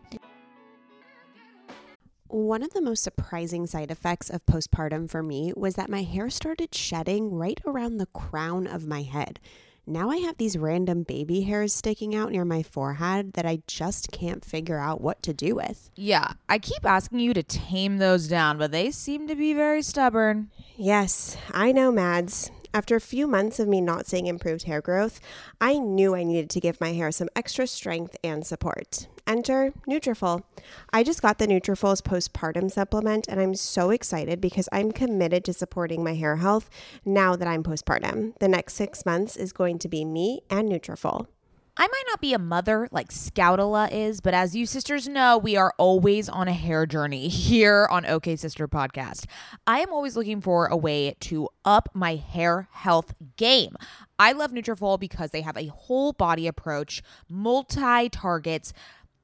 One 2.33 2.63
of 2.63 2.73
the 2.73 2.81
most 2.81 3.05
surprising 3.05 3.67
side 3.67 3.91
effects 3.91 4.31
of 4.31 4.47
postpartum 4.47 5.11
for 5.11 5.23
me 5.23 5.53
was 5.55 5.75
that 5.75 5.91
my 5.91 6.03
hair 6.03 6.31
started 6.31 6.75
shedding 6.75 7.31
right 7.31 7.61
around 7.67 7.99
the 7.99 8.07
crown 8.07 8.67
of 8.67 8.87
my 8.87 9.03
head. 9.03 9.39
Now 9.87 10.09
I 10.09 10.17
have 10.17 10.39
these 10.39 10.57
random 10.57 11.03
baby 11.03 11.43
hairs 11.43 11.75
sticking 11.75 12.15
out 12.15 12.33
near 12.33 12.47
my 12.47 12.63
forehead 12.63 13.35
that 13.35 13.45
I 13.45 13.61
just 13.67 14.13
can't 14.13 14.43
figure 14.43 14.79
out 14.79 15.03
what 15.03 15.23
to 15.25 15.35
do 15.35 15.55
with. 15.55 15.91
Yeah, 15.95 16.33
I 16.49 16.59
keep 16.59 16.87
asking 16.87 17.21
you 17.21 17.35
to 17.35 17.43
tame 17.43 17.99
those 17.99 18.29
down, 18.29 18.57
but 18.57 18.73
they 18.73 18.93
seem 18.93 19.29
to 19.29 19.35
be 19.35 19.53
very 19.53 19.83
stubborn. 19.83 20.51
Yes, 20.79 21.37
I 21.51 21.71
know, 21.73 21.93
Mads. 21.93 22.51
After 22.75 22.97
a 22.97 23.01
few 23.01 23.27
months 23.27 23.59
of 23.59 23.69
me 23.69 23.83
not 23.83 24.07
seeing 24.07 24.27
improved 24.27 24.63
hair 24.63 24.81
growth, 24.81 25.21
I 25.61 25.79
knew 25.79 26.15
I 26.15 26.23
needed 26.23 26.49
to 26.51 26.61
give 26.61 26.81
my 26.81 26.95
hair 26.95 27.13
some 27.13 27.29
extra 27.37 27.67
strength 27.67 28.17
and 28.25 28.47
support. 28.47 29.09
Enter 29.27 29.75
Nutrafol. 29.87 30.43
I 30.91 31.03
just 31.03 31.21
got 31.21 31.39
the 31.39 31.47
Nutrafol's 31.47 32.01
postpartum 32.01 32.71
supplement 32.71 33.29
and 33.29 33.41
I'm 33.41 33.55
so 33.55 33.91
excited 33.91 34.41
because 34.41 34.71
I'm 34.73 34.91
committed 34.91 35.45
to 35.45 35.53
supporting 35.53 36.03
my 36.03 36.15
hair 36.15 36.37
health 36.37 36.71
now 37.05 37.37
that 37.37 37.47
I'm 37.47 37.63
postpartum. 37.63 38.39
The 38.39 38.49
next 38.49 38.75
6 38.75 39.05
months 39.05 39.37
is 39.37 39.53
going 39.53 39.79
to 39.81 39.89
be 39.89 40.07
me 40.07 40.41
and 40.49 40.69
Nutrafol. 40.69 41.27
I 41.75 41.87
might 41.87 42.05
not 42.07 42.21
be 42.21 42.35
a 42.35 42.39
mother 42.39 42.87
like 42.93 43.09
Scoutala 43.09 43.91
is, 43.91 44.21
but 44.21 44.35
as 44.35 44.55
you 44.55 44.67
sisters 44.67 45.09
know, 45.09 45.39
we 45.39 45.57
are 45.57 45.73
always 45.79 46.29
on 46.29 46.47
a 46.47 46.53
hair 46.53 46.85
journey 46.85 47.29
here 47.29 47.89
on 47.91 48.05
OK 48.05 48.37
Sister 48.37 48.69
Podcast. 48.69 49.25
I 49.67 49.81
am 49.81 49.91
always 49.91 50.15
looking 50.15 50.43
for 50.43 50.67
a 50.67 50.77
way 50.77 51.17
to 51.21 51.49
up 51.65 51.89
my 51.95 52.17
hair 52.17 52.69
health 52.73 53.15
game. 53.39 53.75
I 54.19 54.33
love 54.33 54.53
Nutrafol 54.53 55.01
because 55.01 55.31
they 55.31 55.41
have 55.41 55.57
a 55.57 55.69
whole 55.69 56.13
body 56.13 56.47
approach, 56.47 57.03
multi 57.27 58.11
targets, 58.11 58.75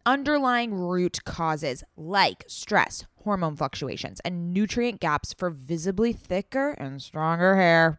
underlying 0.07 0.73
root 0.73 1.23
causes 1.27 1.85
like 1.99 2.45
stress, 2.49 3.05
hormone 3.25 3.57
fluctuations, 3.57 4.21
and 4.21 4.55
nutrient 4.55 5.01
gaps 5.01 5.35
for 5.35 5.51
visibly 5.51 6.15
thicker 6.15 6.71
and 6.71 7.03
stronger 7.03 7.57
hair. 7.57 7.99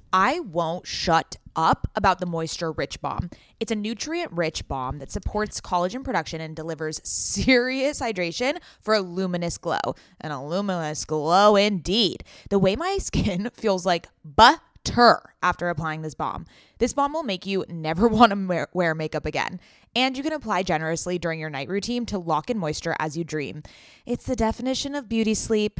I 0.13 0.39
won't 0.39 0.87
shut 0.87 1.37
up 1.55 1.87
about 1.95 2.19
the 2.19 2.25
Moisture 2.25 2.71
Rich 2.71 3.01
Balm. 3.01 3.29
It's 3.59 3.71
a 3.71 3.75
nutrient 3.75 4.31
rich 4.31 4.67
balm 4.67 4.99
that 4.99 5.11
supports 5.11 5.61
collagen 5.61 6.03
production 6.03 6.41
and 6.41 6.55
delivers 6.55 7.01
serious 7.03 7.99
hydration 7.99 8.57
for 8.79 8.93
a 8.93 9.01
luminous 9.01 9.57
glow. 9.57 9.79
And 10.19 10.33
a 10.33 10.41
luminous 10.41 11.05
glow 11.05 11.55
indeed. 11.55 12.23
The 12.49 12.59
way 12.59 12.75
my 12.75 12.97
skin 13.01 13.51
feels 13.53 13.85
like 13.85 14.07
butter 14.23 15.33
after 15.43 15.69
applying 15.69 16.01
this 16.01 16.15
balm. 16.15 16.45
This 16.79 16.93
balm 16.93 17.13
will 17.13 17.23
make 17.23 17.45
you 17.45 17.65
never 17.69 18.07
want 18.09 18.31
to 18.31 18.67
wear 18.73 18.95
makeup 18.95 19.25
again. 19.25 19.59
And 19.95 20.17
you 20.17 20.23
can 20.23 20.33
apply 20.33 20.63
generously 20.63 21.19
during 21.19 21.39
your 21.39 21.49
night 21.49 21.69
routine 21.69 22.05
to 22.07 22.17
lock 22.17 22.49
in 22.49 22.57
moisture 22.57 22.95
as 22.99 23.17
you 23.17 23.23
dream. 23.23 23.63
It's 24.05 24.25
the 24.25 24.35
definition 24.35 24.95
of 24.95 25.09
beauty 25.09 25.33
sleep. 25.33 25.79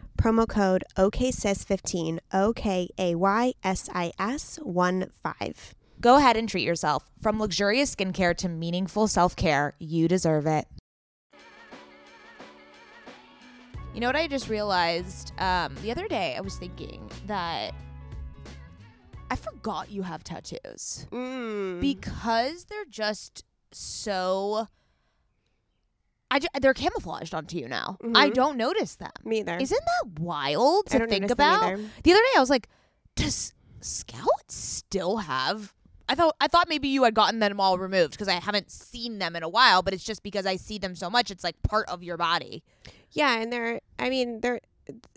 promo 0.21 0.47
code 0.47 0.83
OKSIS15, 0.97 2.19
O 2.33 2.53
K 2.53 2.89
A 2.97 3.15
Y 3.15 3.53
S 3.63 3.89
I 3.93 4.11
S 4.19 4.59
1 4.61 5.09
5. 5.23 5.75
Go 5.99 6.17
ahead 6.17 6.37
and 6.37 6.47
treat 6.47 6.63
yourself. 6.63 7.09
From 7.21 7.39
luxurious 7.39 7.95
skincare 7.95 8.35
to 8.37 8.49
meaningful 8.49 9.07
self 9.07 9.35
care, 9.35 9.73
you 9.79 10.07
deserve 10.07 10.45
it. 10.45 10.67
You 13.93 13.99
know 13.99 14.07
what 14.07 14.15
I 14.15 14.27
just 14.27 14.47
realized? 14.47 15.33
Um, 15.37 15.75
the 15.81 15.91
other 15.91 16.07
day, 16.07 16.35
I 16.37 16.41
was 16.41 16.55
thinking 16.55 17.09
that 17.27 17.73
I 19.29 19.35
forgot 19.35 19.91
you 19.91 20.03
have 20.03 20.23
tattoos 20.23 21.07
Mm. 21.11 21.81
because 21.81 22.65
they're 22.65 22.85
just 22.89 23.43
so. 23.71 24.67
I 26.31 26.39
ju- 26.39 26.47
they're 26.61 26.73
camouflaged 26.73 27.33
onto 27.35 27.57
you 27.57 27.67
now. 27.67 27.97
I 28.15 28.29
Mhm. 28.29 28.33
don't 28.33 28.57
notice 28.57 28.95
them. 28.95 29.11
Me 29.25 29.41
either. 29.41 29.57
Isn't 29.57 29.79
that 29.85 30.19
wild 30.19 30.85
I 30.87 30.93
to 30.93 30.99
don't 30.99 31.09
think 31.09 31.29
about? 31.29 31.61
The 32.03 32.11
other 32.13 32.21
day, 32.21 32.33
I 32.37 32.39
was 32.39 32.49
like, 32.49 32.69
"Does 33.15 33.53
Scout 33.81 34.49
still 34.49 35.17
have?" 35.17 35.73
I 36.07 36.15
thought 36.15 36.35
I 36.41 36.47
thought 36.47 36.67
maybe 36.69 36.87
you 36.87 37.03
had 37.03 37.13
gotten 37.13 37.39
them 37.39 37.59
all 37.59 37.77
removed 37.77 38.11
because 38.11 38.27
I 38.27 38.33
haven't 38.33 38.71
seen 38.71 39.19
them 39.19 39.35
in 39.35 39.43
a 39.43 39.49
while. 39.49 39.81
But 39.81 39.93
it's 39.93 40.03
just 40.03 40.23
because 40.23 40.45
I 40.45 40.55
see 40.55 40.77
them 40.77 40.95
so 40.95 41.09
much, 41.09 41.31
it's 41.31 41.43
like 41.43 41.61
part 41.63 41.87
of 41.89 42.01
your 42.03 42.17
body. 42.17 42.63
Yeah, 43.11 43.37
and 43.39 43.51
they're, 43.51 43.81
I 43.99 44.09
mean, 44.09 44.39
they're, 44.39 44.61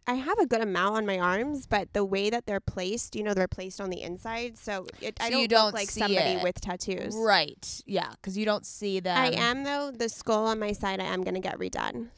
I 0.06 0.14
have 0.14 0.38
a 0.38 0.46
good 0.46 0.60
amount 0.60 0.96
on 0.96 1.06
my 1.06 1.18
arms, 1.18 1.66
but 1.66 1.92
the 1.92 2.04
way 2.04 2.30
that 2.30 2.46
they're 2.46 2.60
placed, 2.60 3.16
you 3.16 3.22
know, 3.22 3.34
they're 3.34 3.48
placed 3.48 3.80
on 3.80 3.90
the 3.90 4.02
inside. 4.02 4.58
So, 4.58 4.86
it, 5.00 5.16
I 5.20 5.30
don't, 5.30 5.40
you 5.40 5.48
don't 5.48 5.66
look 5.66 5.74
like 5.74 5.90
somebody 5.90 6.14
it. 6.38 6.42
with 6.42 6.60
tattoos. 6.60 7.14
Right? 7.16 7.82
Yeah, 7.86 8.10
because 8.12 8.36
you 8.36 8.44
don't 8.44 8.66
see 8.66 9.00
them. 9.00 9.16
I 9.16 9.28
am, 9.30 9.64
though, 9.64 9.90
the 9.90 10.08
skull 10.08 10.46
on 10.46 10.58
my 10.58 10.72
side, 10.72 11.00
I 11.00 11.04
am 11.04 11.22
going 11.22 11.34
to 11.34 11.40
get 11.40 11.58
redone. 11.58 12.08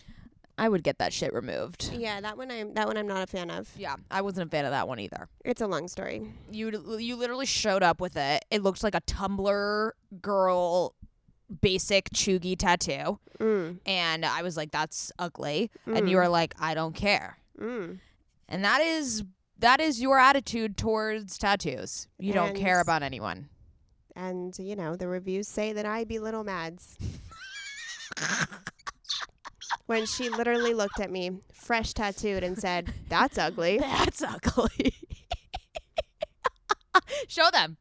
I 0.59 0.69
would 0.71 0.83
get 0.83 0.99
that 0.99 1.13
shit 1.13 1.35
removed. 1.35 1.91
Yeah, 1.93 2.19
that 2.23 2.39
one 2.39 2.51
I'm, 2.51 2.73
that 2.75 2.87
one 2.87 2.97
I'm 2.97 3.07
not 3.07 3.23
a 3.23 3.27
fan 3.27 3.51
of. 3.51 3.69
Yeah, 3.77 3.97
I 4.11 4.23
wasn't 4.23 4.49
a 4.49 4.51
fan 4.51 4.65
of 4.65 4.71
that 4.71 4.89
one 4.89 4.99
either. 4.99 5.29
It's 5.45 5.61
a 5.61 5.67
long 5.67 5.87
story. 5.87 6.33
You 6.51 6.97
you 6.99 7.15
literally 7.17 7.45
showed 7.45 7.83
up 7.83 8.01
with 8.01 8.17
it. 8.17 8.43
It 8.51 8.63
looked 8.63 8.83
like 8.83 8.95
a 8.95 9.03
Tumblr 9.03 9.91
girl 10.23 10.95
basic 11.61 12.09
chuggy 12.11 12.57
tattoo. 12.59 13.19
Mm, 13.39 13.81
And 13.87 14.25
I 14.25 14.41
was 14.43 14.57
like, 14.57 14.71
that's 14.73 15.13
ugly. 15.19 15.71
And 15.85 16.07
Mm. 16.07 16.11
you 16.11 16.17
were 16.17 16.29
like, 16.29 16.55
I 16.59 16.73
don't 16.75 16.95
care. 16.95 17.37
Mm. 17.61 17.99
And 18.49 18.65
that 18.65 18.81
is 18.81 19.25
that 19.59 19.81
is 19.81 20.01
your 20.01 20.19
attitude 20.19 20.77
towards 20.77 21.39
tattoos. 21.39 22.09
You 22.19 22.33
don't 22.33 22.57
care 22.57 22.81
about 22.81 23.03
anyone. 23.03 23.49
And, 24.15 24.59
you 24.59 24.77
know, 24.77 24.97
the 24.97 25.09
reviews 25.09 25.47
say 25.47 25.75
that 25.75 25.85
I 25.85 26.05
belittle 26.05 26.43
Mads. 26.43 26.97
when 29.87 30.07
she 30.07 30.31
literally 30.31 30.73
looked 30.73 31.01
at 31.01 31.11
me, 31.11 31.39
fresh 31.53 31.93
tattooed, 31.93 32.43
and 32.43 32.59
said, 32.59 32.93
That's 33.09 33.37
ugly. 33.37 33.79
That's 33.81 34.23
ugly. 34.23 34.95
Show 37.29 37.51
them. 37.53 37.77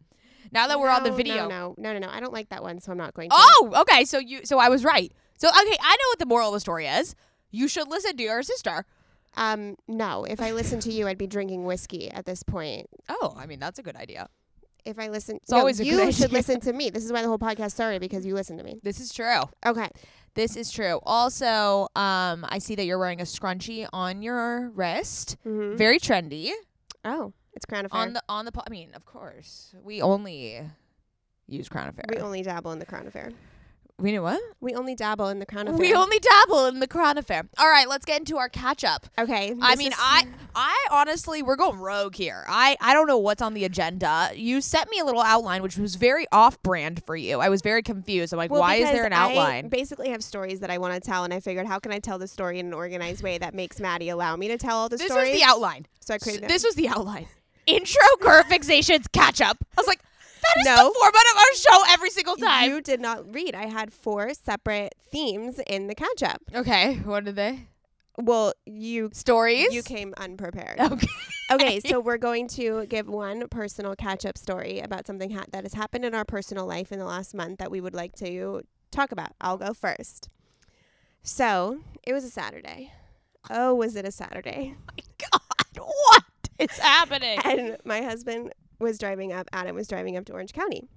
Now 0.52 0.68
that 0.68 0.80
we're 0.80 0.90
on 0.90 1.04
the 1.04 1.12
video. 1.12 1.48
No, 1.48 1.74
no, 1.78 1.94
no, 1.94 1.94
no, 1.94 2.08
no. 2.08 2.10
I 2.10 2.20
don't 2.20 2.34
like 2.34 2.50
that 2.50 2.64
one, 2.64 2.80
so 2.80 2.92
I'm 2.92 2.98
not 2.98 3.14
going 3.14 3.30
to. 3.30 3.36
Oh, 3.38 3.74
okay. 3.82 4.06
So 4.06 4.20
you 4.20 4.46
so 4.46 4.58
I 4.58 4.70
was 4.70 4.84
right. 4.84 5.12
So 5.38 5.50
okay, 5.50 5.78
I 5.82 5.96
know 5.96 6.10
what 6.12 6.20
the 6.20 6.26
moral 6.26 6.50
of 6.50 6.54
the 6.54 6.60
story 6.60 6.86
is. 6.86 7.16
You 7.52 7.68
should 7.68 7.90
listen 7.90 8.16
to 8.18 8.24
your 8.24 8.44
sister. 8.44 8.86
Um, 9.38 9.76
no. 9.88 10.24
If 10.26 10.42
I 10.42 10.52
listened 10.52 10.82
to 10.84 10.92
you, 10.92 11.08
I'd 11.08 11.18
be 11.18 11.28
drinking 11.28 11.66
whiskey 11.66 12.10
at 12.12 12.26
this 12.26 12.44
point. 12.44 12.88
Oh, 13.10 13.34
I 13.38 13.46
mean 13.46 13.60
that's 13.60 13.80
a 13.80 13.84
good 13.84 13.96
idea. 13.96 14.28
If 14.86 15.00
I 15.00 15.08
listen, 15.10 15.38
It's 15.38 15.50
no, 15.52 15.58
always 15.58 15.80
a 15.80 15.86
you 15.86 15.98
good 15.98 16.14
should 16.14 16.26
idea. 16.26 16.38
listen 16.38 16.60
to 16.62 16.72
me. 16.74 16.92
This 16.92 17.04
is 17.04 17.12
why 17.12 17.24
the 17.24 17.28
whole 17.28 17.40
podcast 17.40 17.72
started 17.72 18.02
because 18.02 18.24
you 18.24 18.36
listen 18.36 18.56
to 18.58 18.64
me. 18.64 18.80
This 18.84 19.00
is 19.00 19.12
true. 19.12 19.42
Okay. 19.66 19.90
This 20.36 20.56
is 20.56 20.70
true. 20.70 21.00
Also, 21.04 21.88
um, 21.96 22.46
I 22.48 22.60
see 22.60 22.76
that 22.76 22.86
you're 22.86 23.00
wearing 23.00 23.20
a 23.20 23.24
scrunchie 23.24 23.88
on 23.92 24.22
your 24.22 24.70
wrist. 24.76 25.38
Mm-hmm. 25.46 25.76
Very 25.78 25.98
trendy. 26.00 26.52
Oh, 27.04 27.34
it's 27.54 27.66
Crown 27.66 27.86
Affair. 27.86 28.00
On 28.02 28.14
the 28.14 28.24
on 28.30 28.46
the 28.46 28.52
po- 28.52 28.64
I 28.68 28.70
mean, 28.70 28.92
of 28.94 29.06
course. 29.06 29.74
We 29.82 30.02
only 30.04 30.62
use 31.48 31.68
Crown 31.68 31.88
Affair. 31.88 32.06
we 32.10 32.18
only 32.18 32.44
dabble 32.44 32.72
in 32.72 32.80
the 32.80 32.86
Crown 32.86 33.08
Affair. 33.08 33.32
We 33.98 34.12
knew 34.12 34.24
what? 34.24 34.42
We 34.60 34.74
only 34.74 34.94
dabble 34.94 35.30
in 35.30 35.40
the 35.40 35.46
crown 35.46 35.70
affair. 35.70 35.80
We 35.80 35.94
only 35.94 36.20
dabble 36.20 36.66
in 36.66 36.82
the 36.82 36.88
crown 36.88 37.18
affair. 37.18 37.44
All 37.58 37.70
right, 37.70 37.88
let's 37.88 38.04
get 38.04 38.20
into 38.20 38.36
our 38.38 38.50
catch 38.50 38.84
up. 38.84 39.08
Okay. 39.18 39.56
I 39.62 39.72
this 39.72 39.78
mean, 39.80 39.94
is- 39.94 39.98
I, 39.98 40.28
I 40.54 40.88
honestly, 40.92 41.42
we're 41.42 41.56
going 41.56 41.80
rogue 41.80 42.14
here. 42.14 42.44
I, 42.50 42.76
I 42.82 42.94
don't 42.94 43.08
know 43.08 43.18
what's 43.18 43.42
on 43.42 43.54
the 43.54 43.64
agenda. 43.64 44.32
You 44.36 44.60
sent 44.60 44.90
me 44.92 45.00
a 45.00 45.06
little 45.06 45.22
outline, 45.22 45.62
which 45.64 45.78
was 45.78 45.96
very 45.96 46.26
off-brand 46.34 47.04
for 47.06 47.16
you. 47.16 47.40
I 47.40 47.48
was 47.48 47.62
very 47.62 47.82
confused. 47.84 48.34
I'm 48.34 48.38
like, 48.38 48.52
Well, 48.52 48.60
why 48.60 48.76
is 48.76 48.82
because 48.82 48.96
there 48.96 49.06
an 49.06 49.14
I 49.14 49.16
outline? 49.30 49.70
basically 49.70 50.10
have 50.10 50.22
stories 50.24 50.60
that 50.60 50.70
I 50.70 50.78
want 50.78 50.94
to 50.94 51.00
tell, 51.00 51.24
and 51.24 51.34
I 51.34 51.40
figured, 51.40 51.66
how 51.66 51.80
can 51.80 51.94
I 51.94 52.00
tell 52.00 52.20
the 52.20 52.28
story 52.28 52.60
in 52.60 52.66
an 52.68 52.74
organized 52.74 53.24
way 53.24 53.38
that 53.38 53.54
makes 53.54 53.80
Maddie 53.80 54.10
allow 54.10 54.36
me 54.36 54.50
to 54.50 54.58
tell 54.58 54.76
all 54.76 54.90
the 54.90 54.98
stories. 54.98 55.08
this 55.10 55.16
stories? 55.16 55.32
was 55.32 55.40
the 55.40 55.46
outline. 55.48 55.86
so 56.02 56.14
I 56.14 56.18
created 56.18 56.50
This 56.50 56.66
was 56.66 56.76
the 56.76 56.90
outline. 56.90 57.28
Intro 57.66 58.02
curve 58.20 58.46
fixations 58.48 59.10
catch 59.14 59.40
up. 59.40 59.58
I 59.78 59.82
was 59.82 59.88
like, 59.88 60.02
that 60.54 60.60
is 60.62 60.66
No. 60.66 60.76
the 60.90 60.96
format 61.00 61.24
of 61.34 61.38
our 61.38 61.54
show 61.56 61.94
every 61.94 62.10
single 62.10 62.36
time. 62.36 62.70
You 62.70 62.82
did 62.82 63.00
not 63.02 63.34
read. 63.34 63.56
I 63.56 63.66
had 63.68 63.92
four 63.94 64.34
separate 64.34 64.94
themes 65.12 65.60
in 65.68 65.88
the 65.88 65.96
catch 65.96 66.24
up. 66.24 66.42
okay, 66.54 66.96
what 66.98 67.26
did 67.26 67.36
they? 67.36 67.68
Well, 68.18 68.54
you 68.66 69.10
Stories. 69.14 69.74
you 69.74 69.84
came 69.84 70.14
unprepared. 70.18 70.80
Okay. 70.92 71.08
Okay, 71.52 71.80
so 71.82 72.00
we're 72.00 72.18
going 72.18 72.48
to 72.50 72.88
give 72.88 73.08
one 73.08 73.48
personal 73.50 73.96
catch 73.96 74.26
up 74.26 74.36
story 74.36 74.80
about 74.80 75.06
something 75.06 75.30
ha- 75.30 75.44
that 75.52 75.64
has 75.64 75.74
happened 75.76 76.04
in 76.04 76.16
our 76.16 76.26
personal 76.26 76.66
life 76.66 76.92
in 76.92 76.98
the 76.98 77.06
last 77.06 77.36
month 77.36 77.60
that 77.60 77.70
we 77.70 77.80
would 77.80 77.94
like 77.94 78.16
to 78.16 78.64
talk 78.90 79.12
about. 79.12 79.30
I'll 79.40 79.58
go 79.58 79.72
first. 79.76 80.28
So, 81.22 81.82
it 82.04 82.14
was 82.14 82.24
a 82.24 82.30
Saturday. 82.32 82.92
Oh, 83.52 83.76
was 83.76 83.96
it 83.96 84.06
a 84.06 84.12
Saturday? 84.12 84.76
Oh 85.32 85.40
my 85.40 85.78
God, 85.78 85.86
what 86.10 86.24
is 86.58 86.78
happening? 86.80 87.38
And 87.46 87.78
my 87.86 88.02
husband 88.02 88.54
was 88.80 88.98
driving 88.98 89.32
up, 89.34 89.48
Adam 89.54 89.76
was 89.76 89.88
driving 89.88 90.18
up 90.18 90.26
to 90.26 90.34
Orange 90.34 90.54
County. 90.54 90.88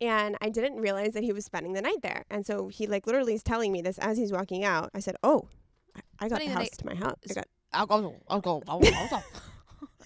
And 0.00 0.36
I 0.42 0.50
didn't 0.50 0.76
realize 0.76 1.14
that 1.14 1.22
he 1.24 1.32
was 1.32 1.44
spending 1.44 1.72
the 1.72 1.80
night 1.80 2.02
there. 2.02 2.24
And 2.30 2.44
so 2.44 2.68
he 2.68 2.86
like 2.86 3.06
literally 3.06 3.34
is 3.34 3.42
telling 3.42 3.72
me 3.72 3.80
this 3.80 3.98
as 3.98 4.18
he's 4.18 4.30
walking 4.32 4.62
out. 4.62 4.90
I 4.94 5.00
said, 5.00 5.16
"Oh, 5.22 5.48
I- 5.96 6.26
I 6.26 6.28
got 6.28 6.40
the 6.40 6.46
house 6.48 6.70
to 6.76 6.86
my 6.86 6.94
house. 6.94 7.16
I 7.30 7.34
got 7.34 7.46
I'll 7.72 7.86
go. 7.86 8.14
I'll 8.28 8.40
go. 8.40 8.62
I'll 8.68 8.78
go. 8.80 8.88
I'll 8.94 9.08
go. 9.08 9.16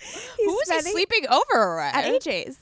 Who 0.38 0.52
was 0.52 0.70
he 0.70 0.80
sleeping 0.92 1.26
over 1.28 1.80
at 1.80 2.04
AJ's. 2.04 2.58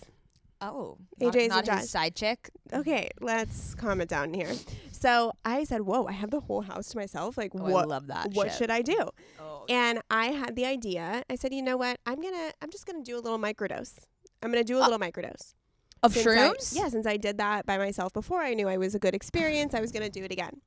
Oh, 0.60 0.96
AJ's 1.20 1.48
not, 1.48 1.58
and 1.58 1.66
not 1.68 1.78
his 1.80 1.90
side 1.90 2.16
chick. 2.16 2.50
Okay, 2.72 3.10
let's 3.20 3.74
calm 3.76 4.00
it 4.00 4.08
down 4.08 4.34
here. 4.34 4.52
So 5.00 5.32
I 5.44 5.64
said, 5.64 5.82
"Whoa, 5.82 6.06
I 6.06 6.12
have 6.12 6.30
the 6.30 6.40
whole 6.40 6.62
house 6.62 6.88
to 6.90 6.96
myself. 6.96 7.36
Like, 7.38 7.52
Oh, 7.54 7.64
I 7.66 7.70
what? 7.70 7.88
love 7.88 8.06
that 8.08 8.30
what 8.34 8.48
shit. 8.48 8.58
should 8.58 8.70
I 8.70 8.82
do?" 8.82 8.98
Oh, 9.40 9.64
And 9.68 10.00
I 10.10 10.26
had 10.26 10.56
the 10.56 10.66
idea. 10.66 11.22
I 11.30 11.36
said, 11.36 11.52
"You 11.54 11.62
know 11.62 11.76
what? 11.76 11.98
I'm 12.06 12.20
gonna. 12.20 12.52
I'm 12.62 12.70
just 12.70 12.86
gonna 12.86 13.02
do 13.02 13.16
a 13.16 13.20
little 13.20 13.38
microdose. 13.38 13.94
I'm 14.42 14.50
gonna 14.50 14.64
do 14.64 14.78
a 14.78 14.80
uh, 14.82 14.84
little 14.84 14.98
microdose 14.98 15.54
of 16.02 16.12
Since 16.14 16.26
I- 16.26 16.30
shrooms? 16.30 16.76
yeah, 16.76 16.88
since 16.88 17.06
I 17.06 17.16
did 17.16 17.38
that 17.38 17.66
by 17.66 17.76
myself 17.78 18.12
before, 18.12 18.40
I 18.42 18.54
knew 18.54 18.68
I 18.68 18.76
was 18.76 18.94
a 18.94 18.98
good 18.98 19.14
experience. 19.14 19.74
I 19.74 19.80
was 19.80 19.92
gonna 19.92 20.10
do 20.10 20.22
it 20.24 20.32
again. 20.32 20.60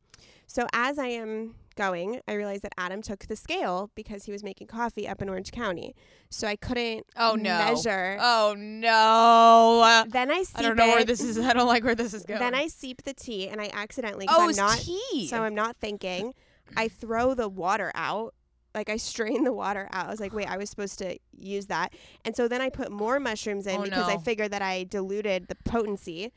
So 0.51 0.67
as 0.73 0.99
I 0.99 1.07
am 1.07 1.55
going, 1.77 2.19
I 2.27 2.33
realized 2.33 2.63
that 2.63 2.73
Adam 2.77 3.01
took 3.01 3.25
the 3.27 3.37
scale 3.37 3.89
because 3.95 4.25
he 4.25 4.33
was 4.33 4.43
making 4.43 4.67
coffee 4.67 5.07
up 5.07 5.21
in 5.21 5.29
Orange 5.29 5.53
County. 5.53 5.95
So 6.29 6.45
I 6.45 6.57
couldn't 6.57 7.05
Oh 7.15 7.35
no. 7.35 7.57
measure. 7.57 8.17
Oh 8.19 8.53
no. 8.57 10.03
Then 10.09 10.29
I 10.29 10.43
seep 10.43 10.59
I 10.59 10.61
don't 10.63 10.75
know 10.75 10.87
where 10.87 11.05
this 11.05 11.21
is. 11.21 11.39
I 11.39 11.53
don't 11.53 11.69
like 11.69 11.85
where 11.85 11.95
this 11.95 12.13
is 12.13 12.25
going. 12.25 12.41
Then 12.41 12.53
I 12.53 12.67
seep 12.67 13.03
the 13.03 13.13
tea, 13.13 13.47
and 13.47 13.61
I 13.61 13.69
accidentally 13.71 14.25
oh, 14.27 14.49
I'm 14.49 14.55
not. 14.57 14.77
tea. 14.77 15.29
So 15.29 15.41
I'm 15.41 15.55
not 15.55 15.77
thinking. 15.77 16.33
I 16.75 16.89
throw 16.89 17.33
the 17.33 17.47
water 17.47 17.93
out. 17.95 18.33
Like 18.75 18.89
I 18.89 18.97
strain 18.97 19.45
the 19.45 19.53
water 19.53 19.87
out. 19.93 20.07
I 20.07 20.11
was 20.11 20.19
like, 20.19 20.33
wait, 20.33 20.51
I 20.51 20.57
was 20.57 20.69
supposed 20.69 20.99
to 20.99 21.17
use 21.31 21.67
that. 21.67 21.93
And 22.25 22.35
so 22.35 22.49
then 22.49 22.59
I 22.59 22.69
put 22.69 22.91
more 22.91 23.21
mushrooms 23.21 23.67
in 23.67 23.79
Oh, 23.79 23.83
because 23.83 24.09
I 24.09 24.17
figured 24.17 24.51
that 24.51 24.61
I 24.61 24.83
diluted 24.83 25.47
the 25.47 25.55
potency. 25.55 26.33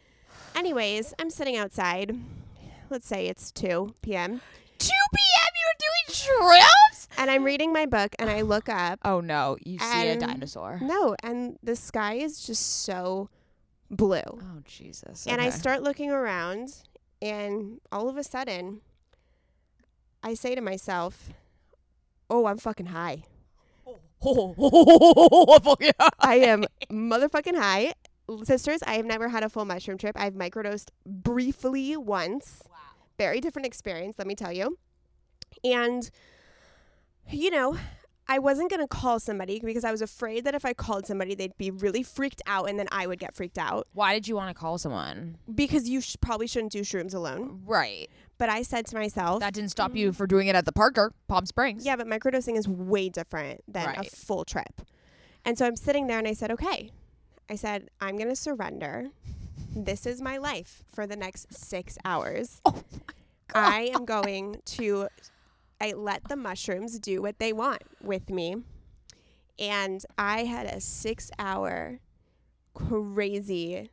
Anyways, 0.55 1.14
I'm 1.18 1.31
sitting 1.31 1.57
outside. 1.57 2.16
Let's 2.94 3.09
say 3.09 3.26
it's 3.26 3.50
2 3.50 3.92
p.m. 4.02 4.40
2 4.78 4.88
p.m. 4.88 5.50
You 5.57 5.66
were 5.66 5.80
doing 5.80 6.61
shrooms? 6.61 7.09
And 7.18 7.28
I'm 7.28 7.42
reading 7.42 7.72
my 7.72 7.87
book 7.87 8.14
and 8.20 8.30
I 8.30 8.42
look 8.42 8.68
up. 8.68 9.00
Oh 9.04 9.18
no, 9.20 9.57
you 9.64 9.80
see 9.80 9.85
a 10.07 10.12
And- 10.12 10.20
dinosaur. 10.20 10.78
No, 10.80 11.16
and 11.20 11.59
the 11.61 11.74
sky 11.74 12.14
is 12.14 12.46
just 12.46 12.85
so 12.85 13.30
blue. 13.90 14.22
Oh 14.24 14.61
Jesus. 14.64 15.26
And 15.26 15.40
I 15.40 15.48
okay. 15.48 15.57
start 15.57 15.83
looking 15.83 16.12
around, 16.12 16.72
and 17.20 17.80
all 17.90 18.09
of 18.09 18.16
a 18.16 18.22
sudden, 18.22 18.80
I 20.22 20.35
say 20.35 20.54
to 20.54 20.61
myself, 20.61 21.30
Oh, 22.30 22.46
I'm 22.46 22.59
fucking 22.59 22.87
high. 22.87 23.24
Oh. 24.24 24.54
I 26.20 26.37
am 26.37 26.64
motherfucking 26.92 27.57
high. 27.57 27.94
Sisters, 28.44 28.83
I 28.87 28.94
have 28.94 29.04
never 29.04 29.28
had 29.28 29.42
a 29.42 29.48
full 29.48 29.64
mushroom 29.64 29.98
trip. 29.98 30.14
I've 30.16 30.35
microdosed 30.35 30.90
briefly 31.04 31.96
once. 31.96 32.62
Very 33.18 33.40
different 33.40 33.66
experience, 33.66 34.16
let 34.18 34.27
me 34.27 34.35
tell 34.35 34.53
you. 34.53 34.79
And, 35.62 36.11
you 37.31 37.50
know, 37.50 37.79
I 38.27 38.38
wasn't 38.38 38.70
going 38.70 38.81
to 38.81 38.88
call 38.88 39.20
somebody 39.20 39.61
because 39.62 39.85
I 39.85 39.90
was 39.90 40.00
afraid 40.00 40.44
that 40.44 40.55
if 40.55 40.64
I 40.64 40.72
called 40.72 41.07
somebody, 41.07 41.35
they'd 41.35 41.57
be 41.59 41.70
really 41.70 42.03
freaked 42.03 42.40
out 42.46 42.68
and 42.68 42.79
then 42.79 42.88
I 42.90 43.07
would 43.07 43.18
get 43.18 43.37
freaked 43.37 43.59
out 43.59 43.87
Why 43.92 44.14
did 44.14 44.27
you 44.27 44.35
want 44.35 44.48
to 44.48 44.55
call 44.55 44.79
someone? 44.79 45.37
because 45.55 45.88
you 45.88 46.00
sh- 46.00 46.16
probably 46.20 46.46
shouldn't 46.46 46.72
do 46.72 46.81
shrooms 46.81 47.14
alone. 47.14 47.62
Right. 47.66 48.09
But 48.38 48.48
I 48.48 48.62
said 48.62 48.87
to 48.87 48.96
myself, 48.96 49.40
That 49.40 49.55
didn't 49.55 49.70
stop 49.70 49.94
you 49.94 50.11
mm. 50.11 50.16
from 50.16 50.27
doing 50.27 50.48
it 50.48 50.57
at 50.57 50.64
the 50.64 50.72
Parker, 50.72 51.12
Palm 51.29 51.46
Springs. 51.46 51.85
Yeah, 51.85 51.96
but 51.96 52.07
microdosing 52.07 52.57
is 52.57 52.66
way 52.66 53.09
different 53.09 53.61
than 53.68 53.94
a 53.96 54.05
full 54.05 54.44
trip. 54.44 54.83
And 55.44 55.59
so 55.59 55.66
I'm 55.66 55.77
sitting 55.77 56.07
there 56.07 56.18
and 56.18 56.27
I 56.27 56.33
said, 56.33 56.50
okay. 56.50 56.90
I 57.50 57.57
said, 57.57 57.90
I'm 58.00 58.16
going 58.16 58.31
to 58.31 58.37
surrender. 58.37 59.11
This 59.74 60.06
is 60.06 60.20
my 60.20 60.38
life 60.38 60.84
for 60.92 61.06
the 61.06 61.16
next 61.16 61.52
six 61.52 61.98
hours. 62.04 62.60
Oh 63.56 63.60
I 63.60 63.90
am 63.94 64.04
going 64.04 64.56
to 64.64 65.06
I 65.80 65.92
let 65.92 66.26
the 66.28 66.34
mushrooms 66.34 66.98
do 66.98 67.22
what 67.22 67.38
they 67.38 67.52
want 67.52 67.82
with 68.02 68.28
me. 68.28 68.56
And 69.60 70.04
I 70.18 70.42
had 70.42 70.66
a 70.66 70.80
six 70.80 71.30
hour 71.38 72.00
crazy 72.74 73.90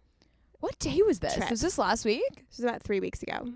What 0.61 0.79
day 0.79 0.99
was 1.05 1.19
this? 1.19 1.35
Trip. 1.35 1.49
Was 1.51 1.61
this 1.61 1.77
last 1.77 2.05
week? 2.05 2.23
this 2.49 2.57
was 2.57 2.65
about 2.65 2.81
three 2.81 2.99
weeks 2.99 3.21
ago. 3.21 3.53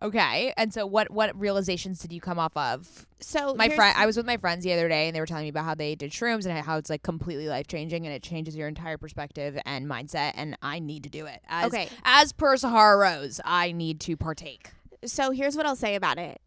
Okay. 0.00 0.52
And 0.56 0.72
so 0.72 0.86
what 0.86 1.10
what 1.10 1.38
realizations 1.38 1.98
did 1.98 2.12
you 2.12 2.20
come 2.20 2.38
off 2.38 2.56
of? 2.56 3.06
So 3.20 3.54
My 3.54 3.68
friend 3.68 3.94
I 3.96 4.06
was 4.06 4.16
with 4.16 4.26
my 4.26 4.36
friends 4.36 4.62
the 4.64 4.72
other 4.72 4.88
day 4.88 5.08
and 5.08 5.16
they 5.16 5.20
were 5.20 5.26
telling 5.26 5.44
me 5.44 5.48
about 5.48 5.64
how 5.64 5.74
they 5.74 5.94
did 5.96 6.12
shrooms 6.12 6.46
and 6.46 6.56
how 6.64 6.76
it's 6.78 6.88
like 6.88 7.02
completely 7.02 7.48
life 7.48 7.66
changing 7.66 8.06
and 8.06 8.14
it 8.14 8.22
changes 8.22 8.54
your 8.56 8.68
entire 8.68 8.96
perspective 8.96 9.58
and 9.66 9.86
mindset 9.86 10.32
and 10.36 10.56
I 10.62 10.78
need 10.78 11.02
to 11.04 11.08
do 11.10 11.26
it. 11.26 11.40
As 11.48 11.66
Okay. 11.66 11.88
as 12.04 12.32
per 12.32 12.56
Sahara 12.56 12.96
Rose, 12.96 13.40
I 13.44 13.72
need 13.72 13.98
to 14.02 14.16
partake. 14.16 14.70
so 15.04 15.32
here's 15.32 15.56
what 15.56 15.66
I'll 15.66 15.74
say 15.76 15.94
about 15.96 16.18
it. 16.18 16.40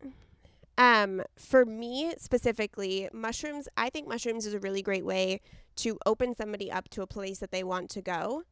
Um, 0.77 1.21
for 1.37 1.65
me 1.65 2.13
specifically, 2.17 3.09
mushrooms, 3.13 3.67
I 3.77 3.89
think 3.89 4.07
mushrooms 4.07 4.45
is 4.45 4.53
a 4.53 4.59
really 4.59 4.81
great 4.81 5.05
way 5.05 5.41
to 5.77 5.97
open 6.05 6.33
somebody 6.33 6.71
up 6.71 6.89
to 6.89 7.01
a 7.01 7.07
place 7.07 7.39
that 7.39 7.51
they 7.51 7.63
want 7.63 7.89
to 7.91 8.01
go. 8.01 8.43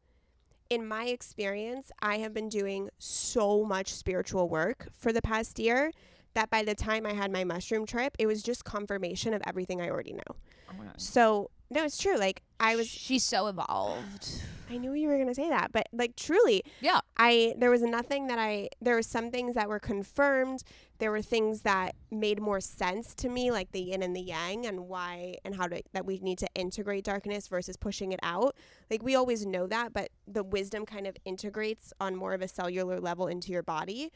In 0.70 0.86
my 0.86 1.06
experience, 1.06 1.90
I 2.00 2.18
have 2.18 2.32
been 2.32 2.48
doing 2.48 2.90
so 3.00 3.64
much 3.64 3.92
spiritual 3.92 4.48
work 4.48 4.86
for 4.92 5.12
the 5.12 5.20
past 5.20 5.58
year 5.58 5.90
that 6.34 6.48
by 6.48 6.62
the 6.62 6.76
time 6.76 7.04
I 7.04 7.12
had 7.12 7.32
my 7.32 7.42
mushroom 7.42 7.86
trip, 7.86 8.14
it 8.20 8.26
was 8.26 8.40
just 8.40 8.64
confirmation 8.64 9.34
of 9.34 9.42
everything 9.44 9.80
I 9.80 9.90
already 9.90 10.12
know. 10.12 10.36
Oh 10.70 10.74
so, 10.96 11.50
no, 11.70 11.82
it's 11.82 11.98
true. 11.98 12.16
Like, 12.16 12.42
I 12.60 12.76
was 12.76 12.86
She's 12.86 13.24
so 13.24 13.48
evolved. 13.48 14.42
I 14.70 14.76
knew 14.76 14.92
you 14.92 15.08
were 15.08 15.16
going 15.16 15.26
to 15.26 15.34
say 15.34 15.48
that, 15.48 15.72
but 15.72 15.88
like 15.92 16.14
truly, 16.14 16.62
Yeah. 16.80 17.00
I 17.16 17.54
there 17.58 17.70
was 17.70 17.82
nothing 17.82 18.28
that 18.28 18.38
I 18.38 18.68
there 18.80 18.94
were 18.94 19.02
some 19.02 19.32
things 19.32 19.56
that 19.56 19.68
were 19.68 19.80
confirmed. 19.80 20.62
There 21.00 21.10
were 21.10 21.22
things 21.22 21.62
that 21.62 21.96
made 22.10 22.40
more 22.40 22.60
sense 22.60 23.14
to 23.16 23.28
me, 23.28 23.50
like 23.50 23.72
the 23.72 23.80
yin 23.80 24.02
and 24.02 24.14
the 24.14 24.20
yang, 24.20 24.66
and 24.66 24.86
why 24.86 25.38
and 25.44 25.54
how 25.54 25.66
to 25.66 25.82
that 25.92 26.06
we 26.06 26.18
need 26.18 26.38
to 26.38 26.48
integrate 26.54 27.04
darkness 27.04 27.48
versus 27.48 27.76
pushing 27.76 28.12
it 28.12 28.20
out. 28.22 28.54
Like 28.90 29.02
we 29.02 29.16
always 29.16 29.44
know 29.46 29.66
that, 29.66 29.92
but 29.92 30.10
the 30.28 30.44
wisdom 30.44 30.86
kind 30.86 31.06
of 31.06 31.16
integrates 31.24 31.92
on 32.00 32.14
more 32.14 32.34
of 32.34 32.42
a 32.42 32.48
cellular 32.48 33.00
level 33.00 33.26
into 33.26 33.50
your 33.50 33.62
body. 33.62 34.12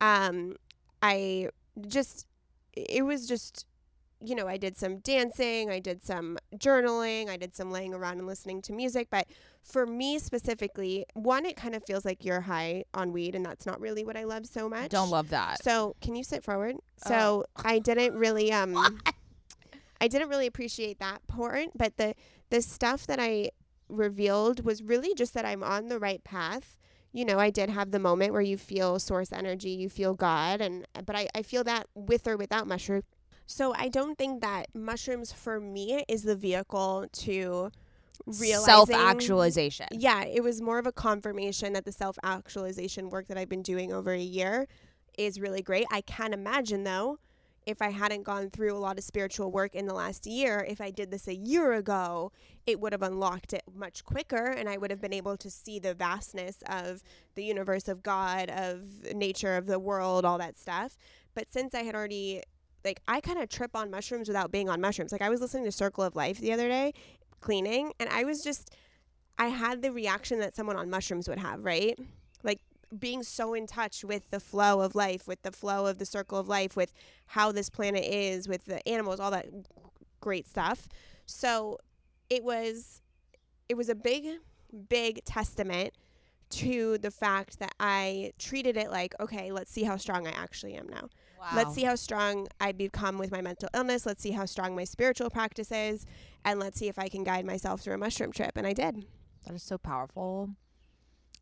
Um, 0.00 0.56
I 1.00 1.48
just 1.86 2.26
it 2.72 3.04
was 3.04 3.26
just 3.28 3.66
you 4.24 4.34
know, 4.34 4.46
I 4.48 4.56
did 4.56 4.76
some 4.76 4.98
dancing, 4.98 5.70
I 5.70 5.78
did 5.78 6.04
some 6.04 6.38
journaling, 6.56 7.28
I 7.28 7.36
did 7.36 7.54
some 7.54 7.70
laying 7.70 7.94
around 7.94 8.18
and 8.18 8.26
listening 8.26 8.62
to 8.62 8.72
music. 8.72 9.08
But 9.10 9.26
for 9.62 9.86
me 9.86 10.18
specifically, 10.18 11.04
one, 11.14 11.44
it 11.46 11.56
kind 11.56 11.74
of 11.74 11.84
feels 11.84 12.04
like 12.04 12.24
you're 12.24 12.42
high 12.42 12.84
on 12.94 13.12
weed, 13.12 13.34
and 13.34 13.44
that's 13.44 13.66
not 13.66 13.80
really 13.80 14.04
what 14.04 14.16
I 14.16 14.24
love 14.24 14.46
so 14.46 14.68
much. 14.68 14.90
Don't 14.90 15.10
love 15.10 15.30
that. 15.30 15.62
So, 15.62 15.96
can 16.00 16.14
you 16.14 16.24
sit 16.24 16.42
forward? 16.44 16.76
So, 17.06 17.44
Oh. 17.56 17.62
I 17.64 17.78
didn't 17.78 18.14
really 18.14 18.52
um 18.52 19.00
I 20.00 20.08
didn't 20.08 20.28
really 20.28 20.46
appreciate 20.46 20.98
that 20.98 21.26
part, 21.26 21.68
but 21.74 21.96
the 21.96 22.14
the 22.50 22.60
stuff 22.62 23.06
that 23.06 23.18
I 23.20 23.50
revealed 23.88 24.64
was 24.64 24.82
really 24.82 25.14
just 25.14 25.34
that 25.34 25.44
I'm 25.44 25.62
on 25.62 25.88
the 25.88 25.98
right 25.98 26.22
path. 26.24 26.76
You 27.12 27.24
know, 27.24 27.38
I 27.38 27.50
did 27.50 27.70
have 27.70 27.90
the 27.92 27.98
moment 28.00 28.32
where 28.32 28.42
you 28.42 28.56
feel 28.58 28.98
source 28.98 29.32
energy, 29.32 29.70
you 29.70 29.88
feel 29.88 30.14
God, 30.14 30.60
and 30.60 30.86
but 31.06 31.14
I, 31.14 31.28
I 31.34 31.42
feel 31.42 31.62
that 31.64 31.86
with 31.94 32.26
or 32.26 32.36
without 32.36 32.66
mushroom. 32.66 33.02
So 33.46 33.74
I 33.76 33.88
don't 33.88 34.16
think 34.16 34.40
that 34.40 34.68
mushrooms 34.74 35.32
for 35.32 35.60
me 35.60 36.04
is 36.08 36.22
the 36.22 36.36
vehicle 36.36 37.06
to 37.12 37.70
self 38.32 38.90
actualization. 38.90 39.86
Yeah, 39.92 40.24
it 40.24 40.42
was 40.42 40.60
more 40.60 40.78
of 40.78 40.86
a 40.86 40.92
confirmation 40.92 41.72
that 41.74 41.84
the 41.84 41.92
self 41.92 42.18
actualization 42.22 43.10
work 43.10 43.28
that 43.28 43.36
I've 43.36 43.48
been 43.48 43.62
doing 43.62 43.92
over 43.92 44.12
a 44.12 44.20
year 44.20 44.66
is 45.18 45.40
really 45.40 45.62
great. 45.62 45.86
I 45.90 46.00
can 46.00 46.32
imagine 46.32 46.84
though, 46.84 47.18
if 47.66 47.80
I 47.80 47.90
hadn't 47.90 48.24
gone 48.24 48.50
through 48.50 48.76
a 48.76 48.78
lot 48.78 48.98
of 48.98 49.04
spiritual 49.04 49.50
work 49.50 49.74
in 49.74 49.86
the 49.86 49.94
last 49.94 50.26
year, 50.26 50.66
if 50.68 50.80
I 50.80 50.90
did 50.90 51.10
this 51.10 51.28
a 51.28 51.34
year 51.34 51.72
ago, 51.72 52.32
it 52.66 52.80
would 52.80 52.92
have 52.92 53.02
unlocked 53.02 53.52
it 53.52 53.62
much 53.74 54.04
quicker 54.04 54.46
and 54.46 54.68
I 54.68 54.76
would 54.76 54.90
have 54.90 55.00
been 55.00 55.14
able 55.14 55.36
to 55.38 55.50
see 55.50 55.78
the 55.78 55.94
vastness 55.94 56.62
of 56.68 57.02
the 57.34 57.44
universe 57.44 57.88
of 57.88 58.02
God, 58.02 58.50
of 58.50 58.82
nature, 59.14 59.56
of 59.56 59.66
the 59.66 59.78
world, 59.78 60.24
all 60.24 60.38
that 60.38 60.58
stuff. 60.58 60.96
But 61.34 61.50
since 61.50 61.74
I 61.74 61.82
had 61.82 61.94
already 61.94 62.42
like 62.84 63.00
I 63.08 63.20
kind 63.20 63.38
of 63.38 63.48
trip 63.48 63.74
on 63.74 63.90
mushrooms 63.90 64.28
without 64.28 64.50
being 64.52 64.68
on 64.68 64.80
mushrooms. 64.80 65.12
Like 65.12 65.22
I 65.22 65.28
was 65.28 65.40
listening 65.40 65.64
to 65.64 65.72
Circle 65.72 66.04
of 66.04 66.16
Life 66.16 66.38
the 66.38 66.52
other 66.52 66.68
day 66.68 66.92
cleaning 67.40 67.92
and 68.00 68.08
I 68.08 68.24
was 68.24 68.42
just 68.42 68.74
I 69.38 69.48
had 69.48 69.82
the 69.82 69.90
reaction 69.90 70.38
that 70.38 70.54
someone 70.54 70.76
on 70.76 70.88
mushrooms 70.90 71.28
would 71.28 71.38
have, 71.38 71.64
right? 71.64 71.98
Like 72.42 72.60
being 72.96 73.22
so 73.22 73.54
in 73.54 73.66
touch 73.66 74.04
with 74.04 74.30
the 74.30 74.38
flow 74.38 74.80
of 74.80 74.94
life, 74.94 75.26
with 75.26 75.42
the 75.42 75.50
flow 75.50 75.86
of 75.86 75.98
the 75.98 76.06
circle 76.06 76.38
of 76.38 76.48
life, 76.48 76.76
with 76.76 76.92
how 77.26 77.50
this 77.50 77.68
planet 77.68 78.04
is, 78.04 78.48
with 78.48 78.66
the 78.66 78.86
animals, 78.88 79.18
all 79.18 79.32
that 79.32 79.46
great 80.20 80.46
stuff. 80.46 80.88
So 81.26 81.78
it 82.30 82.44
was 82.44 83.00
it 83.68 83.76
was 83.76 83.88
a 83.88 83.94
big 83.94 84.26
big 84.88 85.24
testament 85.24 85.94
to 86.50 86.98
the 86.98 87.10
fact 87.10 87.58
that 87.58 87.74
I 87.80 88.32
treated 88.38 88.76
it 88.76 88.90
like, 88.90 89.14
okay, 89.18 89.50
let's 89.50 89.70
see 89.72 89.82
how 89.82 89.96
strong 89.96 90.26
I 90.26 90.30
actually 90.30 90.74
am 90.74 90.88
now. 90.88 91.08
Wow. 91.44 91.50
Let's 91.56 91.74
see 91.74 91.82
how 91.82 91.94
strong 91.94 92.48
I 92.58 92.72
become 92.72 93.18
with 93.18 93.30
my 93.30 93.42
mental 93.42 93.68
illness. 93.74 94.06
Let's 94.06 94.22
see 94.22 94.30
how 94.30 94.46
strong 94.46 94.74
my 94.74 94.84
spiritual 94.84 95.28
practice 95.28 95.70
is. 95.70 96.06
And 96.42 96.58
let's 96.58 96.78
see 96.78 96.88
if 96.88 96.98
I 96.98 97.08
can 97.08 97.22
guide 97.22 97.44
myself 97.44 97.82
through 97.82 97.94
a 97.94 97.98
mushroom 97.98 98.32
trip. 98.32 98.52
And 98.56 98.66
I 98.66 98.72
did. 98.72 99.04
That 99.46 99.54
is 99.54 99.62
so 99.62 99.76
powerful. 99.76 100.50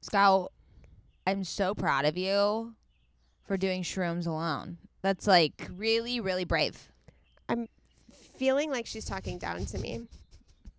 Scout, 0.01 0.53
I'm 1.25 1.45
so 1.45 1.73
proud 1.73 2.05
of 2.05 2.17
you 2.19 2.75
for 3.47 3.57
doing 3.57 3.85
shrooms 3.85 4.27
alone. 4.27 4.79
That's 5.03 5.29
like 5.29 5.71
really, 5.77 6.19
really 6.19 6.45
brave. 6.45 6.88
I'm 7.49 7.69
feeling 8.37 8.71
like 8.73 8.87
she's 8.87 9.05
talking 9.05 9.38
down 9.38 9.67
to 9.67 9.79
me. 9.79 10.09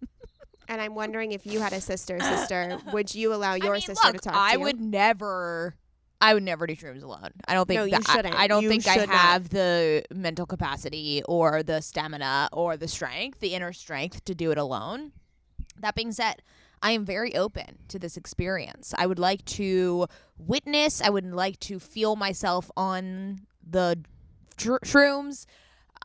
and 0.68 0.82
I'm 0.82 0.96
wondering 0.96 1.32
if 1.32 1.46
you 1.46 1.62
had 1.62 1.72
a 1.72 1.80
sister, 1.80 2.20
sister, 2.20 2.78
would 2.92 3.16
you 3.16 3.34
allow 3.34 3.54
your 3.54 3.72
I 3.72 3.78
mean, 3.78 3.82
sister 3.82 4.08
look, 4.08 4.16
to 4.16 4.30
talk 4.30 4.36
I 4.36 4.54
to 4.54 4.58
you? 4.58 4.64
I 4.64 4.66
would 4.66 4.82
never. 4.82 5.76
I 6.24 6.34
would 6.34 6.44
never 6.44 6.66
do 6.66 6.76
shrooms 6.76 7.04
alone. 7.04 7.32
I 7.48 7.54
don't 7.54 7.68
think 7.68 7.80
No, 7.80 7.88
that, 7.90 8.10
I- 8.10 8.14
shouldn't. 8.16 8.36
I, 8.36 8.48
don't 8.48 8.64
You 8.64 8.70
think 8.70 8.88
I 8.88 8.94
should 8.98 9.10
not. 9.10 9.18
have 9.18 9.50
the 9.50 10.04
mental 10.14 10.46
capacity 10.46 11.22
or 11.28 11.64
the 11.64 11.82
stamina 11.82 12.50
or 12.54 12.78
the 12.78 12.88
strength, 12.88 13.40
the 13.42 13.54
inner 13.54 13.74
strength 13.74 14.24
to 14.26 14.34
do 14.34 14.52
it 14.52 14.58
alone. 14.58 15.12
That 15.80 15.96
being 15.96 16.12
said, 16.14 16.42
I 16.82 16.92
am 16.92 17.04
very 17.04 17.36
open 17.36 17.80
to 17.90 18.00
this 18.00 18.16
experience. 18.18 18.94
I 18.98 19.06
would 19.06 19.20
like 19.20 19.44
to 19.46 20.08
witness, 20.38 21.02
I 21.02 21.10
would 21.10 21.26
like 21.26 21.60
to 21.62 21.78
feel 21.80 22.16
myself 22.16 22.72
on 22.78 23.42
the 23.70 24.00
shrooms. 24.58 25.46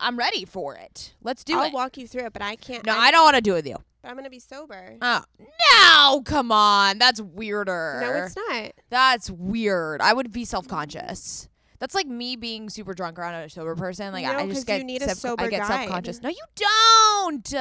I'm 0.01 0.17
ready 0.17 0.45
for 0.45 0.75
it. 0.75 1.15
Let's 1.23 1.45
do 1.45 1.59
I'll 1.59 1.67
it. 1.67 1.73
walk 1.73 1.97
you 1.97 2.07
through 2.07 2.27
it, 2.27 2.33
but 2.33 2.43
I 2.43 2.57
can't. 2.57 2.85
no, 2.87 2.93
I'm, 2.93 3.01
I 3.01 3.11
don't 3.11 3.25
want 3.25 3.37
to 3.37 3.43
do 3.43 3.53
it 3.53 3.57
with 3.57 3.67
you. 3.67 3.77
But 4.03 4.11
I'm 4.11 4.17
gonna 4.17 4.31
be 4.31 4.39
sober. 4.39 4.97
Oh, 5.03 5.25
no, 5.41 6.23
come 6.23 6.53
on. 6.53 6.99
That's 6.99 7.21
weirder. 7.21 7.99
no, 8.01 8.13
it's 8.25 8.37
not. 8.37 8.73
That's 8.91 9.31
weird. 9.31 10.01
I 10.01 10.13
would 10.13 10.33
be 10.33 10.45
self 10.45 10.69
conscious. 10.69 11.49
That's 11.81 11.95
like 11.95 12.07
me 12.07 12.37
being 12.37 12.71
super 12.71 12.95
drunk 12.95 13.19
around 13.19 13.35
a 13.35 13.49
sober 13.49 13.75
person. 13.75 14.13
Like 14.13 14.25
No, 14.25 14.33
I 14.37 14.47
just 14.49 14.67
get 14.67 14.79
you 14.79 14.85
need 14.85 15.03
a 15.03 15.07
self- 15.07 15.19
sober 15.19 15.45
I 15.45 15.49
get 15.49 15.67
self 15.67 15.89
conscious. 15.89 16.23
No, 16.23 16.29
you 16.29 16.45
don't. 16.57 17.53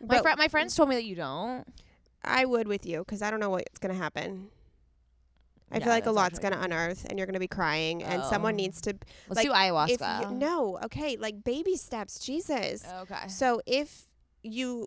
My 0.00 0.20
friend, 0.22 0.38
my 0.38 0.48
friends 0.48 0.74
told 0.74 0.88
me 0.88 0.94
that 0.94 1.04
you 1.04 1.16
don't. 1.16 1.64
I 2.24 2.44
would 2.44 2.68
with 2.68 2.84
you 2.86 2.98
because 3.00 3.22
I 3.22 3.30
don't 3.30 3.40
know 3.40 3.50
what's 3.50 3.78
gonna 3.78 3.94
happen. 3.94 4.48
I 5.70 5.78
Yeah, 5.78 5.84
feel 5.84 5.92
like 5.92 6.06
a 6.06 6.10
lot's 6.10 6.38
gonna 6.38 6.58
unearth, 6.60 7.04
and 7.08 7.18
you're 7.18 7.26
gonna 7.26 7.38
be 7.38 7.48
crying, 7.48 8.02
and 8.02 8.24
someone 8.24 8.54
Oh. 8.54 8.56
needs 8.56 8.80
to. 8.82 8.94
Let's 9.28 9.42
do 9.42 9.50
Like, 9.50 9.90
If 9.90 10.00
ayahuasca. 10.00 10.20
you, 10.30 10.36
no, 10.36 10.78
okay, 10.84 11.16
like 11.16 11.44
baby 11.44 11.76
steps, 11.76 12.18
Jesus. 12.18 12.84
Okay. 13.02 13.28
So 13.28 13.60
if 13.66 14.06
you 14.42 14.86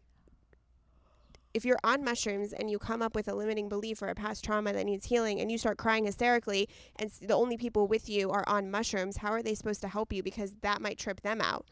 if 1.54 1.66
you're 1.66 1.80
on 1.84 2.02
mushrooms 2.02 2.54
and 2.54 2.72
you 2.72 2.80
come 2.80 3.02
up 3.02 3.14
with 3.14 3.28
a 3.28 3.36
limiting 3.36 3.68
belief 3.68 4.02
or 4.02 4.08
a 4.08 4.16
past 4.16 4.42
trauma 4.42 4.72
that 4.72 4.86
needs 4.86 5.08
healing 5.08 5.38
and 5.42 5.52
you 5.52 5.58
start 5.58 5.78
crying 5.78 6.06
hysterically 6.06 6.70
and 6.96 7.12
the 7.22 7.34
only 7.34 7.58
people 7.58 7.88
with 7.88 8.08
you 8.08 8.32
are 8.32 8.46
on 8.48 8.72
mushrooms, 8.72 9.18
how 9.18 9.32
are 9.32 9.44
they 9.44 9.54
supposed 9.54 9.82
to 9.82 9.90
help 9.90 10.14
you 10.14 10.24
because 10.24 10.54
that 10.62 10.82
might 10.82 10.98
trip 10.98 11.20
them 11.24 11.42
out. 11.42 11.66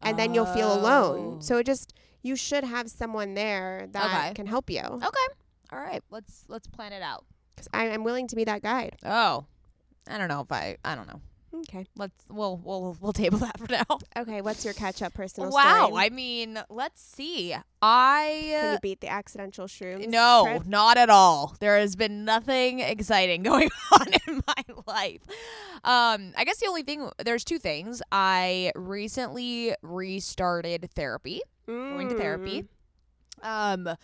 And 0.00 0.18
then 0.18 0.32
you'll 0.32 0.46
feel 0.46 0.70
Oh. 0.70 0.76
alone. 0.76 1.42
So 1.42 1.58
it 1.58 1.66
just 1.66 1.92
you 2.22 2.34
should 2.34 2.64
have 2.64 2.90
someone 2.90 3.34
there 3.34 3.86
that 3.92 4.06
Okay. 4.28 4.34
can 4.34 4.46
help 4.46 4.70
you. 4.70 4.80
Okay. 4.80 5.26
All 5.70 5.80
right. 5.80 6.02
Let's 6.08 6.44
let's 6.48 6.66
plan 6.66 6.94
it 6.94 7.02
out. 7.02 7.26
Cuz 7.56 7.68
I 7.72 7.86
am 7.86 8.04
willing 8.04 8.28
to 8.28 8.36
be 8.36 8.44
that 8.44 8.62
guide. 8.62 8.96
Oh, 9.04 9.46
I 10.08 10.18
don't 10.18 10.28
know 10.28 10.40
if 10.40 10.52
I. 10.52 10.76
I 10.84 10.94
don't 10.94 11.06
know. 11.08 11.20
Okay. 11.60 11.86
Let's 11.96 12.12
we'll 12.28 12.58
we'll 12.62 12.96
we'll 13.00 13.14
table 13.14 13.38
that 13.46 13.58
for 13.58 13.66
now. 13.72 13.98
Okay, 14.16 14.42
what's 14.42 14.62
your 14.64 14.74
catch 14.74 15.00
up 15.00 15.14
personal 15.14 15.50
Wow. 15.50 15.86
story? 15.86 16.04
I 16.04 16.10
mean, 16.10 16.58
let's 16.68 17.00
see. 17.00 17.54
I 17.80 18.48
Can 18.60 18.72
you 18.74 18.78
beat 18.80 19.00
the 19.00 19.08
accidental 19.08 19.66
shrooms? 19.66 20.06
No, 20.06 20.44
trip? 20.46 20.66
not 20.66 20.98
at 20.98 21.08
all. 21.08 21.56
There 21.60 21.78
has 21.78 21.96
been 21.96 22.24
nothing 22.26 22.80
exciting 22.80 23.42
going 23.50 23.70
on 23.92 24.06
in 24.28 24.42
my 24.46 24.64
life. 24.86 25.22
Um, 25.82 26.32
I 26.36 26.44
guess 26.44 26.58
the 26.58 26.66
only 26.66 26.82
thing 26.82 27.08
there's 27.24 27.44
two 27.44 27.58
things. 27.58 28.02
I 28.12 28.72
recently 28.74 29.74
restarted 29.82 30.90
therapy, 30.94 31.40
going 31.66 32.10
to 32.10 32.16
therapy. 32.18 32.64
Mm. 33.42 33.86
Um 33.88 33.96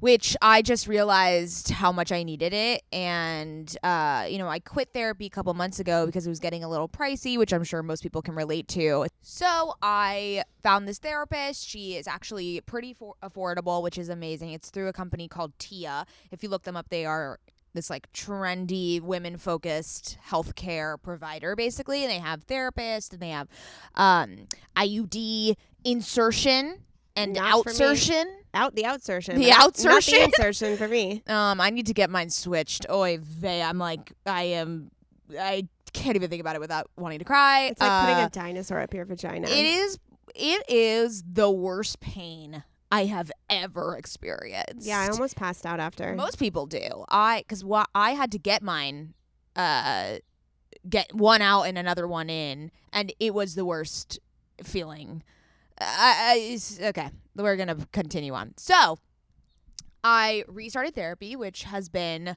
which 0.00 0.36
I 0.40 0.62
just 0.62 0.88
realized 0.88 1.70
how 1.70 1.92
much 1.92 2.10
I 2.10 2.22
needed 2.22 2.52
it. 2.52 2.82
And, 2.90 3.74
uh, 3.82 4.26
you 4.28 4.38
know, 4.38 4.48
I 4.48 4.58
quit 4.58 4.88
therapy 4.92 5.26
a 5.26 5.30
couple 5.30 5.52
months 5.54 5.78
ago 5.78 6.06
because 6.06 6.26
it 6.26 6.30
was 6.30 6.40
getting 6.40 6.64
a 6.64 6.68
little 6.68 6.88
pricey, 6.88 7.38
which 7.38 7.52
I'm 7.52 7.64
sure 7.64 7.82
most 7.82 8.02
people 8.02 8.22
can 8.22 8.34
relate 8.34 8.66
to. 8.68 9.06
So 9.20 9.74
I 9.82 10.44
found 10.62 10.88
this 10.88 10.98
therapist. 10.98 11.68
She 11.68 11.96
is 11.96 12.08
actually 12.08 12.62
pretty 12.62 12.94
for- 12.94 13.14
affordable, 13.22 13.82
which 13.82 13.98
is 13.98 14.08
amazing. 14.08 14.52
It's 14.52 14.70
through 14.70 14.88
a 14.88 14.92
company 14.92 15.28
called 15.28 15.52
Tia. 15.58 16.06
If 16.30 16.42
you 16.42 16.48
look 16.48 16.64
them 16.64 16.76
up, 16.76 16.88
they 16.88 17.04
are 17.04 17.38
this 17.72 17.88
like 17.88 18.12
trendy 18.12 19.00
women 19.00 19.36
focused 19.36 20.18
healthcare 20.28 21.00
provider 21.00 21.54
basically 21.54 22.02
and 22.02 22.10
they 22.10 22.18
have 22.18 22.44
therapists 22.48 23.12
and 23.12 23.22
they 23.22 23.28
have 23.28 23.46
um 23.94 24.48
IUD 24.76 25.54
insertion 25.84 26.80
and 27.14 27.34
Not 27.34 27.64
outsertion 27.64 28.24
Out 28.52 28.74
the 28.74 28.82
outsertion. 28.82 29.36
The 29.36 29.48
but 29.50 29.58
not- 29.58 29.74
outsertion? 29.74 30.10
the 30.10 30.24
insertion 30.24 30.76
for 30.76 30.88
me. 30.88 31.22
um, 31.28 31.60
I 31.60 31.70
need 31.70 31.86
to 31.86 31.94
get 31.94 32.10
mine 32.10 32.30
switched. 32.30 32.86
Oy 32.90 33.18
vey, 33.20 33.62
I'm 33.62 33.78
like, 33.78 34.12
I 34.26 34.42
am, 34.42 34.90
I 35.38 35.68
can't 35.92 36.16
even 36.16 36.30
think 36.30 36.40
about 36.40 36.56
it 36.56 36.60
without 36.60 36.90
wanting 36.96 37.20
to 37.20 37.24
cry. 37.24 37.66
It's 37.66 37.80
like 37.80 38.00
putting 38.06 38.22
Uh, 38.22 38.26
a 38.26 38.30
dinosaur 38.30 38.80
up 38.80 38.92
your 38.92 39.04
vagina. 39.04 39.48
It 39.48 39.64
is, 39.66 39.98
it 40.34 40.64
is 40.68 41.22
the 41.30 41.50
worst 41.50 42.00
pain 42.00 42.64
I 42.90 43.04
have 43.04 43.30
ever 43.48 43.96
experienced. 43.96 44.84
Yeah, 44.86 44.98
I 45.00 45.08
almost 45.08 45.36
passed 45.36 45.64
out 45.64 45.78
after. 45.78 46.14
Most 46.16 46.38
people 46.38 46.66
do. 46.66 47.04
I, 47.08 47.40
because 47.46 47.64
what 47.64 47.88
I 47.94 48.12
had 48.12 48.32
to 48.32 48.38
get 48.38 48.62
mine, 48.62 49.14
uh, 49.54 50.16
get 50.88 51.14
one 51.14 51.40
out 51.42 51.62
and 51.64 51.78
another 51.78 52.08
one 52.08 52.28
in, 52.30 52.72
and 52.92 53.12
it 53.20 53.32
was 53.32 53.54
the 53.54 53.64
worst 53.64 54.18
feeling. 54.64 55.22
I, 55.80 56.58
I 56.80 56.84
okay, 56.88 57.10
we're 57.36 57.56
gonna 57.56 57.76
continue 57.92 58.34
on. 58.34 58.54
So, 58.56 58.98
I 60.04 60.44
restarted 60.48 60.94
therapy, 60.94 61.36
which 61.36 61.64
has 61.64 61.88
been 61.88 62.36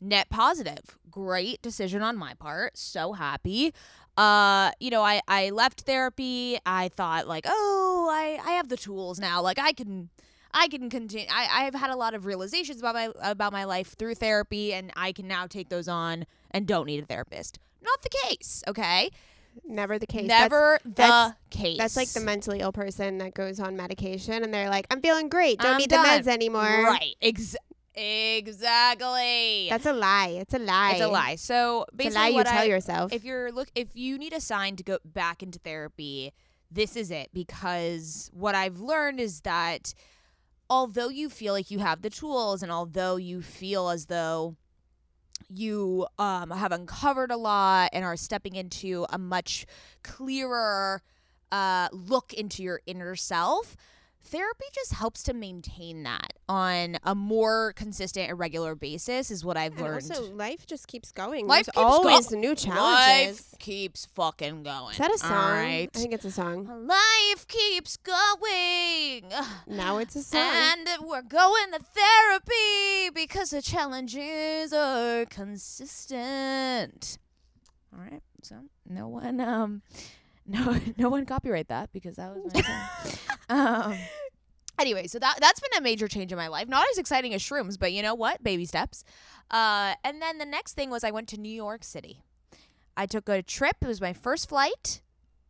net 0.00 0.28
positive. 0.30 0.98
Great 1.10 1.60
decision 1.62 2.02
on 2.02 2.16
my 2.16 2.34
part. 2.34 2.76
So 2.76 3.12
happy. 3.12 3.72
Uh, 4.16 4.70
you 4.80 4.90
know, 4.90 5.02
I 5.02 5.20
I 5.28 5.50
left 5.50 5.82
therapy. 5.82 6.58
I 6.66 6.88
thought 6.88 7.26
like, 7.26 7.44
oh, 7.46 8.08
I 8.10 8.38
I 8.44 8.52
have 8.52 8.68
the 8.68 8.76
tools 8.76 9.18
now. 9.18 9.40
Like 9.42 9.58
I 9.58 9.72
can 9.72 10.10
I 10.52 10.68
can 10.68 10.90
continue. 10.90 11.26
I 11.30 11.66
I've 11.66 11.74
had 11.74 11.90
a 11.90 11.96
lot 11.96 12.14
of 12.14 12.26
realizations 12.26 12.80
about 12.80 12.94
my 12.94 13.10
about 13.22 13.52
my 13.52 13.64
life 13.64 13.94
through 13.98 14.14
therapy, 14.16 14.72
and 14.72 14.92
I 14.96 15.12
can 15.12 15.28
now 15.28 15.46
take 15.46 15.68
those 15.68 15.88
on 15.88 16.26
and 16.50 16.66
don't 16.66 16.86
need 16.86 17.02
a 17.02 17.06
therapist. 17.06 17.58
Not 17.82 18.02
the 18.02 18.10
case. 18.24 18.62
Okay. 18.66 19.10
Never 19.64 19.98
the 19.98 20.06
case. 20.06 20.28
That's- 20.28 20.42
Never 20.50 20.80
the 20.84 20.90
that's- 20.90 21.32
case. 21.50 21.78
That's 21.78 21.96
like 21.96 22.08
the 22.10 22.20
mentally 22.20 22.60
ill 22.60 22.72
person 22.72 23.18
that 23.18 23.34
goes 23.34 23.58
on 23.60 23.76
medication 23.76 24.42
and 24.42 24.52
they're 24.52 24.68
like, 24.70 24.86
I'm 24.90 25.00
feeling 25.00 25.28
great. 25.28 25.58
Don't 25.58 25.72
I'm 25.72 25.78
need 25.78 25.90
done. 25.90 26.04
the 26.24 26.30
meds 26.30 26.32
anymore. 26.32 26.62
Right. 26.62 27.16
Ex- 27.22 27.56
exactly. 27.94 29.66
That's 29.70 29.86
a 29.86 29.92
lie. 29.92 30.36
It's 30.40 30.54
a 30.54 30.58
lie. 30.58 30.92
It's 30.92 31.00
a 31.00 31.08
lie. 31.08 31.34
So 31.36 31.86
basically, 31.94 32.18
lie 32.20 32.28
you 32.28 32.44
tell 32.44 32.60
I, 32.62 32.64
yourself. 32.64 33.12
if 33.12 33.24
you're 33.24 33.50
look, 33.52 33.68
if 33.74 33.88
you 33.94 34.18
need 34.18 34.32
a 34.32 34.40
sign 34.40 34.76
to 34.76 34.82
go 34.82 34.98
back 35.04 35.42
into 35.42 35.58
therapy, 35.58 36.32
this 36.70 36.96
is 36.96 37.10
it. 37.10 37.30
Because 37.32 38.30
what 38.32 38.54
I've 38.54 38.78
learned 38.80 39.20
is 39.20 39.40
that 39.42 39.94
although 40.70 41.08
you 41.08 41.28
feel 41.28 41.52
like 41.52 41.70
you 41.70 41.78
have 41.78 42.02
the 42.02 42.10
tools, 42.10 42.62
and 42.62 42.70
although 42.72 43.16
you 43.16 43.42
feel 43.42 43.88
as 43.88 44.06
though 44.06 44.56
you 45.48 46.06
um, 46.18 46.50
have 46.50 46.72
uncovered 46.72 47.30
a 47.30 47.36
lot 47.36 47.90
and 47.92 48.04
are 48.04 48.16
stepping 48.16 48.54
into 48.54 49.06
a 49.10 49.18
much 49.18 49.66
clearer 50.02 51.02
uh, 51.50 51.88
look 51.92 52.32
into 52.32 52.62
your 52.62 52.80
inner 52.86 53.16
self. 53.16 53.76
Therapy 54.28 54.64
just 54.74 54.92
helps 54.94 55.22
to 55.24 55.34
maintain 55.34 56.02
that 56.04 56.34
on 56.48 56.96
a 57.04 57.14
more 57.14 57.72
consistent 57.74 58.28
and 58.30 58.38
regular 58.38 58.74
basis 58.74 59.30
is 59.30 59.44
what 59.44 59.56
I've 59.56 59.72
And 59.72 59.80
learned. 59.82 60.10
also, 60.10 60.30
life 60.32 60.66
just 60.66 60.86
keeps 60.86 61.12
going. 61.12 61.46
Life 61.46 61.66
There's 61.66 61.74
keeps 61.74 61.76
go- 61.76 62.08
always 62.08 62.30
new 62.30 62.54
challenges. 62.54 63.40
Life 63.52 63.58
keeps 63.58 64.06
fucking 64.14 64.62
going. 64.62 64.92
Is 64.92 64.98
that 64.98 65.14
a 65.14 65.18
song? 65.18 65.30
Right. 65.58 65.90
I 65.94 65.98
think 65.98 66.12
it's 66.14 66.24
a 66.24 66.30
song. 66.30 66.86
Life 66.86 67.46
keeps 67.48 67.96
going. 67.96 69.24
Now 69.66 69.98
it's 69.98 70.16
a 70.16 70.22
song. 70.22 70.40
And 70.40 70.88
we're 71.02 71.22
going 71.22 71.72
to 71.72 71.78
therapy 71.80 73.10
because 73.14 73.50
the 73.50 73.62
challenges 73.62 74.72
are 74.72 75.24
consistent. 75.26 77.18
All 77.92 78.00
right. 78.10 78.22
So 78.42 78.56
no 78.88 79.08
one 79.08 79.40
um 79.40 79.82
no 80.48 80.78
no 80.96 81.08
one 81.08 81.26
copyright 81.26 81.68
that 81.68 81.92
because 81.92 82.16
that 82.16 82.34
was 82.34 82.52
my 82.54 82.60
song. 82.62 83.18
um 83.48 83.98
anyway, 84.78 85.06
so 85.06 85.18
that 85.18 85.38
that's 85.40 85.60
been 85.60 85.78
a 85.78 85.80
major 85.80 86.08
change 86.08 86.32
in 86.32 86.38
my 86.38 86.48
life. 86.48 86.68
Not 86.68 86.86
as 86.90 86.98
exciting 86.98 87.34
as 87.34 87.42
shrooms, 87.42 87.78
but 87.78 87.92
you 87.92 88.02
know 88.02 88.14
what? 88.14 88.42
Baby 88.42 88.64
steps. 88.64 89.04
Uh 89.50 89.94
and 90.02 90.20
then 90.20 90.38
the 90.38 90.46
next 90.46 90.72
thing 90.74 90.90
was 90.90 91.04
I 91.04 91.10
went 91.10 91.28
to 91.28 91.38
New 91.38 91.52
York 91.52 91.84
City. 91.84 92.22
I 92.96 93.06
took 93.06 93.28
a 93.28 93.42
trip. 93.42 93.76
It 93.80 93.86
was 93.86 94.00
my 94.00 94.12
first 94.12 94.48
flight 94.48 95.02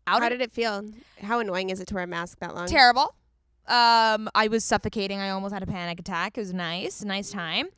out 0.07 0.21
How 0.21 0.27
of 0.27 0.33
did 0.33 0.41
it 0.43 0.53
feel? 0.53 0.85
How 1.23 1.39
annoying 1.39 1.71
is 1.71 1.81
it 1.81 1.89
to 1.89 1.95
wear 1.95 2.05
a 2.05 2.07
mask 2.07 2.41
that 2.41 2.55
long? 2.55 2.67
terrible. 2.67 3.15
Um, 3.67 4.31
I 4.35 4.49
was 4.51 4.65
suffocating. 4.65 5.19
I 5.21 5.29
almost 5.31 5.53
had 5.53 5.63
a 5.63 5.67
panic 5.67 6.01
attack. 6.01 6.39
It 6.39 6.41
was 6.41 6.55
nice, 6.55 7.05
nice 7.05 7.31
time. 7.31 7.69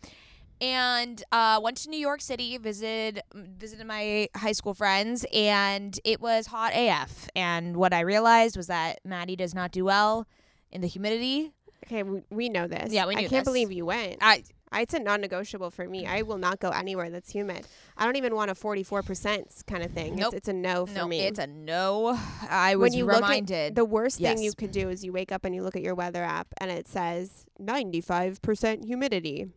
And 0.61 1.23
uh, 1.33 1.61
went 1.63 1.79
to 1.79 1.91
New 1.91 1.99
York 1.99 2.21
City, 2.21 2.59
visited 2.59 3.23
visited 3.35 3.87
my 3.87 4.29
high 4.37 4.53
school 4.53 4.75
friends, 4.75 5.25
and 5.33 5.99
it 6.05 6.21
was 6.21 6.47
hot 6.47 6.73
AF. 6.75 7.29
And 7.35 7.77
what 7.77 7.93
I 7.93 8.01
realized 8.01 8.57
was 8.57 8.67
that 8.67 9.01
Maddie 9.05 9.37
does 9.37 9.55
not 9.55 9.73
do 9.73 9.85
well 9.85 10.27
in 10.71 10.81
the 10.81 10.87
humidity. 10.87 11.53
Okay, 11.87 12.03
we, 12.03 12.23
we 12.31 12.49
know 12.49 12.67
this. 12.67 12.93
Yeah, 12.93 13.07
we 13.07 13.15
I 13.15 13.21
can't 13.21 13.31
this. 13.31 13.45
believe 13.45 13.73
you 13.73 13.87
went. 13.87 14.19
I 14.21 14.45
it's 14.73 14.95
a 14.95 15.01
non-negotiable 15.01 15.71
for 15.71 15.89
me. 15.89 16.07
I 16.07 16.23
will 16.23 16.39
not 16.39 16.61
go 16.61 16.71
anywhere 16.71 17.11
that's 17.11 17.31
humid. 17.31 17.67
I 17.97 18.05
don't 18.05 18.17
even 18.17 18.37
want 18.37 18.53
a 18.53 18.55
44% 18.55 19.67
kind 19.67 19.83
of 19.83 19.91
thing. 19.91 20.15
Nope. 20.15 20.35
It's, 20.35 20.37
it's 20.37 20.49
a 20.49 20.53
no 20.53 20.87
for 20.87 20.95
no, 20.95 21.09
me. 21.09 21.23
it's 21.23 21.41
a 21.41 21.47
no. 21.49 22.17
I 22.49 22.77
was 22.77 22.91
when 22.91 22.99
you 22.99 23.05
reminded. 23.05 23.51
look 23.51 23.67
at 23.69 23.75
the 23.75 23.85
worst 23.85 24.21
thing 24.21 24.39
you 24.39 24.53
could 24.53 24.71
do 24.71 24.89
is 24.89 25.05
you 25.05 25.13
wake 25.13 25.33
up 25.33 25.45
and 25.45 25.55
you 25.55 25.63
look 25.63 25.75
at 25.75 25.83
your 25.83 25.97
weather 25.97 26.23
app 26.23 26.49
and 26.59 26.71
it 26.71 26.87
says 26.87 27.47
95% 27.61 28.85
humidity. 28.85 29.49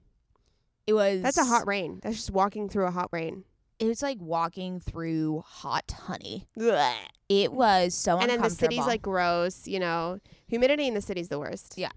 It 0.87 0.93
was 0.93 1.21
That's 1.21 1.37
a 1.37 1.45
hot 1.45 1.67
rain. 1.67 1.99
That's 2.03 2.15
just 2.17 2.31
walking 2.31 2.69
through 2.69 2.85
a 2.87 2.91
hot 2.91 3.09
rain. 3.11 3.43
It 3.79 3.87
was 3.87 4.01
like 4.01 4.17
walking 4.21 4.79
through 4.79 5.43
hot 5.45 5.91
honey. 6.05 6.47
It 7.29 7.51
was 7.51 7.93
so 7.95 8.17
And 8.19 8.29
then 8.29 8.41
the 8.41 8.49
city's 8.49 8.85
like 8.85 9.01
gross, 9.01 9.67
you 9.67 9.79
know. 9.79 10.19
Humidity 10.47 10.87
in 10.87 10.93
the 10.93 11.01
city's 11.01 11.27
the 11.29 11.39
worst. 11.39 11.73
Yeah. 11.77 11.89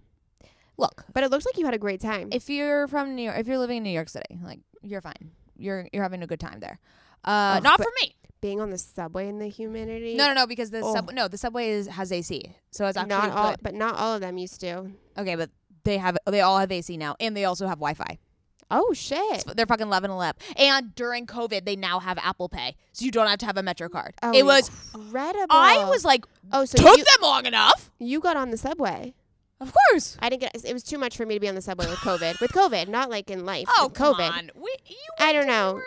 look. 0.79 1.05
But 1.13 1.23
it 1.25 1.31
looks 1.31 1.45
like 1.47 1.59
you 1.59 1.65
had 1.65 1.75
a 1.75 1.79
great 1.79 2.01
time. 2.01 2.29
if 2.33 2.49
you're 2.49 2.89
from 2.89 3.15
New 3.15 3.23
York, 3.23 3.39
if 3.39 3.47
you're 3.47 3.59
living 3.59 3.79
in 3.79 3.83
New 3.83 3.91
York 3.91 4.09
City, 4.09 4.39
like 4.43 4.61
you're 4.83 5.01
fine. 5.01 5.31
You're 5.57 5.89
you're 5.93 6.03
having 6.03 6.23
a 6.23 6.27
good 6.27 6.41
time 6.41 6.61
there. 6.61 6.79
Uh, 7.25 7.61
not 7.63 7.79
but- 7.79 7.85
for 7.85 7.93
me. 8.01 8.15
Being 8.43 8.61
on 8.61 8.71
the 8.71 8.79
subway 8.79 9.29
in 9.29 9.39
the 9.39 9.49
humidity. 9.49 10.15
No, 10.15 10.27
no, 10.29 10.35
no, 10.35 10.47
because 10.47 10.71
the 10.71 10.81
Oh. 10.81 10.95
sub 10.95 11.11
no, 11.13 11.27
the 11.27 11.39
subway 11.39 11.71
is 11.71 11.87
has 11.89 12.13
AC, 12.13 12.55
so 12.71 12.87
it's 12.87 12.97
actually 12.97 13.09
not 13.09 13.31
all, 13.31 13.51
good. 13.53 13.61
but 13.63 13.75
not 13.75 13.97
all 13.97 14.15
of 14.15 14.21
them 14.21 14.37
used 14.39 14.61
to. 14.61 14.91
Okay, 15.19 15.35
but 15.37 15.51
they 15.85 15.97
have 15.97 16.17
they 16.27 16.43
all 16.43 16.59
have 16.59 16.71
AC 16.71 16.97
now, 16.99 17.17
and 17.19 17.35
they 17.37 17.45
also 17.47 17.67
have 17.67 17.79
Wi-Fi. 17.79 18.19
Oh 18.71 18.93
shit! 18.93 19.45
They're 19.55 19.67
fucking 19.67 19.89
loving 19.89 20.11
a 20.11 20.19
lip. 20.19 20.41
And 20.57 20.95
during 20.95 21.27
COVID, 21.27 21.65
they 21.65 21.77
now 21.77 22.01
have 22.01 22.19
Apple 22.19 22.49
Pay, 22.49 22.77
so 22.93 23.05
you 23.05 23.11
don't 23.11 23.29
have 23.29 23.39
to 23.39 23.47
have 23.47 23.57
a 23.57 23.63
Metro 23.63 23.89
card. 23.89 24.15
Oh, 24.23 24.33
it 24.35 24.45
was. 24.45 24.71
incredible. 24.95 25.47
I 25.51 25.85
was 25.89 26.05
like, 26.05 26.25
oh, 26.53 26.65
so 26.65 26.79
took 26.79 26.97
you, 26.97 27.05
them 27.05 27.23
long 27.23 27.47
enough. 27.47 27.91
you 27.99 28.21
got 28.21 28.37
on 28.37 28.51
the 28.51 28.57
subway. 28.57 29.15
Of 29.61 29.73
course. 29.73 30.17
I 30.21 30.29
didn't 30.29 30.43
get. 30.43 30.65
It 30.65 30.73
was 30.73 30.83
too 30.83 30.99
much 30.99 31.17
for 31.17 31.25
me 31.25 31.35
to 31.35 31.41
be 31.41 31.49
on 31.49 31.55
the 31.55 31.63
subway 31.63 31.87
with 31.87 31.99
COVID. 32.01 32.41
with 32.41 32.53
COVID, 32.53 32.89
not 32.89 33.09
like 33.09 33.31
in 33.31 33.47
life. 33.47 33.67
Oh, 33.69 33.87
with 33.87 33.95
come 33.95 34.15
COVID. 34.15 34.31
on. 34.31 34.51
We, 34.55 34.75
I 35.19 35.33
don't 35.33 35.47
know. 35.47 35.75
Were 35.75 35.85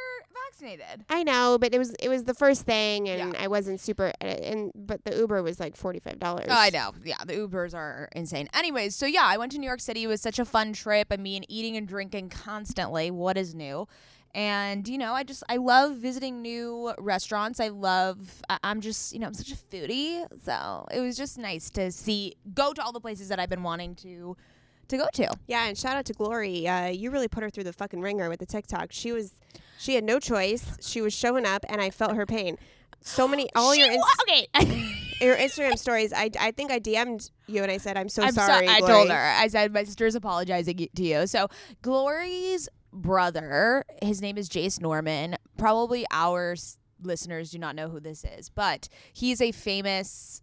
vaccinated. 0.60 1.06
I 1.10 1.24
know, 1.24 1.58
but 1.60 1.74
it 1.74 1.78
was 1.78 1.92
it 2.02 2.10
was 2.10 2.24
the 2.24 2.34
first 2.34 2.64
thing, 2.66 3.08
and 3.10 3.34
Yeah. 3.34 3.42
I 3.44 3.48
wasn't 3.48 3.80
super. 3.80 4.12
uh, 4.22 4.26
And 4.26 4.72
but 4.76 5.04
the 5.06 5.16
Uber 5.16 5.42
was 5.44 5.60
like 5.60 5.76
forty 5.76 6.00
five 6.00 6.20
dollars. 6.20 6.48
Oh, 6.50 6.54
I 6.54 6.70
know. 6.70 6.92
Yeah, 7.04 7.18
the 7.26 7.34
Ubers 7.34 7.74
are 7.74 8.10
insane. 8.16 8.48
Anyways, 8.54 8.96
so 8.96 9.06
yeah, 9.06 9.24
I 9.26 9.38
went 9.38 9.52
to 9.54 9.58
New 9.60 9.68
York 9.68 9.82
City. 9.82 10.04
It 10.04 10.08
was 10.08 10.22
such 10.22 10.40
a 10.40 10.46
fun 10.46 10.74
trip. 10.74 11.08
I 11.12 11.18
mean, 11.18 11.44
eating 11.50 11.78
and 11.78 11.88
drinking 11.88 12.30
constantly. 12.30 13.12
What 13.12 13.38
is 13.38 13.54
new? 13.56 13.88
And 14.36 14.88
you 14.88 14.98
know, 15.00 15.14
I 15.14 15.24
just 15.24 15.44
I 15.50 15.58
love 15.58 15.96
visiting 15.96 16.42
new 16.42 16.94
restaurants. 17.00 17.60
I 17.60 17.70
love. 17.70 18.42
I- 18.50 18.60
I'm 18.64 18.80
just 18.82 19.12
you 19.14 19.20
know 19.20 19.28
I'm 19.28 19.34
such 19.34 19.52
a 19.52 19.56
foodie, 19.56 20.26
so 20.44 20.86
it 20.92 21.00
was 21.00 21.18
just 21.18 21.38
nice 21.40 21.70
to 21.72 21.92
see 21.92 22.36
go 22.54 22.74
to 22.74 22.84
all 22.84 22.92
the 22.92 23.00
places 23.00 23.30
that 23.30 23.40
I've 23.40 23.50
been 23.50 23.64
wanting 23.64 23.96
to 23.96 24.38
to 24.90 24.98
go 24.98 25.08
to. 25.14 25.32
Yeah, 25.48 25.66
and 25.68 25.78
shout 25.78 25.98
out 25.98 26.06
to 26.06 26.14
Glory. 26.14 26.68
Uh, 26.68 26.88
you 26.88 27.10
really 27.12 27.28
put 27.28 27.42
her 27.44 27.50
through 27.50 27.64
the 27.64 27.74
fucking 27.74 28.02
ringer 28.02 28.28
with 28.30 28.40
the 28.40 28.46
TikTok. 28.48 28.92
She 28.92 29.12
was, 29.12 29.34
she 29.80 29.96
had 29.96 30.04
no 30.04 30.20
choice. 30.20 30.78
She 30.82 31.02
was 31.02 31.14
showing 31.14 31.46
up, 31.46 31.66
and 31.70 31.82
I 31.82 31.90
felt 31.90 32.16
her 32.16 32.26
pain. 32.26 32.58
So 33.02 33.28
many, 33.28 33.50
all 33.56 33.74
your 33.76 33.92
ins- 33.92 34.04
okay. 34.24 34.48
your 35.22 35.36
Instagram 35.36 35.78
stories. 35.78 36.14
I, 36.14 36.30
I 36.40 36.52
think 36.52 36.72
I 36.72 36.80
DM'd 36.80 37.32
you 37.48 37.64
and 37.64 37.72
I 37.72 37.78
said 37.78 37.98
I'm 37.98 38.10
so 38.10 38.24
I'm 38.24 38.34
so- 38.34 38.46
sorry. 38.46 38.68
I 38.68 38.80
Glory." 38.80 38.94
told 38.94 39.10
her. 39.10 39.34
I 39.38 39.48
said 39.48 39.74
my 39.74 39.84
sister's 39.84 40.16
apologizing 40.16 40.88
to 40.96 41.04
you. 41.04 41.26
So 41.28 41.48
Glory's 41.82 42.70
brother, 42.94 43.84
his 44.02 44.22
name 44.22 44.38
is 44.38 44.50
Jace 44.50 44.82
Norman. 44.82 45.36
Probably 45.58 46.06
our 46.12 46.54
s- 46.54 46.78
listeners 47.02 47.52
do 47.52 47.58
not 47.60 47.76
know 47.76 47.90
who 47.90 48.00
this 48.00 48.24
is, 48.38 48.50
but 48.50 48.88
he's 49.14 49.42
a 49.42 49.52
famous 49.52 50.42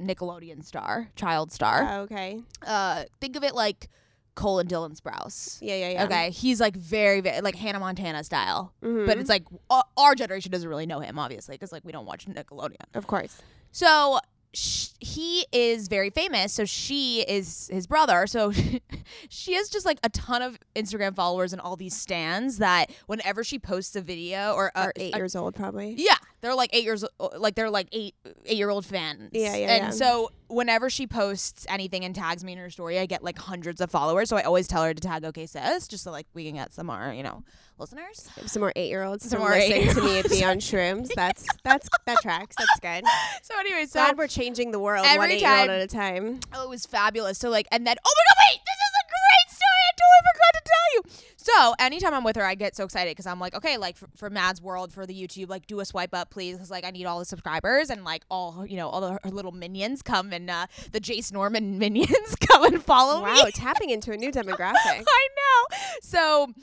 Nickelodeon 0.00 0.64
star, 0.64 1.08
child 1.16 1.52
star. 1.52 1.86
Oh, 1.88 2.00
okay. 2.02 2.40
Uh, 2.66 3.04
think 3.20 3.36
of 3.36 3.44
it 3.44 3.54
like 3.54 3.88
Cole 4.34 4.58
and 4.60 4.68
Dylan 4.68 4.98
Sprouse. 4.98 5.58
Yeah, 5.60 5.74
yeah, 5.76 5.88
yeah. 5.90 6.04
Okay, 6.04 6.30
he's 6.30 6.60
like 6.60 6.74
very, 6.76 7.20
very 7.20 7.40
like 7.42 7.54
Hannah 7.54 7.80
Montana 7.80 8.24
style, 8.24 8.72
Mhm. 8.82 9.06
but 9.06 9.18
it's 9.18 9.28
like 9.28 9.44
uh, 9.70 9.82
our 9.96 10.14
generation 10.14 10.50
doesn't 10.50 10.68
really 10.68 10.86
know 10.86 11.00
him, 11.00 11.18
obviously, 11.18 11.54
because 11.54 11.72
like 11.72 11.84
we 11.84 11.92
don't 11.92 12.06
watch 12.06 12.26
Nickelodeon. 12.26 12.76
of 12.94 13.06
course. 13.06 13.40
So 13.72 14.18
sh- 14.54 14.88
he 15.00 15.46
is 15.52 15.88
very 15.88 16.10
famous. 16.10 16.52
So 16.52 16.64
she 16.64 17.22
is 17.22 17.68
his 17.72 17.86
brother. 17.86 18.26
So 18.26 18.52
she 19.28 19.54
has 19.54 19.68
just 19.68 19.84
like 19.86 19.98
a 20.02 20.08
ton 20.10 20.42
of 20.42 20.58
Instagram 20.76 21.14
followers 21.14 21.52
and 21.52 21.60
all 21.60 21.76
these 21.76 21.94
stands 21.96 22.58
that 22.58 22.90
whenever 23.06 23.44
she 23.44 23.58
posts 23.58 23.96
a 23.96 24.00
video 24.00 24.52
or, 24.54 24.70
Or 24.76 24.92
eight 24.96 25.14
a- 25.14 25.18
years 25.18 25.34
old, 25.36 25.54
probably. 25.54 25.94
yeah, 25.96 26.16
they're 26.42 26.54
like 26.54 26.70
eight 26.72 26.84
years, 26.84 27.04
like 27.36 27.54
they're 27.54 27.70
like 27.70 27.88
eight 27.92 28.14
eight 28.44 28.56
year 28.58 28.68
old 28.68 28.84
fans. 28.84 29.30
Yeah, 29.32 29.54
yeah, 29.54 29.74
And 29.74 29.84
yeah. 29.84 29.90
so 29.90 30.30
whenever 30.48 30.90
she 30.90 31.06
posts 31.06 31.64
anything 31.68 32.04
and 32.04 32.14
tags 32.14 32.44
me 32.44 32.52
in 32.52 32.58
her 32.58 32.68
story, 32.68 32.98
I 32.98 33.06
get 33.06 33.22
like 33.22 33.38
hundreds 33.38 33.80
of 33.80 33.90
followers. 33.90 34.28
So 34.28 34.36
I 34.36 34.42
always 34.42 34.66
tell 34.68 34.82
her 34.82 34.92
to 34.92 35.00
tag 35.00 35.24
OK 35.24 35.46
Sis, 35.46 35.88
just 35.88 36.04
so 36.04 36.10
like 36.10 36.26
we 36.34 36.44
can 36.44 36.54
get 36.56 36.72
some 36.72 36.86
more, 36.86 37.12
you 37.16 37.22
know, 37.22 37.44
listeners. 37.78 38.28
Some 38.46 38.60
more 38.60 38.72
eight 38.76 38.88
year 38.88 39.04
olds. 39.04 39.28
Some 39.28 39.38
more 39.38 39.50
listening 39.50 39.88
to 39.94 40.02
me 40.02 40.22
be 40.28 40.44
on 40.44 40.58
shrooms. 40.58 41.08
That's 41.14 41.46
that's 41.64 41.88
that 42.06 42.18
tracks. 42.22 42.56
That's 42.58 42.80
good. 42.80 43.04
So 43.42 43.54
anyway, 43.58 43.86
so 43.86 44.00
Glad 44.00 44.18
we're 44.18 44.28
changing 44.28 44.70
the 44.70 44.78
world 44.78 45.04
one 45.16 45.30
eight 45.30 45.40
year 45.40 45.58
old 45.60 45.70
at 45.70 45.80
a 45.80 45.86
time. 45.86 46.40
Oh, 46.54 46.64
it 46.64 46.68
was 46.68 46.86
fabulous. 46.86 47.38
So 47.38 47.50
like, 47.50 47.66
and 47.72 47.86
then 47.86 47.96
oh 48.04 48.14
my 48.16 48.22
god, 48.28 48.42
wait, 48.52 48.60
this 48.66 48.76
is 48.76 48.94
a 49.00 49.04
great 49.10 49.48
story. 49.56 49.71
I 50.02 50.22
totally 50.22 50.32
forgot 50.32 50.52
to 50.54 50.62
tell 50.64 50.92
you. 50.94 51.02
So 51.36 51.74
anytime 51.78 52.14
I'm 52.14 52.24
with 52.24 52.36
her, 52.36 52.44
I 52.44 52.54
get 52.54 52.76
so 52.76 52.84
excited 52.84 53.10
because 53.10 53.26
I'm 53.26 53.40
like, 53.40 53.54
okay, 53.54 53.76
like 53.76 53.96
for, 53.96 54.08
for 54.16 54.30
Mad's 54.30 54.62
World 54.62 54.92
for 54.92 55.06
the 55.06 55.14
YouTube, 55.14 55.48
like 55.48 55.66
do 55.66 55.80
a 55.80 55.84
swipe 55.84 56.14
up, 56.14 56.30
please, 56.30 56.56
because 56.56 56.70
like 56.70 56.84
I 56.84 56.90
need 56.90 57.04
all 57.04 57.18
the 57.18 57.24
subscribers 57.24 57.90
and 57.90 58.04
like 58.04 58.24
all 58.30 58.64
you 58.66 58.76
know 58.76 58.88
all 58.88 59.00
the, 59.00 59.18
her 59.24 59.30
little 59.30 59.52
minions 59.52 60.02
come 60.02 60.32
and 60.32 60.48
uh, 60.48 60.66
the 60.92 61.00
Jace 61.00 61.32
Norman 61.32 61.78
minions 61.78 62.36
come 62.40 62.64
and 62.64 62.82
follow 62.82 63.24
me. 63.24 63.32
Wow, 63.32 63.48
tapping 63.54 63.90
into 63.90 64.12
a 64.12 64.16
new 64.16 64.30
demographic. 64.30 64.74
I 64.86 65.28
know. 65.36 65.76
So 66.02 66.54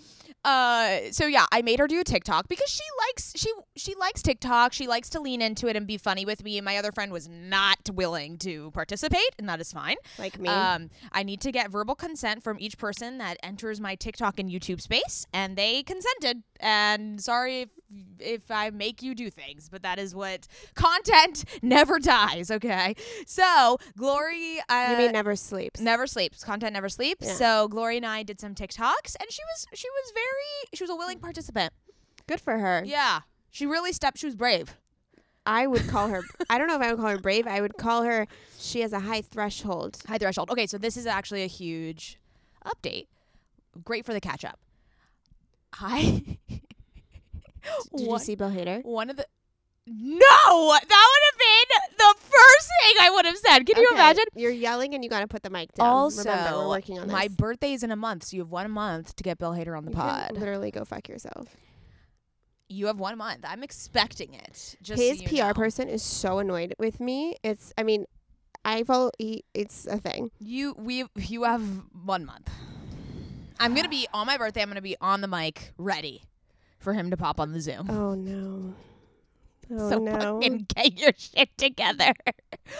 uh 0.45 0.99
so 1.11 1.25
yeah, 1.27 1.45
I 1.51 1.61
made 1.61 1.79
her 1.79 1.87
do 1.87 1.99
a 1.99 2.03
TikTok 2.03 2.47
because 2.47 2.69
she 2.69 2.83
likes 3.07 3.33
she 3.35 3.51
she 3.75 3.95
likes 3.95 4.21
TikTok. 4.21 4.73
She 4.73 4.87
likes 4.87 5.09
to 5.11 5.19
lean 5.19 5.41
into 5.41 5.67
it 5.67 5.75
and 5.75 5.85
be 5.85 5.97
funny 5.97 6.25
with 6.25 6.43
me. 6.43 6.57
And 6.57 6.65
my 6.65 6.77
other 6.77 6.91
friend 6.91 7.11
was 7.11 7.27
not 7.27 7.89
willing 7.93 8.37
to 8.39 8.71
participate, 8.71 9.35
and 9.37 9.47
that 9.49 9.59
is 9.59 9.71
fine. 9.71 9.97
Like 10.17 10.39
me. 10.39 10.49
Um, 10.49 10.89
I 11.11 11.23
need 11.23 11.41
to 11.41 11.51
get 11.51 11.71
verbal 11.71 11.95
consent 11.95 12.43
from 12.43 12.57
each 12.59 12.77
person 12.77 13.17
that 13.17 13.37
enters 13.43 13.79
my 13.81 13.95
TikTok 13.95 14.39
and 14.39 14.49
YouTube 14.49 14.81
space, 14.81 15.25
and 15.33 15.55
they 15.55 15.83
consented. 15.83 16.43
And 16.59 17.21
sorry 17.21 17.61
if 17.61 17.69
if 18.19 18.51
I 18.51 18.69
make 18.69 19.01
you 19.01 19.15
do 19.15 19.29
things, 19.29 19.69
but 19.69 19.83
that 19.83 19.99
is 19.99 20.13
what 20.13 20.47
content 20.75 21.45
never 21.61 21.99
dies. 21.99 22.51
Okay, 22.51 22.95
so 23.25 23.77
Glory, 23.97 24.59
uh, 24.69 24.87
you 24.91 24.97
mean 24.97 25.11
never 25.11 25.35
sleeps? 25.35 25.79
never 25.79 26.07
sleeps. 26.07 26.43
Content 26.43 26.73
never 26.73 26.89
sleeps. 26.89 27.27
Yeah. 27.27 27.33
So 27.33 27.67
Glory 27.67 27.97
and 27.97 28.05
I 28.05 28.23
did 28.23 28.39
some 28.39 28.55
TikToks, 28.55 29.15
and 29.19 29.31
she 29.31 29.41
was 29.43 29.65
she 29.73 29.89
was 29.89 30.11
very 30.13 30.69
she 30.73 30.83
was 30.83 30.89
a 30.89 30.95
willing 30.95 31.19
participant. 31.19 31.73
Good 32.27 32.41
for 32.41 32.57
her. 32.59 32.83
Yeah, 32.85 33.21
she 33.49 33.65
really 33.65 33.91
stepped. 33.93 34.17
She 34.19 34.25
was 34.27 34.35
brave. 34.35 34.75
I 35.45 35.65
would 35.65 35.87
call 35.87 36.09
her. 36.09 36.21
I 36.49 36.57
don't 36.57 36.67
know 36.67 36.75
if 36.75 36.81
I 36.81 36.91
would 36.91 36.99
call 36.99 37.09
her 37.09 37.17
brave. 37.17 37.47
I 37.47 37.61
would 37.61 37.77
call 37.77 38.03
her. 38.03 38.27
She 38.59 38.81
has 38.81 38.93
a 38.93 38.99
high 38.99 39.21
threshold. 39.21 39.97
High 40.07 40.17
threshold. 40.19 40.51
Okay, 40.51 40.67
so 40.67 40.77
this 40.77 40.95
is 40.95 41.07
actually 41.07 41.43
a 41.43 41.47
huge 41.47 42.19
update. 42.65 43.07
Great 43.83 44.05
for 44.05 44.13
the 44.13 44.21
catch 44.21 44.45
up. 44.45 44.59
I 45.73 46.37
Did 47.95 48.07
you 48.07 48.19
see 48.19 48.35
Bill 48.35 48.49
Hader? 48.49 48.83
one 48.83 49.09
of 49.09 49.17
the 49.17 49.25
no, 49.91 50.19
that 50.19 50.81
would 50.81 51.23
have 51.25 51.39
been 51.39 51.97
the 51.97 52.13
first 52.19 52.69
thing 52.81 52.95
I 53.01 53.09
would 53.09 53.25
have 53.25 53.37
said. 53.37 53.65
Can 53.65 53.81
you 53.81 53.89
imagine? 53.91 54.25
You're 54.35 54.51
yelling 54.51 54.93
and 54.93 55.03
you 55.03 55.09
got 55.09 55.21
to 55.21 55.27
put 55.27 55.41
the 55.41 55.49
mic 55.49 55.73
down. 55.73 55.87
Also, 55.87 56.29
Remember, 56.29 56.59
we're 56.59 56.67
working 56.67 56.99
on 56.99 57.07
this. 57.07 57.11
my 57.11 57.27
birthday 57.27 57.73
is 57.73 57.81
in 57.81 57.91
a 57.91 57.95
month, 57.95 58.25
so 58.25 58.35
you 58.35 58.41
have 58.43 58.51
one 58.51 58.69
month 58.69 59.15
to 59.15 59.23
get 59.23 59.39
Bill 59.39 59.51
Hader 59.51 59.75
on 59.75 59.85
the 59.85 59.91
You 59.91 59.97
pod. 59.97 60.31
literally 60.33 60.69
go 60.69 60.85
fuck 60.85 61.09
yourself. 61.09 61.47
You 62.67 62.85
have 62.85 62.99
one 62.99 63.17
month. 63.17 63.39
I'm 63.47 63.63
expecting 63.63 64.35
it. 64.35 64.75
Just 64.83 65.01
His 65.01 65.19
so 65.21 65.25
PR 65.25 65.35
know. 65.35 65.53
person 65.53 65.89
is 65.89 66.03
so 66.03 66.37
annoyed 66.37 66.75
with 66.77 66.99
me. 66.99 67.37
It's, 67.43 67.73
I 67.75 67.81
mean, 67.81 68.05
I 68.63 68.83
follow. 68.83 69.09
He, 69.17 69.43
it's 69.55 69.87
a 69.87 69.97
thing. 69.97 70.29
You 70.39 70.75
we 70.77 71.05
you 71.15 71.45
have 71.45 71.63
one 72.03 72.25
month. 72.25 72.47
I'm 73.59 73.73
gonna 73.73 73.89
be 73.89 74.07
on 74.13 74.27
my 74.27 74.37
birthday. 74.37 74.61
I'm 74.61 74.67
gonna 74.69 74.81
be 74.83 74.97
on 75.01 75.21
the 75.21 75.27
mic, 75.27 75.71
ready 75.79 76.21
for 76.79 76.93
him 76.93 77.11
to 77.11 77.17
pop 77.17 77.39
on 77.39 77.51
the 77.51 77.61
Zoom. 77.61 77.89
Oh 77.89 78.13
no. 78.15 78.73
Oh 79.71 79.89
so 79.89 79.99
no. 79.99 80.17
fucking 80.39 80.65
get 80.73 80.99
your 80.99 81.11
shit 81.17 81.55
together. 81.57 82.13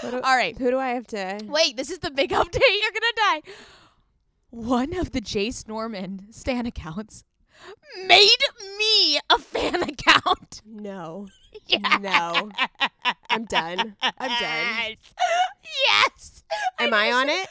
Do- 0.02 0.10
All 0.24 0.36
right. 0.36 0.58
Who 0.58 0.72
do 0.72 0.80
I 0.80 0.90
have 0.90 1.06
to? 1.08 1.40
Wait, 1.46 1.78
this 1.78 1.92
is 1.92 2.00
the 2.00 2.10
big 2.12 2.30
update. 2.32 2.60
You're 2.82 2.92
gonna 2.92 3.14
die. 3.16 3.42
One 4.52 4.98
of 4.98 5.12
the 5.12 5.22
Jace 5.22 5.68
Norman 5.68 6.28
Stan 6.32 6.66
accounts 6.66 7.24
made 8.08 8.30
me 8.78 9.20
a 9.30 9.38
fan 9.38 9.84
account. 9.90 10.62
No. 10.66 11.28
Yeah. 11.68 11.98
No. 12.02 12.50
I'm 13.30 13.46
done. 13.46 13.96
I'm 14.02 14.42
done. 14.42 14.96
Yes. 15.88 16.44
Am 16.80 16.94
I 16.94 17.12
on 17.12 17.30
it? 17.30 17.48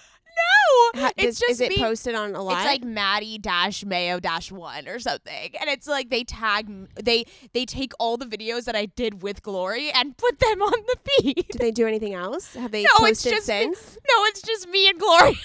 No. 0.95 1.09
It's 1.17 1.39
does- 1.39 1.39
just 1.41 1.51
is 1.51 1.61
it 1.61 1.69
me. 1.71 1.77
posted 1.79 2.15
on 2.15 2.35
a 2.35 2.43
lot? 2.43 2.57
It's 2.59 2.65
like 2.67 2.83
Maddie 2.85 3.39
dash 3.39 3.85
Mayo 3.85 4.19
dash 4.21 4.51
one 4.51 4.89
or 4.89 4.99
something, 4.99 5.51
and 5.61 5.69
it's 5.69 5.87
like 5.87 6.09
they 6.11 6.25
tag 6.25 6.69
they 7.03 7.25
they 7.53 7.65
take 7.67 7.93
all 7.99 8.17
the 8.17 8.25
videos 8.27 8.65
that 8.65 8.75
I 8.77 8.87
did 8.87 9.23
with 9.23 9.43
Glory 9.43 9.91
and 9.91 10.17
put 10.17 10.39
them 10.39 10.63
on 10.63 10.73
the 10.73 10.97
feed. 11.23 11.47
do 11.51 11.59
they 11.59 11.71
do 11.71 11.87
anything 11.87 12.15
else? 12.15 12.55
Have 12.55 12.71
they 12.73 12.83
No, 12.85 12.89
it's 13.07 13.23
posted 13.23 13.33
just 13.33 13.49
me- 13.49 13.55
since? 13.75 13.95
No, 13.97 14.25
it's 14.27 14.43
just 14.43 14.69
me 14.69 14.89
and 14.89 14.99
Glory. 14.99 15.39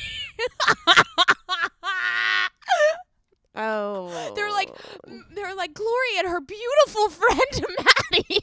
Oh. 3.55 4.31
they're 4.35 4.51
like 4.51 4.69
they're 5.35 5.53
like 5.55 5.73
Glory 5.73 6.17
and 6.19 6.27
her 6.27 6.41
beautiful 6.41 7.09
friend 7.09 7.65
Maddie. 8.11 8.39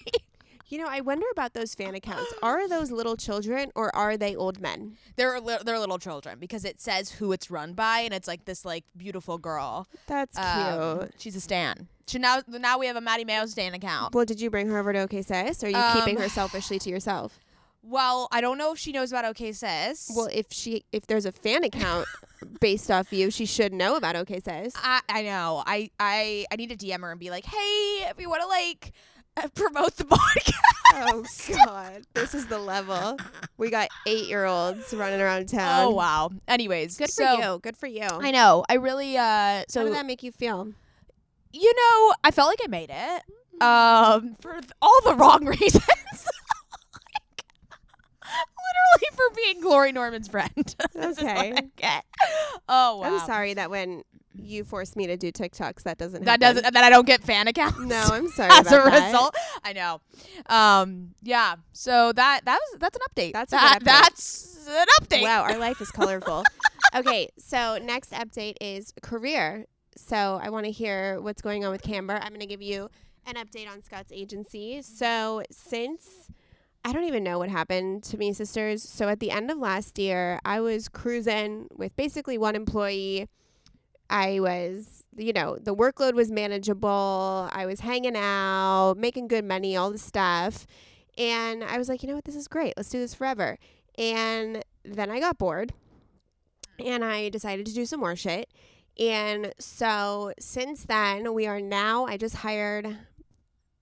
You 0.71 0.79
know, 0.79 0.87
I 0.89 1.01
wonder 1.01 1.27
about 1.33 1.53
those 1.53 1.75
fan 1.75 1.95
accounts. 1.95 2.33
Are 2.43 2.68
those 2.68 2.91
little 2.91 3.16
children 3.16 3.71
or 3.75 3.95
are 3.95 4.16
they 4.16 4.35
old 4.37 4.61
men? 4.61 4.97
they're 5.16 5.41
li- 5.41 5.59
they're 5.64 5.79
little 5.79 5.99
children 5.99 6.39
because 6.39 6.64
it 6.64 6.81
says 6.81 7.11
who 7.11 7.33
it's 7.33 7.51
run 7.51 7.75
by, 7.75 8.01
and 8.01 8.14
it's 8.14 8.29
like 8.29 8.45
this 8.45 8.64
like 8.64 8.85
beautiful 8.97 9.37
girl. 9.37 9.87
That's 10.07 10.39
Um, 10.39 11.01
cute. 11.01 11.14
she's 11.18 11.37
a 11.37 11.41
stan. 11.41 11.89
She 12.07 12.18
now 12.18 12.41
now 12.49 12.79
we 12.79 12.87
have 12.87 12.97
a 12.97 13.01
Maddie 13.01 13.25
Mayo 13.25 13.47
stan 13.47 13.75
account. 13.75 14.14
Well, 14.14 14.25
did 14.25 14.41
you 14.41 14.49
bring 14.49 14.68
her 14.68 14.79
over 14.79 14.93
to 14.93 15.01
OK 15.01 15.23
Sis? 15.23 15.62
Or 15.62 15.66
are 15.66 15.71
you 15.71 15.99
keeping 16.01 16.16
Um, 16.16 16.23
her 16.23 16.29
selfishly 16.41 16.79
to 16.79 16.89
yourself? 16.89 17.39
Well, 17.83 18.29
I 18.31 18.41
don't 18.43 18.59
know 18.59 18.73
if 18.73 18.79
she 18.79 18.93
knows 18.93 19.11
about 19.11 19.25
OK 19.25 19.53
Sis. 19.53 20.11
Well, 20.14 20.29
if 20.33 20.47
she 20.51 20.85
if 20.93 21.07
there's 21.07 21.27
a 21.27 21.33
fan 21.33 21.64
account 21.64 22.07
based 22.61 22.91
off 22.91 23.12
you, 23.12 23.31
she 23.31 23.45
should 23.47 23.73
know 23.73 23.97
about 23.97 24.16
OK 24.16 24.39
Sis. 24.41 24.73
I, 24.77 25.01
I 25.09 25.23
know. 25.23 25.62
I, 25.66 25.91
I 25.99 26.47
I 26.53 26.57
need 26.57 26.71
to 26.71 26.77
DM 26.77 27.01
her 27.01 27.11
and 27.11 27.18
be 27.18 27.31
like, 27.31 27.45
hey, 27.47 28.07
if 28.11 28.21
you 28.21 28.29
want 28.31 28.43
to 28.43 28.49
like 28.49 28.93
promote 29.55 29.97
the 29.97 30.05
podcast. 30.05 30.53
Oh 30.93 31.24
God, 31.66 32.03
this 32.14 32.34
is 32.34 32.47
the 32.47 32.59
level. 32.59 33.16
We 33.59 33.70
got 33.70 33.88
eight 34.07 34.26
year 34.28 34.45
olds 34.45 34.93
running 34.93 35.20
around 35.20 35.49
town. 35.51 35.86
Oh 35.86 35.91
wow. 35.91 36.30
Anyways, 36.49 36.97
Good 36.99 37.11
so- 37.11 37.36
for 37.36 37.43
you. 37.43 37.59
Good 37.62 37.76
for 37.76 37.86
you. 37.86 38.07
I 38.11 38.30
know. 38.30 38.64
I 38.68 38.74
really 38.74 39.16
uh 39.16 39.64
so 39.68 39.80
How 39.80 39.86
did 39.86 39.95
that 39.95 40.07
make 40.07 40.22
you 40.22 40.32
feel? 40.32 40.72
you 41.53 41.72
know, 41.74 42.14
I 42.22 42.30
felt 42.30 42.49
like 42.49 42.61
I 42.64 42.68
made 42.68 42.91
it. 42.93 43.22
Um 43.62 44.36
for 44.41 44.53
th- 44.53 44.70
all 44.82 45.01
the 45.05 45.14
wrong 45.16 45.45
reasons. 45.61 45.84
Like, 45.84 47.45
literally 48.22 49.09
for 49.16 49.34
being 49.36 49.61
Glory 49.61 49.93
Norman's 49.93 50.28
friend. 50.28 50.74
Okay. 50.97 51.53
Oh 52.68 52.99
wow. 52.99 53.03
I'm 53.03 53.18
sorry 53.26 53.55
that 53.55 53.70
when 53.70 54.03
you 54.35 54.64
force 54.64 54.97
me 54.97 55.07
to 55.07 55.16
do 55.16 55.33
TikToks, 55.33 55.83
that 55.83 55.99
doesn't. 55.99 56.24
That 56.24 56.43
happen. 56.43 56.57
doesn't 56.57 56.74
that 56.74 56.85
I 56.85 56.91
don't 56.91 57.07
get 57.07 57.22
fan 57.22 57.49
accounts. 57.49 57.78
No, 57.81 58.03
I'm 58.12 58.28
sorry 58.37 58.51
as 58.53 58.66
a 58.66 58.70
that. 58.70 59.07
result. 59.07 59.35
I 59.64 59.72
know. 59.72 60.01
Um, 60.47 61.14
yeah. 61.22 61.57
So 61.72 62.12
that 62.12 62.45
that 62.45 62.59
was 62.59 62.81
that's 62.81 62.97
an 62.97 63.03
update. 63.11 63.33
That's 63.33 63.51
that, 63.51 63.78
update. 63.81 63.85
that's 63.85 64.68
an 64.68 64.87
update. 65.01 65.22
Wow, 65.22 65.43
our 65.43 65.59
life 65.59 65.81
is 65.81 65.91
colorful. 65.91 66.45
okay, 66.95 67.28
so 67.39 67.78
next 67.83 68.12
update 68.12 68.57
is 68.61 68.93
career. 69.03 69.66
So 69.97 70.41
I 70.43 70.51
want 70.51 70.66
to 70.66 70.72
hear 70.72 71.20
what's 71.20 71.43
going 71.43 71.64
on 71.64 71.72
with 71.72 71.83
Camber. 71.83 72.14
I'm 72.14 72.28
going 72.28 72.41
to 72.41 72.47
give 72.47 72.62
you 72.62 72.89
an 73.26 73.35
update 73.35 73.70
on 73.70 73.83
Scott's 73.83 74.12
agency. 74.12 74.83
So 74.83 75.43
since 75.51 76.31
I 76.85 76.93
don't 76.93 77.05
even 77.05 77.22
know 77.22 77.39
what 77.39 77.51
happened 77.51 78.03
to 78.05 78.16
me, 78.16 78.33
sisters. 78.33 78.83
So 78.83 79.09
at 79.09 79.20
the 79.20 79.31
end 79.31 79.51
of 79.51 79.59
last 79.59 79.99
year, 79.99 80.41
I 80.45 80.61
was 80.61 80.89
cruising 80.89 81.68
with 81.76 81.95
basically 81.97 82.39
one 82.39 82.57
employee. 82.57 83.28
I 84.11 84.41
was, 84.41 85.05
you 85.17 85.33
know, 85.33 85.57
the 85.57 85.75
workload 85.75 86.15
was 86.15 86.31
manageable. 86.31 87.49
I 87.53 87.65
was 87.65 87.81
hanging 87.81 88.17
out, 88.17 88.95
making 88.97 89.29
good 89.29 89.45
money, 89.45 89.77
all 89.77 89.91
the 89.91 89.99
stuff. 89.99 90.67
And 91.17 91.63
I 91.65 91.79
was 91.79 91.89
like, 91.89 92.03
you 92.03 92.09
know 92.09 92.17
what? 92.17 92.25
This 92.25 92.37
is 92.37 92.49
great. 92.49 92.75
Let's 92.77 92.91
do 92.91 92.99
this 92.99 93.15
forever. 93.15 93.57
And 93.97 94.63
then 94.85 95.11
I 95.11 95.21
got 95.21 95.39
bored 95.39 95.73
and 96.85 97.05
I 97.05 97.29
decided 97.29 97.67
to 97.67 97.75
do 97.75 97.87
some 97.87 98.01
more 98.01 98.17
shit. 98.17 98.51
And 98.99 99.55
so 99.59 100.33
since 100.39 100.85
then, 100.85 101.33
we 101.33 101.47
are 101.47 101.61
now, 101.61 102.07
I 102.07 102.17
just 102.17 102.37
hired 102.37 102.99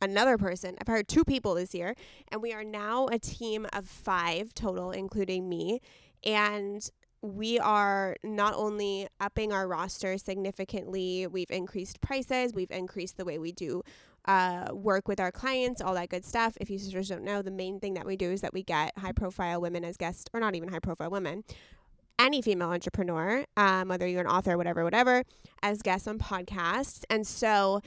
another 0.01 0.37
person. 0.37 0.77
I've 0.81 0.87
hired 0.87 1.09
two 1.09 1.25
people 1.25 1.55
this 1.55 1.75
year, 1.75 1.95
and 2.29 2.43
we 2.43 2.53
are 2.53 2.65
now 2.65 3.09
a 3.09 3.19
team 3.19 3.67
of 3.73 3.87
five 3.87 4.55
total, 4.55 4.91
including 4.91 5.49
me. 5.49 5.81
And 6.25 6.89
we 7.23 7.59
are 7.59 8.17
not 8.23 8.55
only 8.55 9.09
upping 9.21 9.53
our 9.53 9.67
roster 9.67 10.19
significantly, 10.19 11.27
we've 11.27 11.51
increased 11.51 12.01
prices, 12.01 12.55
we've 12.55 12.71
increased 12.71 13.17
the 13.17 13.25
way 13.25 13.39
we 13.39 13.53
do 13.53 13.83
uh, 14.29 14.69
work 14.73 15.09
with 15.09 15.19
our 15.19 15.33
clients, 15.33 15.81
all 15.81 15.95
that 15.95 16.11
good 16.11 16.25
stuff. 16.25 16.57
If 16.61 16.71
you 16.71 16.79
sisters 16.79 17.09
don't 17.09 17.25
know, 17.25 17.41
the 17.41 17.51
main 17.51 17.81
thing 17.81 17.95
that 17.95 18.07
we 18.07 18.17
do 18.17 18.31
is 18.31 18.43
that 18.43 18.53
we 18.53 18.63
get 18.63 18.97
high 18.99 19.13
profile 19.13 19.61
women 19.61 19.85
as 19.85 19.97
guests, 19.97 20.27
or 20.35 20.39
not 20.39 20.55
even 20.55 20.69
high 20.69 20.79
profile 20.81 21.11
women, 21.11 21.45
any 22.19 22.43
female 22.43 22.71
entrepreneur, 22.71 23.45
um, 23.57 23.89
whether 23.89 24.07
you're 24.07 24.21
an 24.21 24.27
author, 24.27 24.57
whatever, 24.59 24.85
whatever, 24.85 25.25
as 25.63 25.81
guests 25.81 26.07
on 26.07 26.19
podcasts. 26.19 27.05
And 27.09 27.27
so 27.27 27.81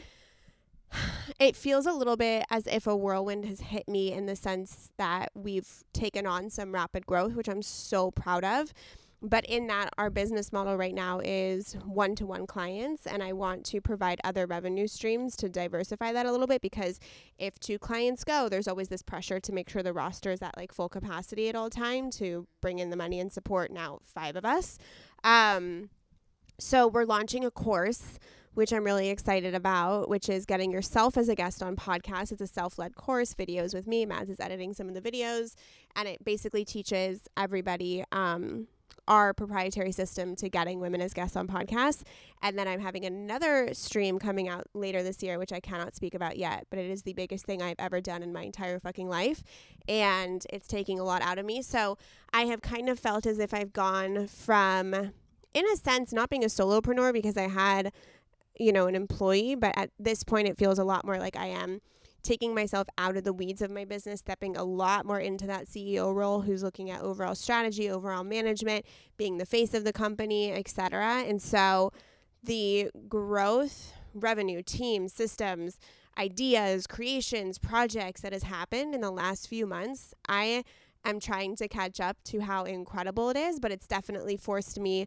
it 1.39 1.55
feels 1.55 1.85
a 1.85 1.93
little 1.93 2.17
bit 2.17 2.45
as 2.49 2.65
if 2.65 2.87
a 2.87 2.95
whirlwind 2.95 3.45
has 3.45 3.59
hit 3.59 3.87
me 3.87 4.11
in 4.11 4.25
the 4.25 4.35
sense 4.35 4.89
that 4.97 5.29
we've 5.35 5.83
taken 5.93 6.25
on 6.25 6.49
some 6.49 6.73
rapid 6.73 7.05
growth, 7.05 7.35
which 7.35 7.49
I'm 7.49 7.61
so 7.61 8.09
proud 8.09 8.43
of. 8.43 8.73
But 9.23 9.45
in 9.45 9.67
that, 9.67 9.89
our 9.99 10.09
business 10.09 10.51
model 10.51 10.75
right 10.77 10.95
now 10.95 11.21
is 11.23 11.73
one 11.85 12.15
to 12.15 12.25
one 12.25 12.47
clients, 12.47 13.05
and 13.05 13.21
I 13.21 13.33
want 13.33 13.65
to 13.67 13.79
provide 13.79 14.19
other 14.23 14.47
revenue 14.47 14.87
streams 14.87 15.35
to 15.37 15.49
diversify 15.49 16.11
that 16.13 16.25
a 16.25 16.31
little 16.31 16.47
bit 16.47 16.61
because 16.61 16.99
if 17.37 17.59
two 17.59 17.77
clients 17.77 18.23
go, 18.23 18.49
there's 18.49 18.67
always 18.67 18.87
this 18.87 19.03
pressure 19.03 19.39
to 19.39 19.51
make 19.51 19.69
sure 19.69 19.83
the 19.83 19.93
roster 19.93 20.31
is 20.31 20.41
at 20.41 20.57
like 20.57 20.73
full 20.73 20.89
capacity 20.89 21.49
at 21.49 21.55
all 21.55 21.69
time 21.69 22.09
to 22.11 22.47
bring 22.61 22.79
in 22.79 22.89
the 22.89 22.97
money 22.97 23.19
and 23.19 23.31
support 23.31 23.71
now 23.71 23.99
five 24.05 24.35
of 24.35 24.43
us. 24.43 24.79
Um, 25.23 25.91
so 26.57 26.87
we're 26.87 27.05
launching 27.05 27.45
a 27.45 27.51
course 27.51 28.17
which 28.53 28.73
I'm 28.73 28.83
really 28.83 29.09
excited 29.09 29.55
about, 29.55 30.09
which 30.09 30.27
is 30.27 30.45
getting 30.45 30.71
yourself 30.71 31.17
as 31.17 31.29
a 31.29 31.35
guest 31.35 31.63
on 31.63 31.77
podcasts. 31.77 32.33
It's 32.33 32.41
a 32.41 32.47
self-led 32.47 32.95
course, 32.95 33.33
videos 33.33 33.73
with 33.73 33.87
me. 33.87 34.05
Mads 34.05 34.29
is 34.29 34.41
editing 34.41 34.73
some 34.73 34.89
of 34.89 34.93
the 34.93 35.01
videos, 35.01 35.55
and 35.95 36.05
it 36.05 36.23
basically 36.25 36.65
teaches 36.65 37.29
everybody 37.37 38.03
um, 38.11 38.67
our 39.07 39.33
proprietary 39.33 39.91
system 39.91 40.35
to 40.35 40.49
getting 40.49 40.79
women 40.79 41.01
as 41.01 41.13
guests 41.13 41.35
on 41.35 41.47
podcasts. 41.47 42.03
And 42.41 42.57
then 42.57 42.67
I'm 42.67 42.79
having 42.79 43.05
another 43.05 43.73
stream 43.73 44.19
coming 44.19 44.47
out 44.47 44.67
later 44.73 45.03
this 45.03 45.21
year, 45.21 45.37
which 45.39 45.51
I 45.51 45.59
cannot 45.59 45.95
speak 45.95 46.13
about 46.13 46.37
yet, 46.37 46.65
but 46.69 46.79
it 46.79 46.89
is 46.89 47.03
the 47.03 47.13
biggest 47.13 47.45
thing 47.45 47.61
I've 47.61 47.79
ever 47.79 47.99
done 48.01 48.23
in 48.23 48.31
my 48.31 48.43
entire 48.43 48.79
fucking 48.79 49.09
life. 49.09 49.43
And 49.87 50.45
it's 50.49 50.67
taking 50.67 50.99
a 50.99 51.03
lot 51.03 51.21
out 51.21 51.37
of 51.37 51.45
me. 51.45 51.61
So 51.61 51.97
I 52.31 52.43
have 52.43 52.61
kind 52.61 52.89
of 52.89 52.99
felt 52.99 53.25
as 53.25 53.39
if 53.39 53.53
I've 53.53 53.73
gone 53.73 54.27
from, 54.27 54.93
in 54.93 55.65
a 55.73 55.75
sense, 55.75 56.13
not 56.13 56.29
being 56.29 56.43
a 56.43 56.47
solopreneur 56.47 57.13
because 57.13 57.37
I 57.37 57.47
had, 57.47 57.91
you 58.57 58.71
know, 58.71 58.87
an 58.87 58.95
employee, 58.95 59.55
but 59.55 59.77
at 59.77 59.89
this 59.99 60.23
point 60.23 60.47
it 60.47 60.57
feels 60.57 60.79
a 60.79 60.83
lot 60.83 61.05
more 61.05 61.17
like 61.17 61.35
I 61.35 61.47
am 61.47 61.81
taking 62.23 62.53
myself 62.53 62.87
out 62.97 63.17
of 63.17 63.23
the 63.23 63.33
weeds 63.33 63.61
of 63.61 63.71
my 63.71 63.85
business, 63.85 64.19
stepping 64.19 64.55
a 64.55 64.63
lot 64.63 65.05
more 65.05 65.19
into 65.19 65.47
that 65.47 65.67
CEO 65.67 66.13
role 66.13 66.41
who's 66.41 66.63
looking 66.63 66.89
at 66.89 67.01
overall 67.01 67.35
strategy, 67.35 67.89
overall 67.89 68.23
management, 68.23 68.85
being 69.17 69.37
the 69.37 69.45
face 69.45 69.73
of 69.73 69.83
the 69.83 69.93
company, 69.93 70.51
etc. 70.51 71.23
And 71.27 71.41
so 71.41 71.91
the 72.43 72.89
growth, 73.07 73.93
revenue, 74.13 74.61
teams, 74.63 75.13
systems, 75.13 75.77
ideas, 76.17 76.87
creations, 76.87 77.57
projects 77.57 78.21
that 78.21 78.33
has 78.33 78.43
happened 78.43 78.93
in 78.93 79.01
the 79.01 79.11
last 79.11 79.47
few 79.47 79.65
months, 79.65 80.13
I 80.27 80.63
am 81.05 81.19
trying 81.19 81.55
to 81.57 81.67
catch 81.67 81.99
up 81.99 82.17
to 82.25 82.41
how 82.41 82.65
incredible 82.65 83.29
it 83.29 83.37
is, 83.37 83.59
but 83.59 83.71
it's 83.71 83.87
definitely 83.87 84.37
forced 84.37 84.79
me 84.79 85.05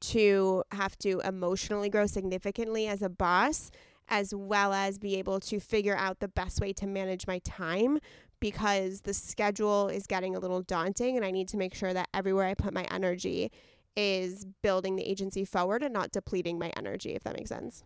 to 0.00 0.62
have 0.72 0.98
to 0.98 1.20
emotionally 1.20 1.88
grow 1.88 2.06
significantly 2.06 2.86
as 2.86 3.02
a 3.02 3.08
boss 3.08 3.70
as 4.08 4.34
well 4.34 4.72
as 4.72 4.98
be 4.98 5.16
able 5.16 5.40
to 5.40 5.58
figure 5.60 5.96
out 5.96 6.20
the 6.20 6.28
best 6.28 6.60
way 6.60 6.72
to 6.74 6.86
manage 6.86 7.26
my 7.26 7.38
time 7.40 7.98
because 8.40 9.02
the 9.02 9.14
schedule 9.14 9.88
is 9.88 10.06
getting 10.06 10.36
a 10.36 10.38
little 10.38 10.62
daunting 10.62 11.16
and 11.16 11.24
I 11.24 11.30
need 11.30 11.48
to 11.48 11.56
make 11.56 11.74
sure 11.74 11.94
that 11.94 12.08
everywhere 12.12 12.46
I 12.46 12.54
put 12.54 12.74
my 12.74 12.86
energy 12.90 13.50
is 13.96 14.44
building 14.62 14.96
the 14.96 15.08
agency 15.08 15.44
forward 15.44 15.82
and 15.82 15.94
not 15.94 16.10
depleting 16.10 16.58
my 16.58 16.70
energy 16.76 17.14
if 17.14 17.22
that 17.24 17.36
makes 17.36 17.48
sense. 17.48 17.84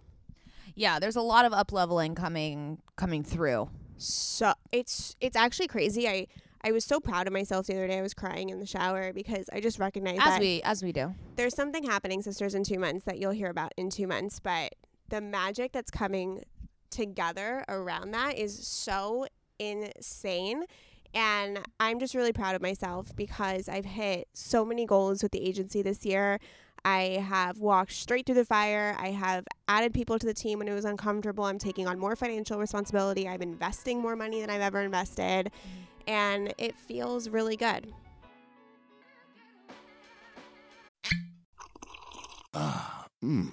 Yeah, 0.75 0.99
there's 0.99 1.17
a 1.17 1.23
lot 1.23 1.45
of 1.45 1.53
up 1.53 1.73
leveling 1.73 2.15
coming 2.15 2.79
coming 2.97 3.23
through. 3.23 3.71
So 3.97 4.55
it's 4.73 5.17
it's 5.21 5.37
actually 5.37 5.69
crazy. 5.69 6.09
I 6.09 6.27
I 6.63 6.73
was 6.73 6.85
so 6.85 6.99
proud 7.01 7.27
of 7.27 7.33
myself 7.33 7.67
the 7.67 7.75
other 7.75 7.87
day. 7.87 7.99
I 7.99 8.03
was 8.03 8.15
crying 8.15 8.49
in 8.49 8.59
the 8.59 8.67
shower 8.67 9.13
because 9.13 9.49
I 9.53 9.61
just 9.61 9.79
recognized 9.79 10.21
As 10.21 10.27
that 10.27 10.41
we 10.41 10.63
as 10.63 10.83
we 10.83 10.93
do. 10.93 11.15
there's 11.37 11.55
something 11.55 11.85
happening, 11.85 12.23
sisters, 12.23 12.55
in 12.55 12.65
two 12.65 12.79
months 12.79 13.05
that 13.05 13.19
you'll 13.19 13.33
hear 13.33 13.51
about 13.51 13.73
in 13.77 13.91
two 13.91 14.07
months. 14.07 14.41
But 14.41 14.75
the 15.09 15.21
magic 15.21 15.73
that's 15.73 15.91
coming 15.91 16.45
together 16.91 17.65
around 17.69 18.13
that 18.13 18.39
is 18.39 18.67
so 18.67 19.27
insane. 19.59 20.65
And 21.15 21.61
I'm 21.81 21.99
just 21.99 22.15
really 22.15 22.33
proud 22.33 22.55
of 22.55 22.63
myself 22.63 23.15
because 23.17 23.69
I've 23.69 23.85
hit 23.85 24.29
so 24.35 24.65
many 24.65 24.87
goals 24.87 25.23
with 25.23 25.33
the 25.33 25.43
agency 25.43 25.83
this 25.83 26.05
year. 26.05 26.39
I 26.85 27.25
have 27.29 27.59
walked 27.59 27.93
straight 27.93 28.27
through 28.27 28.37
the 28.37 28.45
fire. 28.45 28.95
I 28.99 29.09
have 29.11 29.45
added 29.67 29.93
people 29.93 30.19
to 30.19 30.27
the 30.27 30.35
team 30.35 30.59
when 30.59 30.69
it 30.69 30.75
was 30.75 30.85
uncomfortable. 30.85 31.45
I'm 31.45 31.59
taking 31.59 31.87
on 31.87 31.99
more 31.99 32.15
financial 32.15 32.59
responsibility. 32.59 33.29
I'm 33.29 33.43
investing 33.43 34.01
more 34.01 34.17
money 34.17 34.41
than 34.41 34.51
I've 34.51 34.61
ever 34.61 34.81
invested. 34.83 35.51
And 36.07 36.55
it 36.57 36.77
feels 36.77 37.29
really 37.29 37.57
good. 37.57 37.93
Ah, 42.55 43.07
mmm. 43.23 43.53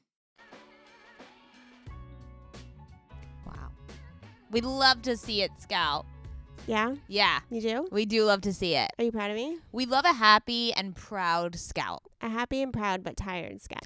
We'd 4.51 4.65
love 4.65 5.01
to 5.03 5.15
see 5.17 5.41
it, 5.41 5.51
Scout. 5.59 6.05
Yeah, 6.67 6.93
Yeah, 7.07 7.39
you 7.49 7.59
do? 7.61 7.87
we 7.91 8.05
do 8.05 8.23
love 8.23 8.41
to 8.41 8.53
see 8.53 8.75
it. 8.75 8.91
Are 8.99 9.03
you 9.03 9.11
proud 9.11 9.31
of 9.31 9.35
me? 9.35 9.57
We 9.71 9.87
love 9.87 10.05
a 10.05 10.13
happy 10.13 10.71
and 10.73 10.95
proud 10.95 11.55
Scout. 11.55 12.03
A 12.21 12.29
happy 12.29 12.61
and 12.61 12.71
proud 12.71 13.03
but 13.03 13.17
tired 13.17 13.61
Scout. 13.61 13.83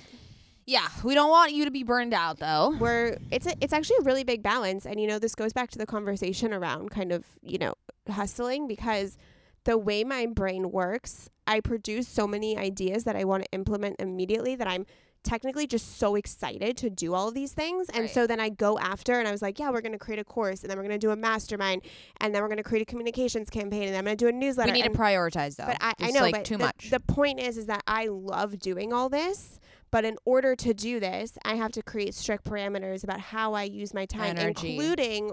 Yeah, 0.66 0.88
we 1.04 1.14
don't 1.14 1.30
want 1.30 1.54
you 1.54 1.64
to 1.66 1.72
be 1.72 1.84
burned 1.84 2.14
out 2.14 2.40
though. 2.40 2.76
We're 2.80 3.18
it's 3.32 3.46
a, 3.48 3.54
it's 3.62 3.72
actually 3.72 3.98
a 4.02 4.04
really 4.04 4.24
big 4.24 4.44
balance, 4.44 4.86
and 4.86 5.00
you 5.00 5.08
know 5.08 5.20
this 5.20 5.36
goes 5.36 5.54
back 5.54 5.70
to 5.72 5.78
the 5.78 5.86
conversation 5.86 6.52
around 6.54 6.90
kind 6.92 7.12
of 7.12 7.24
you 7.42 7.60
know 7.60 7.76
hustling 8.10 8.68
because 8.68 9.18
the 9.64 9.78
way 9.78 10.04
my 10.04 10.26
brain 10.26 10.72
works, 10.72 11.30
I 11.48 11.60
produce 11.60 12.08
so 12.08 12.28
many 12.28 12.58
ideas 12.58 13.04
that 13.06 13.16
I 13.16 13.24
want 13.24 13.44
to 13.44 13.50
implement 13.52 13.96
immediately 14.00 14.56
that 14.56 14.68
I'm 14.68 14.86
technically 15.26 15.68
just 15.68 15.98
so 15.98 16.16
excited 16.16 16.78
to 16.78 16.90
do 16.90 17.14
all 17.14 17.28
of 17.28 17.34
these 17.34 17.52
things. 17.52 17.90
And 17.90 18.04
Right. 18.04 18.10
so 18.10 18.26
then 18.28 18.40
I 18.40 18.50
go 18.50 18.80
after 18.80 19.14
and 19.20 19.28
I 19.28 19.32
was 19.32 19.42
like, 19.42 19.60
yeah, 19.60 19.70
we're 19.72 19.82
going 19.82 19.92
to 19.92 19.98
create 19.98 20.20
a 20.20 20.24
course 20.24 20.62
and 20.62 20.70
then 20.70 20.78
we're 20.78 20.84
going 20.84 20.98
to 21.00 21.06
do 21.06 21.12
a 21.12 21.16
mastermind 21.16 21.82
and 22.22 22.34
then 22.34 22.42
we're 22.42 22.48
going 22.48 22.58
to 22.58 22.64
create 22.64 22.82
a 22.84 22.86
communications 22.86 23.50
campaign 23.50 23.84
and 23.84 23.92
then 23.94 24.00
I'm 24.00 24.06
going 24.06 24.18
to 24.18 24.24
do 24.26 24.30
a 24.30 24.32
newsletter. 24.32 24.72
We 24.72 24.82
need 24.82 24.94
to 24.94 24.98
prioritize 24.98 25.58
though. 25.58 25.66
but 25.66 25.78
I, 25.82 25.94
I 26.00 26.12
know, 26.12 26.22
like 26.22 26.34
but 26.36 26.46
too 26.46 26.58
the, 26.58 26.66
much. 26.66 26.90
The 26.92 27.00
point 27.02 27.40
is, 27.40 27.58
is 27.58 27.66
that 27.66 27.84
I 27.88 28.08
love 28.08 28.60
doing 28.60 28.94
all 28.94 29.10
this, 29.10 29.60
but 29.92 30.06
in 30.06 30.18
order 30.26 30.56
to 30.56 30.74
do 30.74 31.00
this, 31.00 31.38
I 31.44 31.56
have 31.56 31.72
to 31.74 31.82
create 31.82 32.14
strict 32.16 32.44
parameters 32.46 33.04
about 33.04 33.20
how 33.20 33.54
I 33.54 33.64
use 33.64 33.94
my 33.94 34.06
time, 34.06 34.38
Energy. 34.38 34.72
including, 34.76 35.32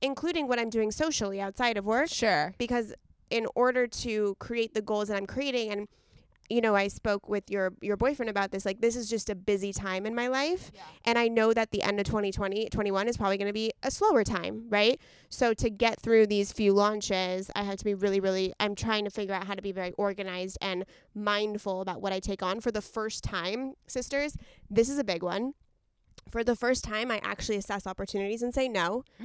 including 0.00 0.48
what 0.48 0.58
I'm 0.58 0.70
doing 0.70 0.90
socially 0.90 1.40
outside 1.40 1.76
of 1.76 1.86
work. 1.86 2.08
sure. 2.08 2.54
Because 2.58 2.94
in 3.30 3.46
order 3.54 3.86
to 3.88 4.36
create 4.38 4.74
the 4.74 4.82
goals 4.82 5.08
that 5.08 5.16
I'm 5.16 5.26
creating, 5.26 5.70
and 5.72 5.88
you 6.48 6.60
know, 6.60 6.74
I 6.74 6.88
spoke 6.88 7.28
with 7.28 7.50
your 7.50 7.72
your 7.80 7.96
boyfriend 7.96 8.30
about 8.30 8.50
this. 8.50 8.64
Like, 8.64 8.80
this 8.80 8.96
is 8.96 9.08
just 9.08 9.30
a 9.30 9.34
busy 9.34 9.72
time 9.72 10.06
in 10.06 10.14
my 10.14 10.28
life, 10.28 10.70
and 11.04 11.18
I 11.18 11.28
know 11.28 11.52
that 11.52 11.70
the 11.70 11.82
end 11.82 11.98
of 12.00 12.06
2020, 12.06 12.68
21 12.68 13.08
is 13.08 13.16
probably 13.16 13.36
going 13.38 13.48
to 13.48 13.52
be 13.52 13.72
a 13.82 13.90
slower 13.90 14.24
time, 14.24 14.66
right? 14.68 15.00
So 15.28 15.54
to 15.54 15.70
get 15.70 16.00
through 16.00 16.26
these 16.26 16.52
few 16.52 16.72
launches, 16.72 17.50
I 17.54 17.62
have 17.64 17.76
to 17.76 17.84
be 17.84 17.94
really, 17.94 18.20
really. 18.20 18.52
I'm 18.60 18.74
trying 18.74 19.04
to 19.04 19.10
figure 19.10 19.34
out 19.34 19.46
how 19.46 19.54
to 19.54 19.62
be 19.62 19.72
very 19.72 19.92
organized 19.92 20.58
and 20.60 20.84
mindful 21.14 21.80
about 21.80 22.00
what 22.00 22.12
I 22.12 22.20
take 22.20 22.42
on 22.42 22.60
for 22.60 22.70
the 22.70 22.82
first 22.82 23.24
time, 23.24 23.74
sisters. 23.86 24.36
This 24.70 24.88
is 24.88 24.98
a 24.98 25.04
big 25.04 25.22
one. 25.22 25.54
For 26.30 26.42
the 26.42 26.56
first 26.56 26.84
time, 26.84 27.10
I 27.10 27.20
actually 27.22 27.56
assess 27.56 27.86
opportunities 27.86 28.42
and 28.42 28.54
say 28.54 28.68
no. 28.68 29.04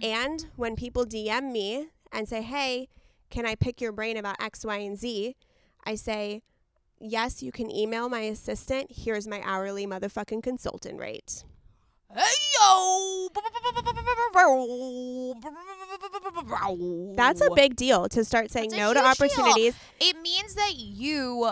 And 0.00 0.46
when 0.54 0.76
people 0.76 1.04
DM 1.04 1.50
me 1.50 1.88
and 2.12 2.28
say, 2.28 2.42
hey, 2.42 2.88
can 3.30 3.44
I 3.46 3.54
pick 3.54 3.80
your 3.80 3.92
brain 3.92 4.16
about 4.16 4.40
X, 4.40 4.64
Y, 4.64 4.76
and 4.76 4.96
Z? 4.96 5.36
I 5.84 5.94
say, 5.94 6.42
yes, 7.00 7.42
you 7.42 7.52
can 7.52 7.70
email 7.70 8.08
my 8.08 8.20
assistant. 8.20 8.90
Here's 8.94 9.26
my 9.26 9.40
hourly 9.44 9.86
motherfucking 9.86 10.42
consultant 10.42 10.98
rate. 11.00 11.44
Hey 12.14 12.22
yo! 12.58 13.28
That's 17.16 17.40
a 17.40 17.50
big 17.54 17.76
deal 17.76 18.08
to 18.10 18.24
start 18.24 18.50
saying 18.50 18.70
That's 18.70 18.80
no 18.80 18.94
to 18.94 19.00
huge 19.00 19.18
deal. 19.18 19.26
opportunities. 19.44 19.74
It 20.00 20.20
means 20.22 20.54
that 20.54 20.72
you 20.76 21.50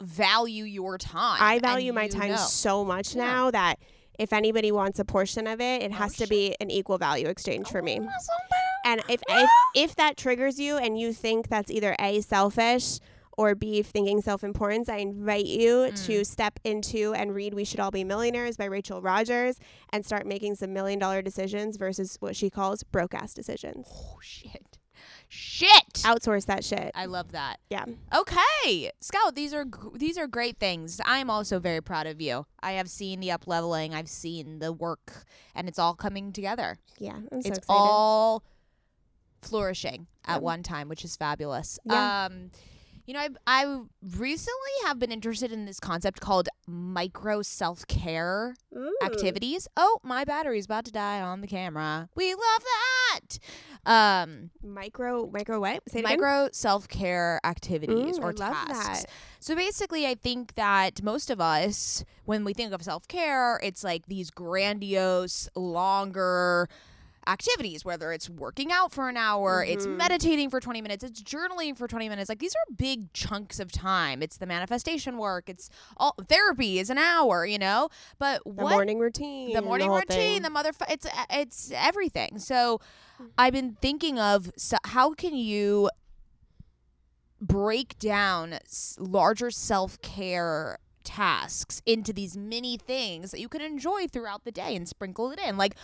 value 0.00 0.64
your 0.64 0.98
time. 0.98 1.38
I 1.40 1.58
value 1.58 1.92
my 1.92 2.08
time 2.08 2.30
know. 2.32 2.36
so 2.36 2.84
much 2.84 3.14
Yeah. 3.14 3.24
now 3.26 3.50
that 3.50 3.78
if 4.18 4.32
anybody 4.32 4.72
wants 4.72 4.98
a 4.98 5.04
portion 5.04 5.46
of 5.46 5.60
it, 5.60 5.82
it 5.82 5.92
has 5.92 6.12
to 6.14 6.18
shit. 6.20 6.30
be 6.30 6.56
an 6.60 6.70
equal 6.70 6.98
value 6.98 7.26
exchange 7.28 7.68
for 7.68 7.82
me. 7.82 7.98
Oh, 8.00 8.08
And 8.84 9.02
if, 9.08 9.20
if 9.28 9.50
if 9.74 9.96
that 9.96 10.16
triggers 10.16 10.58
you 10.60 10.76
and 10.76 10.98
you 10.98 11.12
think 11.12 11.48
that's 11.48 11.70
either 11.70 11.96
A 11.98 12.20
selfish 12.20 12.98
or 13.36 13.54
B 13.54 13.82
thinking 13.82 14.22
self-importance, 14.22 14.88
I 14.88 14.96
invite 14.98 15.46
you 15.46 15.90
to 15.92 16.24
step 16.24 16.58
into 16.64 17.12
and 17.14 17.34
read 17.34 17.54
We 17.54 17.64
Should 17.64 17.80
All 17.80 17.90
Be 17.90 18.04
Millionaires 18.04 18.56
by 18.56 18.64
Rachel 18.64 19.02
Rodgers 19.02 19.58
and 19.92 20.04
start 20.06 20.26
making 20.26 20.54
some 20.54 20.72
million 20.72 20.98
dollar 20.98 21.20
decisions 21.22 21.76
versus 21.76 22.16
what 22.20 22.34
she 22.36 22.48
calls 22.50 22.82
broke 22.82 23.14
ass 23.14 23.34
decisions. 23.34 23.86
Oh 23.92 24.18
shit! 24.22 24.78
Shit! 25.28 25.92
Outsource 25.96 26.46
that 26.46 26.64
shit. 26.64 26.92
I 26.94 27.06
love 27.06 27.32
that. 27.32 27.56
Yeah. 27.68 27.84
Okay, 28.16 28.90
Scout. 29.00 29.34
These 29.34 29.52
are 29.52 29.66
these 29.94 30.16
are 30.16 30.26
great 30.26 30.58
things. 30.58 31.00
I 31.04 31.18
am 31.18 31.28
also 31.30 31.58
very 31.58 31.82
proud 31.82 32.06
of 32.06 32.20
you. 32.20 32.46
I 32.62 32.72
have 32.72 32.88
seen 32.88 33.20
the 33.20 33.32
up 33.32 33.46
leveling. 33.46 33.92
I've 33.92 34.08
seen 34.08 34.60
the 34.60 34.72
work, 34.72 35.24
and 35.54 35.68
it's 35.68 35.78
all 35.78 35.94
coming 35.94 36.32
together. 36.32 36.78
Yeah. 36.98 37.18
I'm 37.30 37.42
so 37.42 37.48
it's 37.48 37.60
all 37.68 38.44
flourishing 39.42 40.06
at 40.24 40.36
Yep. 40.36 40.42
one 40.42 40.62
time, 40.62 40.88
which 40.88 41.04
is 41.04 41.16
fabulous. 41.16 41.78
Yeah. 41.84 42.26
Um, 42.26 42.50
you 43.06 43.14
know, 43.14 43.20
I 43.20 43.28
I 43.46 43.80
recently 44.16 44.72
have 44.84 44.98
been 44.98 45.12
interested 45.12 45.52
in 45.52 45.64
this 45.64 45.80
concept 45.80 46.20
called 46.20 46.48
micro 46.66 47.42
self 47.42 47.86
care 47.86 48.54
activities. 49.02 49.68
Oh, 49.76 49.98
my 50.02 50.24
battery's 50.24 50.64
about 50.66 50.84
to 50.86 50.92
die 50.92 51.20
on 51.20 51.40
the 51.40 51.46
camera. 51.46 52.08
We 52.14 52.34
love 52.34 52.62
that. 52.64 53.38
Um, 53.86 54.50
Micro 54.62 55.28
micro 55.30 55.60
what? 55.60 55.80
Say 55.88 56.00
it 56.00 56.04
again. 56.04 56.18
micro 56.20 56.48
self 56.52 56.88
care 56.88 57.40
activities 57.44 58.18
Mm, 58.18 58.22
or 58.22 58.28
I 58.30 58.32
love 58.32 58.54
tasks. 58.66 59.02
that. 59.02 59.10
So 59.38 59.54
basically, 59.54 60.06
I 60.06 60.14
think 60.16 60.54
that 60.56 61.02
most 61.02 61.30
of 61.30 61.40
us, 61.40 62.04
when 62.24 62.44
we 62.44 62.52
think 62.52 62.72
of 62.72 62.82
self 62.82 63.06
care, 63.06 63.60
it's 63.62 63.84
like 63.84 64.06
these 64.06 64.30
grandiose, 64.30 65.48
longer 65.54 66.68
activities, 67.26 67.84
whether 67.84 68.12
it's 68.12 68.30
working 68.30 68.70
out 68.72 68.92
for 68.92 69.08
an 69.08 69.16
hour, 69.16 69.64
it's 69.64 69.86
Mhm. 69.86 69.96
meditating 69.96 70.50
for 70.50 70.60
20 70.60 70.80
minutes, 70.82 71.02
it's 71.04 71.20
journaling 71.22 71.76
for 71.76 71.88
20 71.88 72.08
minutes. 72.08 72.28
Like 72.28 72.38
these 72.38 72.54
are 72.54 72.74
big 72.76 73.12
chunks 73.12 73.58
of 73.58 73.72
time. 73.72 74.22
It's 74.22 74.36
the 74.36 74.46
manifestation 74.46 75.18
work, 75.18 75.48
it's 75.48 75.68
all 75.96 76.14
therapy 76.28 76.78
is 76.78 76.90
an 76.90 76.98
hour, 76.98 77.44
you 77.44 77.58
know? 77.58 77.88
But 78.18 78.42
The 78.44 78.50
what 78.50 78.70
morning 78.70 78.98
routine. 78.98 79.52
the 79.54 79.62
morning 79.62 79.88
whole 79.88 79.98
routine, 79.98 80.16
thing. 80.34 80.42
the 80.42 80.50
mother, 80.50 80.70
it's 80.88 81.06
it's 81.30 81.70
everything. 81.74 82.38
So 82.38 82.80
I've 83.36 83.52
been 83.52 83.76
thinking 83.80 84.18
of 84.18 84.52
so 84.56 84.76
how 84.84 85.14
can 85.14 85.34
you 85.34 85.90
break 87.40 87.98
down 87.98 88.54
s- 88.54 88.96
larger 88.98 89.50
self 89.50 90.00
care 90.00 90.78
tasks 91.04 91.80
into 91.86 92.12
these 92.12 92.36
mini 92.36 92.76
things 92.76 93.30
that 93.30 93.38
you 93.40 93.48
can 93.48 93.60
enjoy 93.60 94.06
throughout 94.08 94.44
the 94.44 94.50
day 94.50 94.74
and 94.74 94.88
sprinkle 94.88 95.30
it 95.30 95.38
in, 95.38 95.56
like 95.56 95.76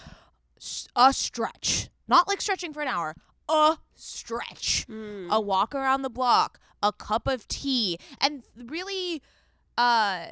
a 0.96 1.12
stretch, 1.12 1.88
not 2.08 2.28
like 2.28 2.40
stretching 2.40 2.72
for 2.72 2.82
an 2.82 2.88
hour. 2.88 3.14
A 3.48 3.76
stretch, 3.94 4.86
Mm. 4.88 5.28
a 5.30 5.40
walk 5.40 5.74
around 5.74 6.02
the 6.02 6.10
block, 6.10 6.58
a 6.82 6.92
cup 6.92 7.26
of 7.26 7.46
tea, 7.48 7.98
and 8.20 8.44
really, 8.56 9.20
uh, 9.76 10.28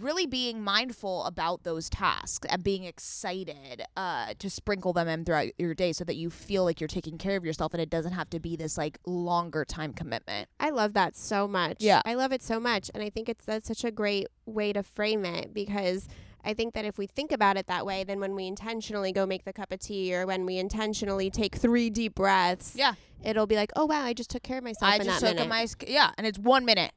really 0.00 0.26
being 0.26 0.62
mindful 0.62 1.24
about 1.24 1.62
those 1.62 1.88
tasks 1.90 2.46
and 2.50 2.64
being 2.64 2.84
excited 2.84 3.82
uh, 3.96 4.32
to 4.38 4.48
sprinkle 4.48 4.92
them 4.92 5.06
in 5.06 5.24
throughout 5.24 5.48
your 5.58 5.74
day 5.74 5.92
so 5.92 6.02
that 6.04 6.16
you 6.16 6.30
feel 6.30 6.64
like 6.64 6.80
you're 6.80 6.88
taking 6.88 7.18
care 7.18 7.36
of 7.36 7.44
yourself 7.44 7.72
and 7.74 7.80
it 7.82 7.90
doesn't 7.90 8.12
have 8.12 8.28
to 8.30 8.40
be 8.40 8.56
this 8.56 8.78
like 8.78 8.98
longer 9.06 9.64
time 9.64 9.92
commitment. 9.92 10.48
I 10.58 10.70
love 10.70 10.94
that 10.94 11.14
so 11.14 11.46
much. 11.46 11.76
Yeah. 11.80 12.00
I 12.04 12.14
love 12.14 12.32
it 12.32 12.42
so 12.42 12.58
much. 12.58 12.90
And 12.94 13.02
I 13.02 13.10
think 13.10 13.28
it's 13.28 13.44
that's 13.44 13.68
such 13.68 13.84
a 13.84 13.90
great 13.90 14.26
way 14.46 14.72
to 14.72 14.82
frame 14.82 15.24
it 15.26 15.52
because 15.52 16.08
I 16.44 16.54
think 16.54 16.74
that 16.74 16.84
if 16.84 16.98
we 16.98 17.06
think 17.06 17.32
about 17.32 17.56
it 17.56 17.66
that 17.66 17.84
way, 17.84 18.04
then 18.04 18.20
when 18.20 18.34
we 18.34 18.46
intentionally 18.46 19.12
go 19.12 19.26
make 19.26 19.44
the 19.44 19.52
cup 19.52 19.72
of 19.72 19.80
tea 19.80 20.14
or 20.14 20.26
when 20.26 20.46
we 20.46 20.56
intentionally 20.58 21.30
take 21.30 21.54
three 21.56 21.90
deep 21.90 22.14
breaths, 22.14 22.74
Yeah. 22.76 22.94
it'll 23.22 23.46
be 23.46 23.56
like, 23.56 23.70
oh 23.76 23.86
wow, 23.86 24.02
I 24.02 24.12
just 24.12 24.30
took 24.30 24.42
care 24.42 24.58
of 24.58 24.64
myself 24.64 24.92
I 24.92 24.98
just 24.98 25.20
took 25.20 25.48
my 25.48 25.66
yeah, 25.86 26.12
and 26.16 26.26
it's 26.26 26.38
one 26.38 26.64
minute. 26.64 26.92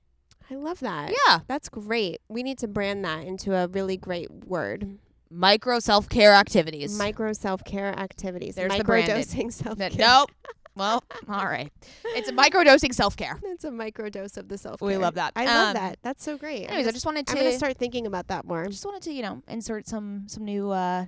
I 0.49 0.55
love 0.55 0.79
that. 0.81 1.13
Yeah. 1.27 1.39
That's 1.47 1.69
great. 1.69 2.21
We 2.27 2.43
need 2.43 2.57
to 2.59 2.67
brand 2.67 3.03
that 3.05 3.25
into 3.25 3.55
a 3.55 3.67
really 3.67 3.97
great 3.97 4.29
word. 4.31 4.99
Micro 5.29 5.79
self 5.79 6.09
care 6.09 6.33
activities. 6.33 6.95
Micro 6.97 7.33
self 7.33 7.63
care 7.63 7.97
activities. 7.97 8.55
There's 8.55 8.75
the 8.77 8.83
branded. 8.83 9.15
Microdosing 9.25 9.51
self 9.51 9.77
care. 9.79 9.89
nope. 9.97 10.31
Well, 10.75 11.03
all 11.29 11.45
right. 11.45 11.71
It's 12.15 12.29
a 12.29 12.33
microdosing 12.33 12.93
self 12.93 13.15
care. 13.15 13.39
It's 13.53 13.63
a 13.63 13.71
micro 13.71 14.09
dose 14.09 14.37
of 14.37 14.47
the 14.49 14.57
self 14.57 14.79
care. 14.79 14.87
We 14.87 14.97
love 14.97 15.15
that. 15.15 15.33
I 15.35 15.45
love 15.45 15.67
Um, 15.69 15.73
that. 15.81 15.99
That's 16.01 16.23
so 16.23 16.37
great. 16.37 16.65
Anyways, 16.67 16.87
I 16.87 16.91
just 16.91 17.05
wanted 17.05 17.27
to 17.27 17.33
I'm 17.33 17.37
gonna 17.43 17.57
start 17.57 17.77
thinking 17.77 18.07
about 18.07 18.27
that 18.27 18.45
more. 18.45 18.63
I 18.63 18.67
just 18.67 18.85
wanted 18.85 19.03
to, 19.03 19.13
you 19.13 19.21
know, 19.21 19.43
insert 19.47 19.87
some 19.87 20.23
some 20.27 20.43
new 20.45 20.71
uh 20.71 21.05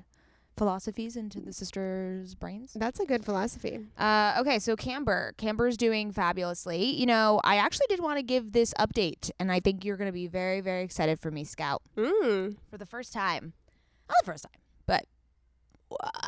philosophies 0.57 1.17
into 1.17 1.41
the 1.41 1.51
sisters' 1.51 2.33
brains. 2.33 2.71
That's 2.75 3.01
a 3.01 3.05
good 3.05 3.25
philosophy. 3.25 3.77
Uh, 3.97 4.37
okay, 4.39 4.57
so 4.59 4.77
Camber. 4.77 5.33
Camber's 5.37 5.75
doing 5.75 6.13
fabulously. 6.13 6.85
You 6.85 7.05
know, 7.07 7.41
I 7.43 7.57
actually 7.57 7.87
did 7.89 7.99
want 7.99 8.19
to 8.19 8.23
give 8.23 8.53
this 8.53 8.73
update, 8.79 9.31
and 9.37 9.51
I 9.51 9.59
think 9.59 9.83
you're 9.83 9.97
going 9.97 10.07
to 10.07 10.13
be 10.13 10.27
very, 10.27 10.61
very 10.61 10.83
excited 10.83 11.19
for 11.19 11.29
me, 11.29 11.43
Scout. 11.43 11.81
Mm. 11.97 12.55
For 12.69 12.77
the 12.77 12.85
first 12.85 13.11
time, 13.11 13.51
not 14.07 14.15
the 14.21 14.25
first 14.25 14.43
time, 14.45 14.61
but 14.85 15.03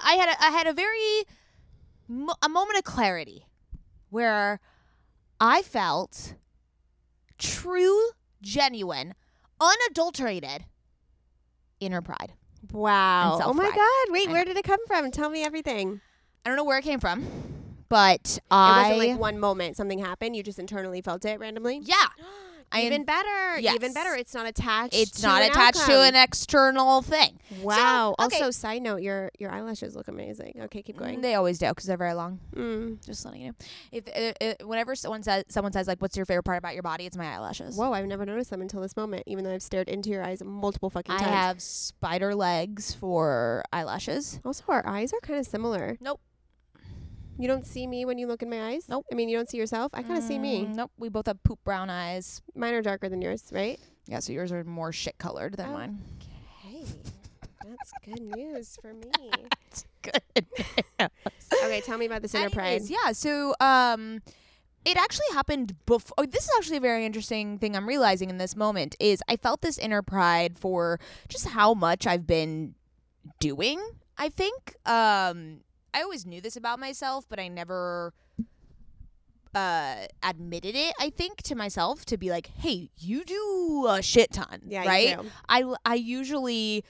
I 0.03 0.15
had 0.15 0.27
a, 0.27 0.43
I 0.43 0.49
had 0.51 0.67
a 0.67 0.73
very 0.73 1.23
mo- 2.07 2.35
a 2.41 2.49
moment 2.49 2.77
of 2.77 2.83
clarity 2.83 3.45
where 4.09 4.59
I 5.39 5.61
felt 5.61 6.35
true, 7.37 8.09
genuine, 8.41 9.13
unadulterated 9.59 10.65
inner 11.79 12.01
pride. 12.01 12.33
Wow. 12.71 13.39
Oh 13.43 13.53
my. 13.53 13.65
God. 13.65 14.13
Wait, 14.13 14.29
I 14.29 14.31
where 14.31 14.41
know. 14.41 14.45
did 14.53 14.57
it 14.57 14.63
come 14.65 14.79
from? 14.87 15.11
Tell 15.11 15.29
me 15.29 15.43
everything. 15.43 16.01
I 16.45 16.49
don't 16.49 16.57
know 16.57 16.63
where 16.63 16.77
it 16.79 16.83
came 16.83 16.99
from, 16.99 17.25
but 17.89 18.37
It 18.37 18.41
I 18.49 18.91
wasn't 18.93 19.11
like 19.11 19.19
one 19.19 19.39
moment 19.39 19.77
something 19.77 19.99
happened. 19.99 20.35
You 20.35 20.43
just 20.43 20.59
internally 20.59 21.01
felt 21.01 21.25
it 21.25 21.39
randomly. 21.39 21.79
yeah. 21.83 21.95
Even 22.75 23.05
better. 23.05 23.59
Even 23.59 23.93
better. 23.93 24.13
It's 24.15 24.33
not 24.33 24.47
attached. 24.47 24.93
It's 24.93 25.21
to 25.21 25.27
not 25.27 25.41
an 25.41 25.51
attached 25.51 25.85
to 25.85 26.01
an 26.01 26.15
external 26.15 27.01
thing. 27.01 27.39
Wow. 27.61 28.15
okay. 28.19 28.37
Also, 28.37 28.51
side 28.51 28.81
note, 28.81 29.01
your 29.01 29.31
your 29.39 29.51
eyelashes 29.51 29.95
look 29.95 30.07
amazing. 30.07 30.59
Okay, 30.63 30.81
keep 30.81 30.97
going. 30.97 31.21
They 31.21 31.35
always 31.35 31.59
do 31.59 31.69
because 31.69 31.85
they're 31.85 31.97
very 31.97 32.13
long. 32.13 32.39
Mm. 32.55 33.05
Just 33.05 33.25
letting 33.25 33.41
you 33.41 33.47
know. 33.47 33.55
If 33.91 34.65
whenever 34.65 34.95
someone 34.95 35.23
says 35.23 35.45
someone 35.49 35.71
says 35.71 35.87
like, 35.87 36.01
"What's 36.01 36.17
your 36.17 36.25
favorite 36.25 36.43
part 36.43 36.57
about 36.57 36.73
your 36.73 36.83
body?" 36.83 37.05
It's 37.05 37.17
my 37.17 37.25
eyelashes. 37.25 37.75
Whoa, 37.75 37.93
I've 37.93 38.05
never 38.05 38.25
noticed 38.25 38.49
them 38.49 38.61
until 38.61 38.81
this 38.81 38.95
moment. 38.95 39.23
Even 39.27 39.43
though 39.43 39.53
I've 39.53 39.63
stared 39.63 39.87
into 39.87 40.09
your 40.09 40.23
eyes 40.23 40.43
multiple 40.43 40.89
fucking 40.89 41.15
I 41.15 41.17
times. 41.17 41.31
I 41.31 41.35
have 41.35 41.61
spider 41.61 42.35
legs 42.35 42.93
for 42.93 43.63
eyelashes. 43.71 44.39
Also, 44.43 44.63
our 44.67 44.85
eyes 44.85 45.13
are 45.13 45.19
kind 45.21 45.39
of 45.39 45.45
similar. 45.45 45.97
Nope. 45.99 46.19
You 47.37 47.47
don't 47.47 47.65
see 47.65 47.85
me 47.87 48.03
when 48.05 48.17
you 48.17 48.27
look 48.27 48.41
in 48.41 48.49
my 48.49 48.69
eyes. 48.69 48.87
Nope. 48.89 49.05
I 49.11 49.15
mean, 49.15 49.29
you 49.29 49.37
don't 49.37 49.49
see 49.49 49.57
yourself. 49.57 49.91
I 49.93 50.01
kind 50.01 50.17
of 50.17 50.23
see 50.23 50.39
me. 50.39 50.65
Mm, 50.65 50.75
Nope. 50.75 50.91
We 50.97 51.09
both 51.09 51.27
have 51.27 51.41
poop 51.43 51.59
brown 51.63 51.89
eyes. 51.89 52.41
Mine 52.55 52.73
are 52.73 52.81
darker 52.81 53.09
than 53.09 53.21
yours, 53.21 53.43
right? 53.51 53.79
Yeah, 54.07 54.19
so 54.19 54.33
yours 54.33 54.51
are 54.51 54.63
more 54.63 54.91
shit 54.91 55.17
colored 55.17 55.53
than 55.55 55.69
Oh. 55.69 55.73
mine. 55.73 55.99
Okay. 56.61 56.85
that's 57.65 57.91
good 58.05 58.21
news 58.35 58.77
for 58.81 58.93
me. 58.93 59.31
Good. 60.01 60.45
Okay, 61.63 61.81
tell 61.81 61.97
me 61.97 62.05
about 62.05 62.21
this 62.21 62.33
inner 62.33 62.49
pride. 62.49 62.67
Anyways, 62.67 62.89
yeah. 62.89 63.11
So, 63.11 63.53
um, 63.59 64.21
it 64.85 64.95
actually 64.95 65.25
happened 65.33 65.75
before. 65.85 66.13
Oh, 66.17 66.25
this 66.25 66.43
is 66.45 66.49
actually 66.57 66.77
a 66.77 66.81
very 66.81 67.05
interesting 67.05 67.57
thing 67.59 67.75
I'm 67.75 67.87
realizing 67.87 68.29
in 68.29 68.37
this 68.37 68.55
moment 68.55 68.95
is 68.99 69.21
I 69.27 69.35
felt 69.35 69.61
this 69.61 69.77
inner 69.77 70.01
pride 70.01 70.57
for 70.57 70.99
just 71.27 71.47
how 71.49 71.73
much 71.73 72.07
I've 72.07 72.25
been 72.25 72.75
doing. 73.39 73.81
I 74.17 74.29
think 74.29 74.75
um, 74.85 75.59
I 75.97 76.01
always 76.03 76.25
knew 76.25 76.41
this 76.41 76.55
about 76.55 76.79
myself, 76.79 77.25
but 77.27 77.39
I 77.39 77.47
never 77.47 78.13
uh 79.55 80.05
admitted 80.21 80.75
it 80.75 80.93
i 80.99 81.09
think 81.09 81.41
to 81.41 81.55
myself 81.55 82.03
to 82.05 82.17
be 82.17 82.29
like 82.29 82.47
hey 82.57 82.89
you 82.97 83.23
do 83.23 83.87
a 83.89 84.01
shit 84.01 84.29
ton 84.33 84.59
Yeah, 84.67 84.85
right. 84.85 85.17
I 85.47 85.63
I 85.85 85.95
usually 85.95 86.83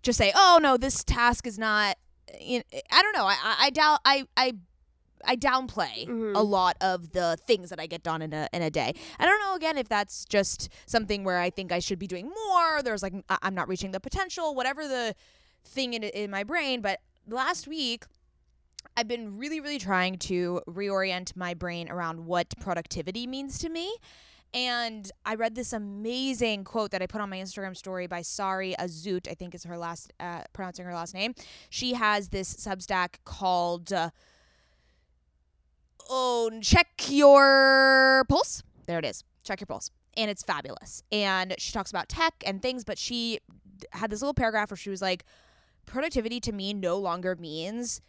just 0.00 0.16
say, 0.18 0.30
"Oh 0.34 0.58
no, 0.62 0.76
this 0.76 1.02
task 1.02 1.46
is 1.46 1.58
not." 1.58 1.96
You 2.40 2.58
know, 2.58 2.80
I 2.92 3.02
don't 3.02 3.16
know. 3.16 3.24
I 3.26 3.36
I, 3.66 3.70
doubt. 3.70 4.00
I 4.04 4.26
I 4.36 4.52
I 5.24 5.34
downplay 5.36 6.06
Mhm. 6.06 6.36
a 6.36 6.42
lot 6.42 6.76
of 6.80 7.12
the 7.12 7.36
things 7.46 7.70
that 7.70 7.80
I 7.80 7.86
get 7.86 8.02
done 8.02 8.20
in 8.22 8.32
a 8.32 8.48
in 8.52 8.62
a 8.62 8.70
day. 8.70 8.92
I 9.18 9.26
don't 9.26 9.40
know 9.40 9.54
again 9.56 9.76
if 9.78 9.88
that's 9.88 10.24
just 10.26 10.68
something 10.86 11.24
where 11.24 11.38
I 11.40 11.50
think 11.50 11.72
I 11.72 11.78
should 11.80 11.98
be 11.98 12.06
doing 12.06 12.28
more. 12.28 12.82
There's 12.82 13.02
like 13.02 13.14
I'm 13.42 13.54
not 13.54 13.66
reaching 13.68 13.90
the 13.92 14.00
potential, 14.00 14.54
whatever 14.54 14.86
the 14.86 15.14
thing 15.64 15.94
in 15.94 16.04
in 16.04 16.30
my 16.30 16.44
brain. 16.44 16.80
But 16.80 17.00
last 17.26 17.66
week. 17.66 18.04
I've 18.96 19.08
been 19.08 19.38
really, 19.38 19.60
really 19.60 19.78
trying 19.78 20.18
to 20.18 20.62
reorient 20.68 21.36
my 21.36 21.54
brain 21.54 21.90
around 21.90 22.26
what 22.26 22.54
productivity 22.60 23.26
means 23.26 23.58
to 23.58 23.68
me. 23.68 23.96
And 24.52 25.10
I 25.26 25.34
read 25.34 25.56
this 25.56 25.72
amazing 25.72 26.62
quote 26.62 26.92
that 26.92 27.02
I 27.02 27.06
put 27.06 27.20
on 27.20 27.28
my 27.28 27.38
Instagram 27.38 27.76
story 27.76 28.06
by 28.06 28.22
Sari 28.22 28.76
Azout, 28.78 29.26
I 29.28 29.34
think 29.34 29.52
is 29.52 29.64
her 29.64 29.76
last, 29.76 30.12
uh, 30.20 30.42
pronouncing 30.52 30.84
her 30.84 30.94
last 30.94 31.12
name. 31.12 31.34
She 31.70 31.94
has 31.94 32.28
this 32.28 32.54
Substack 32.54 33.16
called, 33.24 33.92
uh, 33.92 34.10
oh, 36.08 36.52
Check 36.62 36.86
Your 37.08 38.24
Pulse. 38.28 38.62
There 38.86 39.00
it 39.00 39.04
is. 39.04 39.24
Check 39.42 39.60
Your 39.60 39.66
Pulse. 39.66 39.90
And 40.16 40.30
it's 40.30 40.44
fabulous. 40.44 41.02
And 41.10 41.56
she 41.58 41.72
talks 41.72 41.90
about 41.90 42.08
tech 42.08 42.34
and 42.46 42.62
things, 42.62 42.84
but 42.84 42.96
she 42.96 43.40
had 43.90 44.08
this 44.10 44.22
little 44.22 44.34
paragraph 44.34 44.70
where 44.70 44.76
she 44.76 44.90
was 44.90 45.02
like, 45.02 45.24
productivity 45.84 46.38
to 46.38 46.52
me 46.52 46.72
no 46.72 46.96
longer 46.96 47.34
means 47.34 48.00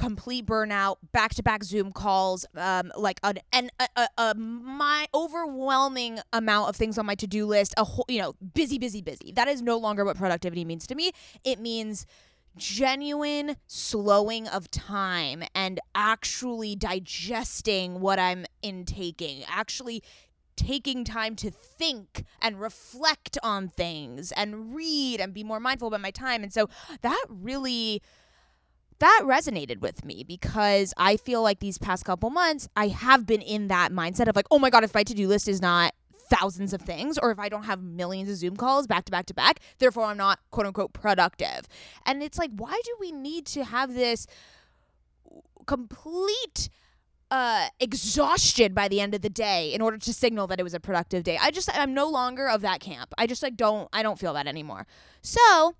complete 0.00 0.46
burnout, 0.46 0.96
back 1.12 1.34
to 1.34 1.42
back 1.42 1.62
Zoom 1.62 1.92
calls, 1.92 2.46
um, 2.56 2.90
like 2.96 3.20
an, 3.22 3.38
an 3.52 3.70
a, 3.78 3.86
a, 3.96 4.08
a 4.16 4.34
my 4.34 5.06
overwhelming 5.12 6.20
amount 6.32 6.70
of 6.70 6.76
things 6.76 6.96
on 6.96 7.04
my 7.04 7.14
to 7.16 7.26
do 7.26 7.44
list. 7.44 7.74
A 7.76 7.84
whole, 7.84 8.06
you 8.08 8.18
know, 8.18 8.32
busy, 8.54 8.78
busy, 8.78 9.02
busy. 9.02 9.30
That 9.32 9.46
is 9.46 9.60
no 9.60 9.76
longer 9.76 10.04
what 10.04 10.16
productivity 10.16 10.64
means 10.64 10.86
to 10.86 10.94
me. 10.94 11.12
It 11.44 11.60
means 11.60 12.06
genuine 12.56 13.56
slowing 13.66 14.48
of 14.48 14.70
time 14.70 15.44
and 15.54 15.78
actually 15.94 16.74
digesting 16.74 18.00
what 18.00 18.18
I'm 18.18 18.46
intaking, 18.62 19.44
actually 19.46 20.02
taking 20.56 21.04
time 21.04 21.36
to 21.36 21.50
think 21.50 22.24
and 22.40 22.60
reflect 22.60 23.36
on 23.42 23.68
things 23.68 24.32
and 24.32 24.74
read 24.74 25.20
and 25.20 25.34
be 25.34 25.44
more 25.44 25.60
mindful 25.60 25.88
about 25.88 26.00
my 26.00 26.10
time. 26.10 26.42
And 26.42 26.52
so 26.52 26.68
that 27.02 27.24
really 27.28 28.02
that 29.00 29.22
resonated 29.24 29.80
with 29.80 30.04
me 30.04 30.24
because 30.24 30.94
I 30.96 31.16
feel 31.16 31.42
like 31.42 31.60
these 31.60 31.78
past 31.78 32.04
couple 32.04 32.30
months 32.30 32.68
I 32.76 32.88
have 32.88 33.26
been 33.26 33.42
in 33.42 33.68
that 33.68 33.92
mindset 33.92 34.28
of 34.28 34.36
like, 34.36 34.46
oh 34.50 34.58
my 34.58 34.70
god, 34.70 34.84
if 34.84 34.94
my 34.94 35.02
to-do 35.02 35.28
list 35.28 35.48
is 35.48 35.60
not 35.60 35.92
thousands 36.30 36.72
of 36.72 36.80
things 36.80 37.18
or 37.18 37.30
if 37.32 37.38
I 37.38 37.48
don't 37.48 37.64
have 37.64 37.82
millions 37.82 38.30
of 38.30 38.36
Zoom 38.36 38.56
calls 38.56 38.86
back 38.86 39.04
to 39.06 39.10
back 39.10 39.26
to 39.26 39.34
back, 39.34 39.60
therefore 39.78 40.04
I'm 40.04 40.16
not 40.16 40.38
quote 40.50 40.66
unquote 40.66 40.92
productive. 40.92 41.66
And 42.06 42.22
it's 42.22 42.38
like, 42.38 42.50
why 42.56 42.80
do 42.84 42.96
we 43.00 43.10
need 43.10 43.46
to 43.46 43.64
have 43.64 43.94
this 43.94 44.26
complete 45.66 46.68
uh 47.30 47.68
exhaustion 47.78 48.74
by 48.74 48.88
the 48.88 49.00
end 49.00 49.14
of 49.14 49.22
the 49.22 49.30
day 49.30 49.72
in 49.72 49.80
order 49.80 49.96
to 49.96 50.12
signal 50.12 50.48
that 50.48 50.58
it 50.58 50.62
was 50.64 50.74
a 50.74 50.80
productive 50.80 51.22
day. 51.22 51.38
I 51.40 51.50
just 51.50 51.70
I'm 51.72 51.94
no 51.94 52.08
longer 52.08 52.48
of 52.48 52.60
that 52.62 52.80
camp. 52.80 53.14
I 53.18 53.26
just 53.26 53.42
like 53.42 53.56
don't 53.56 53.88
I 53.92 54.02
don't 54.02 54.18
feel 54.18 54.34
that 54.34 54.46
anymore. 54.46 54.86
So, 55.22 55.76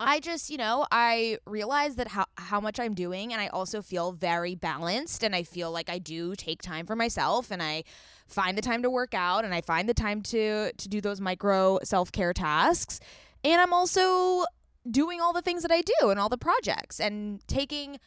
I 0.00 0.20
just, 0.20 0.48
you 0.48 0.58
know, 0.58 0.86
I 0.92 1.38
realize 1.44 1.96
that 1.96 2.08
how 2.08 2.26
how 2.36 2.60
much 2.60 2.78
I'm 2.78 2.94
doing 2.94 3.32
and 3.32 3.42
I 3.42 3.48
also 3.48 3.82
feel 3.82 4.12
very 4.12 4.54
balanced 4.54 5.24
and 5.24 5.34
I 5.34 5.42
feel 5.42 5.72
like 5.72 5.90
I 5.90 5.98
do 5.98 6.36
take 6.36 6.62
time 6.62 6.86
for 6.86 6.94
myself 6.94 7.50
and 7.50 7.62
I 7.62 7.82
find 8.28 8.56
the 8.56 8.62
time 8.62 8.82
to 8.82 8.90
work 8.90 9.12
out 9.12 9.44
and 9.44 9.52
I 9.52 9.60
find 9.60 9.88
the 9.88 9.94
time 9.94 10.22
to 10.22 10.72
to 10.72 10.88
do 10.88 11.00
those 11.00 11.20
micro 11.20 11.80
self-care 11.82 12.32
tasks. 12.32 13.00
And 13.42 13.60
I'm 13.60 13.72
also 13.72 14.44
doing 14.88 15.20
all 15.20 15.32
the 15.32 15.42
things 15.42 15.62
that 15.62 15.72
I 15.72 15.82
do 15.82 16.10
and 16.10 16.20
all 16.20 16.28
the 16.28 16.38
projects 16.38 17.00
and 17.00 17.46
taking 17.48 17.98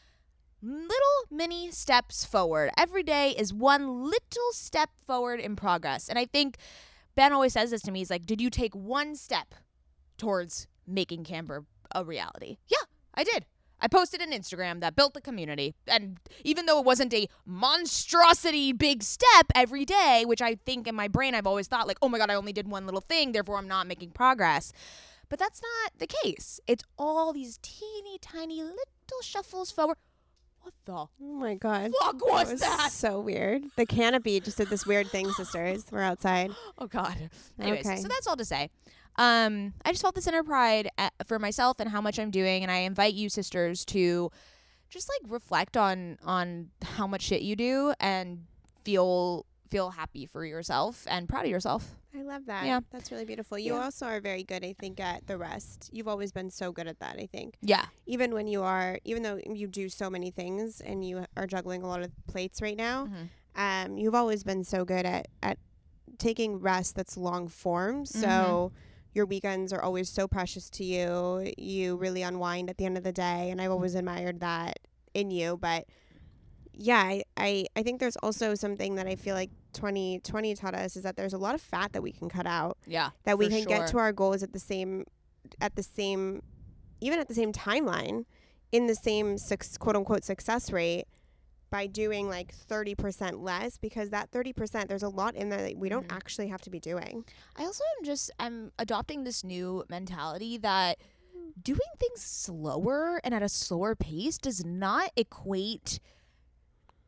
little 0.61 1.25
mini 1.29 1.71
steps 1.71 2.23
forward. 2.23 2.71
Every 2.77 3.03
day 3.03 3.31
is 3.37 3.53
one 3.53 4.03
little 4.03 4.51
step 4.51 4.91
forward 5.05 5.39
in 5.39 5.55
progress. 5.55 6.07
And 6.07 6.17
I 6.17 6.25
think 6.25 6.57
Ben 7.15 7.33
always 7.33 7.53
says 7.53 7.71
this 7.71 7.81
to 7.83 7.91
me. 7.91 7.99
He's 7.99 8.09
like, 8.09 8.25
Did 8.25 8.39
you 8.39 8.49
take 8.49 8.75
one 8.75 9.15
step 9.15 9.55
towards 10.17 10.67
making 10.87 11.23
Camber 11.23 11.65
a 11.95 12.03
reality? 12.03 12.57
Yeah, 12.67 12.77
I 13.13 13.23
did. 13.23 13.45
I 13.83 13.87
posted 13.87 14.21
an 14.21 14.31
Instagram 14.31 14.79
that 14.81 14.95
built 14.95 15.15
the 15.15 15.21
community. 15.21 15.73
And 15.87 16.19
even 16.43 16.67
though 16.67 16.79
it 16.79 16.85
wasn't 16.85 17.13
a 17.15 17.27
monstrosity 17.45 18.73
big 18.73 19.01
step 19.03 19.47
every 19.55 19.85
day, 19.85 20.23
which 20.25 20.41
I 20.41 20.55
think 20.55 20.87
in 20.87 20.93
my 20.95 21.07
brain 21.07 21.33
I've 21.35 21.47
always 21.47 21.67
thought, 21.67 21.87
like, 21.87 21.97
oh 22.01 22.09
my 22.09 22.17
God, 22.19 22.29
I 22.29 22.35
only 22.35 22.53
did 22.53 22.67
one 22.67 22.85
little 22.85 23.01
thing, 23.01 23.31
therefore 23.31 23.57
I'm 23.57 23.67
not 23.67 23.87
making 23.87 24.11
progress. 24.11 24.71
But 25.29 25.39
that's 25.39 25.61
not 25.61 25.93
the 25.97 26.07
case. 26.07 26.59
It's 26.67 26.83
all 26.97 27.33
these 27.33 27.57
teeny 27.61 28.17
tiny 28.19 28.61
little 28.61 28.77
shuffles 29.23 29.71
forward. 29.71 29.97
What 30.61 30.73
the 30.85 30.93
Oh 30.93 31.09
my 31.19 31.55
god. 31.55 31.91
fuck 32.03 32.19
That 32.19 32.25
was 32.31 32.51
was 32.51 32.59
that? 32.59 32.89
so 32.91 33.19
weird. 33.19 33.63
The 33.77 33.85
canopy 33.87 34.39
just 34.41 34.57
did 34.57 34.69
this 34.69 34.85
weird 34.85 35.07
thing, 35.07 35.31
sisters. 35.31 35.85
We're 35.91 36.01
outside. 36.01 36.51
Oh 36.77 36.85
God. 36.87 37.29
Anyways, 37.59 37.85
Okay. 37.87 37.95
so 37.97 38.07
that's 38.07 38.27
all 38.27 38.35
to 38.37 38.45
say. 38.45 38.69
Um, 39.21 39.73
I 39.85 39.91
just 39.91 40.01
felt 40.01 40.15
this 40.15 40.25
inner 40.27 40.43
pride 40.43 40.89
at, 40.97 41.13
for 41.27 41.37
myself 41.37 41.79
and 41.79 41.89
how 41.89 42.01
much 42.01 42.17
I'm 42.17 42.31
doing, 42.31 42.63
and 42.63 42.71
I 42.71 42.77
invite 42.77 43.13
you, 43.13 43.29
sisters, 43.29 43.85
to 43.85 44.31
just 44.89 45.07
like 45.09 45.31
reflect 45.31 45.77
on 45.77 46.17
on 46.23 46.69
how 46.83 47.05
much 47.07 47.21
shit 47.21 47.41
you 47.43 47.55
do 47.55 47.93
and 47.99 48.45
feel 48.83 49.45
feel 49.69 49.91
happy 49.91 50.25
for 50.25 50.43
yourself 50.43 51.05
and 51.09 51.29
proud 51.29 51.45
of 51.45 51.51
yourself. 51.51 51.95
I 52.17 52.23
love 52.23 52.45
that. 52.47 52.65
Yeah. 52.65 52.81
That's 52.91 53.09
really 53.11 53.23
beautiful. 53.23 53.57
You 53.57 53.75
Yeah. 53.75 53.83
also 53.83 54.05
are 54.05 54.19
very 54.19 54.43
good, 54.43 54.65
I 54.65 54.73
think, 54.73 54.99
at 54.99 55.27
the 55.27 55.37
rest. 55.37 55.89
You've 55.93 56.09
always 56.09 56.33
been 56.33 56.49
so 56.49 56.73
good 56.73 56.87
at 56.87 56.99
that, 56.99 57.15
I 57.17 57.25
think. 57.27 57.55
Yeah. 57.61 57.85
Even 58.05 58.33
when 58.33 58.47
you 58.47 58.63
are, 58.63 58.99
even 59.05 59.23
though 59.23 59.39
you 59.45 59.67
do 59.67 59.87
so 59.87 60.09
many 60.09 60.29
things 60.29 60.81
and 60.81 61.05
you 61.07 61.25
are 61.37 61.47
juggling 61.47 61.83
a 61.83 61.87
lot 61.87 62.01
of 62.01 62.11
plates 62.27 62.61
right 62.61 62.75
now, 62.75 63.05
Mhm. 63.05 63.29
um, 63.55 63.97
you've 63.97 64.15
always 64.15 64.43
been 64.43 64.65
so 64.65 64.83
good 64.83 65.05
at, 65.05 65.27
at 65.41 65.57
taking 66.17 66.59
rest 66.59 66.95
that's 66.97 67.15
long 67.15 67.47
form. 67.47 68.05
So 68.05 68.27
Mm-hmm. 68.27 68.75
Your 69.13 69.25
weekends 69.25 69.73
are 69.73 69.81
always 69.81 70.09
so 70.09 70.27
precious 70.27 70.69
to 70.71 70.83
you. 70.83 71.51
You 71.57 71.95
really 71.97 72.21
unwind 72.21 72.69
at 72.69 72.77
the 72.77 72.85
end 72.85 72.97
of 72.97 73.03
the 73.03 73.11
day. 73.11 73.49
And 73.51 73.61
I've 73.61 73.71
always 73.71 73.95
admired 73.95 74.39
that 74.39 74.79
in 75.13 75.31
you. 75.31 75.57
But 75.57 75.85
yeah, 76.73 76.99
I, 76.99 77.23
I, 77.35 77.65
I 77.75 77.83
think 77.83 77.99
there's 77.99 78.15
also 78.17 78.55
something 78.55 78.95
that 78.95 79.07
I 79.07 79.15
feel 79.15 79.35
like 79.35 79.49
2020 79.73 80.55
taught 80.55 80.73
us 80.75 80.95
is 80.95 81.03
that 81.03 81.15
there's 81.17 81.33
a 81.33 81.37
lot 81.37 81.55
of 81.55 81.61
fat 81.61 81.93
that 81.93 82.01
we 82.01 82.11
can 82.11 82.29
cut 82.29 82.45
out 82.47 82.77
Yeah. 82.85 83.09
that 83.25 83.37
we 83.37 83.47
can 83.49 83.63
get 83.65 83.87
to 83.91 83.97
our 83.97 84.11
goals 84.13 84.43
at 84.43 84.53
the 84.53 84.59
same 84.59 85.05
at 85.59 85.75
the 85.75 85.83
same 85.83 86.41
even 87.01 87.19
at 87.19 87.27
the 87.27 87.33
same 87.33 87.51
timeline 87.51 88.25
in 88.71 88.87
the 88.87 88.95
same 88.95 89.37
six, 89.37 89.77
quote 89.77 89.95
unquote 89.95 90.23
success 90.23 90.71
rate 90.71 91.05
by 91.71 91.87
doing 91.87 92.27
like 92.29 92.53
30% 92.69 93.41
less 93.41 93.77
because 93.77 94.11
that 94.11 94.29
30% 94.29 94.87
there's 94.87 95.01
a 95.01 95.09
lot 95.09 95.33
in 95.35 95.49
there 95.49 95.61
that 95.61 95.77
we 95.77 95.89
don't 95.89 96.07
Mhm. 96.07 96.15
actually 96.15 96.49
have 96.49 96.61
to 96.61 96.69
be 96.69 96.79
doing 96.79 97.25
I 97.55 97.63
also 97.63 97.83
am 97.97 98.05
just 98.05 98.29
I'm 98.37 98.71
adopting 98.77 99.23
this 99.23 99.43
new 99.43 99.83
mentality 99.89 100.57
that 100.59 100.99
doing 101.61 101.79
things 101.97 102.21
slower 102.21 103.19
and 103.23 103.33
at 103.33 103.41
a 103.41 103.49
slower 103.49 103.95
pace 103.95 104.37
does 104.37 104.63
not 104.63 105.11
equate 105.15 105.99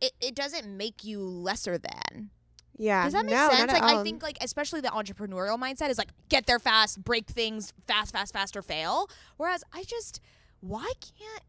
it, 0.02 0.14
it 0.20 0.36
doesn't 0.36 0.66
make 0.76 1.04
you 1.04 1.20
lesser 1.20 1.78
than. 1.78 2.30
yeah 2.78 3.04
Does 3.06 3.14
that 3.14 3.26
make 3.26 3.36
no, 3.36 3.50
sense? 3.52 3.72
Like 3.72 3.84
I 3.84 4.04
think 4.04 4.22
like 4.24 4.38
especially 4.42 4.82
the 4.82 4.90
entrepreneurial 4.90 5.58
mindset 5.60 5.90
is 5.90 5.98
like 5.98 6.10
get 6.30 6.46
there 6.46 6.60
fast, 6.60 7.04
break 7.04 7.28
things 7.28 7.72
fast, 7.88 8.12
fast, 8.12 8.34
fast 8.34 8.58
or 8.58 8.62
fail. 8.62 9.10
Whereas 9.38 9.64
I 9.74 9.84
just 9.84 10.20
why 10.60 10.92
can't 11.00 11.44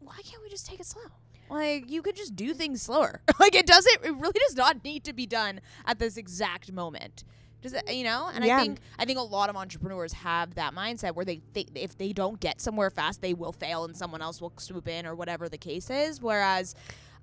why 0.00 0.16
can't 0.24 0.42
we 0.42 0.48
just 0.48 0.66
take 0.66 0.80
it 0.80 0.86
slow? 0.86 1.02
Like 1.50 1.90
you 1.90 2.02
could 2.02 2.16
just 2.16 2.36
do 2.36 2.54
things 2.54 2.82
slower. 2.82 3.20
like 3.40 3.54
it 3.54 3.66
doesn't 3.66 4.04
it 4.04 4.14
really 4.16 4.40
does 4.46 4.56
not 4.56 4.84
need 4.84 5.04
to 5.04 5.12
be 5.12 5.26
done 5.26 5.60
at 5.86 5.98
this 5.98 6.16
exact 6.16 6.72
moment. 6.72 7.24
Does 7.60 7.72
it 7.72 7.92
you 7.92 8.04
know? 8.04 8.30
And 8.32 8.44
Yeah. 8.44 8.56
I 8.56 8.60
think 8.60 8.78
I 8.98 9.04
think 9.04 9.18
a 9.18 9.22
lot 9.22 9.50
of 9.50 9.56
entrepreneurs 9.56 10.12
have 10.12 10.54
that 10.54 10.74
mindset 10.74 11.14
where 11.14 11.24
they 11.24 11.40
think 11.52 11.70
if 11.74 11.96
they 11.98 12.12
don't 12.12 12.38
get 12.40 12.60
somewhere 12.60 12.90
fast, 12.90 13.20
they 13.20 13.34
will 13.34 13.52
fail 13.52 13.84
and 13.84 13.96
someone 13.96 14.22
else 14.22 14.40
will 14.40 14.52
swoop 14.58 14.88
in 14.88 15.06
or 15.06 15.14
whatever 15.14 15.48
the 15.48 15.58
case 15.58 15.90
is. 15.90 16.20
Whereas 16.20 16.74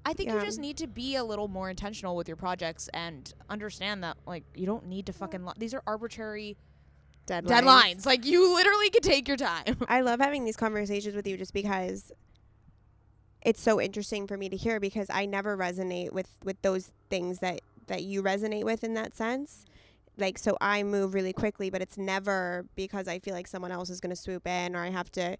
I 0.05 0.13
think 0.13 0.31
you 0.31 0.39
just 0.39 0.59
need 0.59 0.77
to 0.77 0.87
be 0.87 1.15
a 1.15 1.23
little 1.23 1.47
more 1.47 1.69
intentional 1.69 2.15
with 2.15 2.27
your 2.27 2.37
projects 2.37 2.89
and 2.93 3.33
understand 3.49 4.03
that 4.03 4.17
like 4.27 4.43
you 4.55 4.65
don't 4.65 4.85
need 4.87 5.07
to 5.07 5.13
fucking 5.13 5.43
lo- 5.43 5.53
these 5.57 5.73
are 5.73 5.81
arbitrary 5.87 6.57
deadlines. 7.25 7.47
deadlines. 7.47 8.05
Like 8.05 8.23
you 8.25 8.53
literally 8.53 8.89
could 8.91 9.01
take 9.01 9.27
your 9.27 9.37
time. 9.37 9.77
I 9.87 10.01
love 10.01 10.19
having 10.19 10.45
these 10.45 10.57
conversations 10.57 11.15
with 11.15 11.25
you 11.25 11.37
just 11.37 11.53
because 11.53 12.11
it's 13.45 13.61
so 13.61 13.79
interesting 13.79 14.25
for 14.27 14.37
me 14.37 14.49
to 14.49 14.57
hear 14.57 14.79
because 14.79 15.07
I 15.09 15.25
never 15.27 15.55
resonate 15.55 16.11
with 16.11 16.35
with 16.43 16.61
those 16.63 16.91
things 17.09 17.39
that 17.39 17.61
that 17.87 18.03
you 18.03 18.23
resonate 18.23 18.65
with 18.65 18.83
in 18.83 18.95
that 18.95 19.15
sense. 19.15 19.65
Like 20.17 20.37
so 20.39 20.57
I 20.59 20.81
move 20.83 21.13
really 21.13 21.33
quickly, 21.33 21.69
but 21.69 21.81
it's 21.81 21.97
never 21.97 22.65
because 22.75 23.07
I 23.07 23.19
feel 23.19 23.35
like 23.35 23.47
someone 23.47 23.71
else 23.71 23.89
is 23.89 24.01
going 24.01 24.09
to 24.09 24.15
swoop 24.15 24.47
in 24.47 24.75
or 24.75 24.83
I 24.83 24.89
have 24.89 25.11
to 25.13 25.37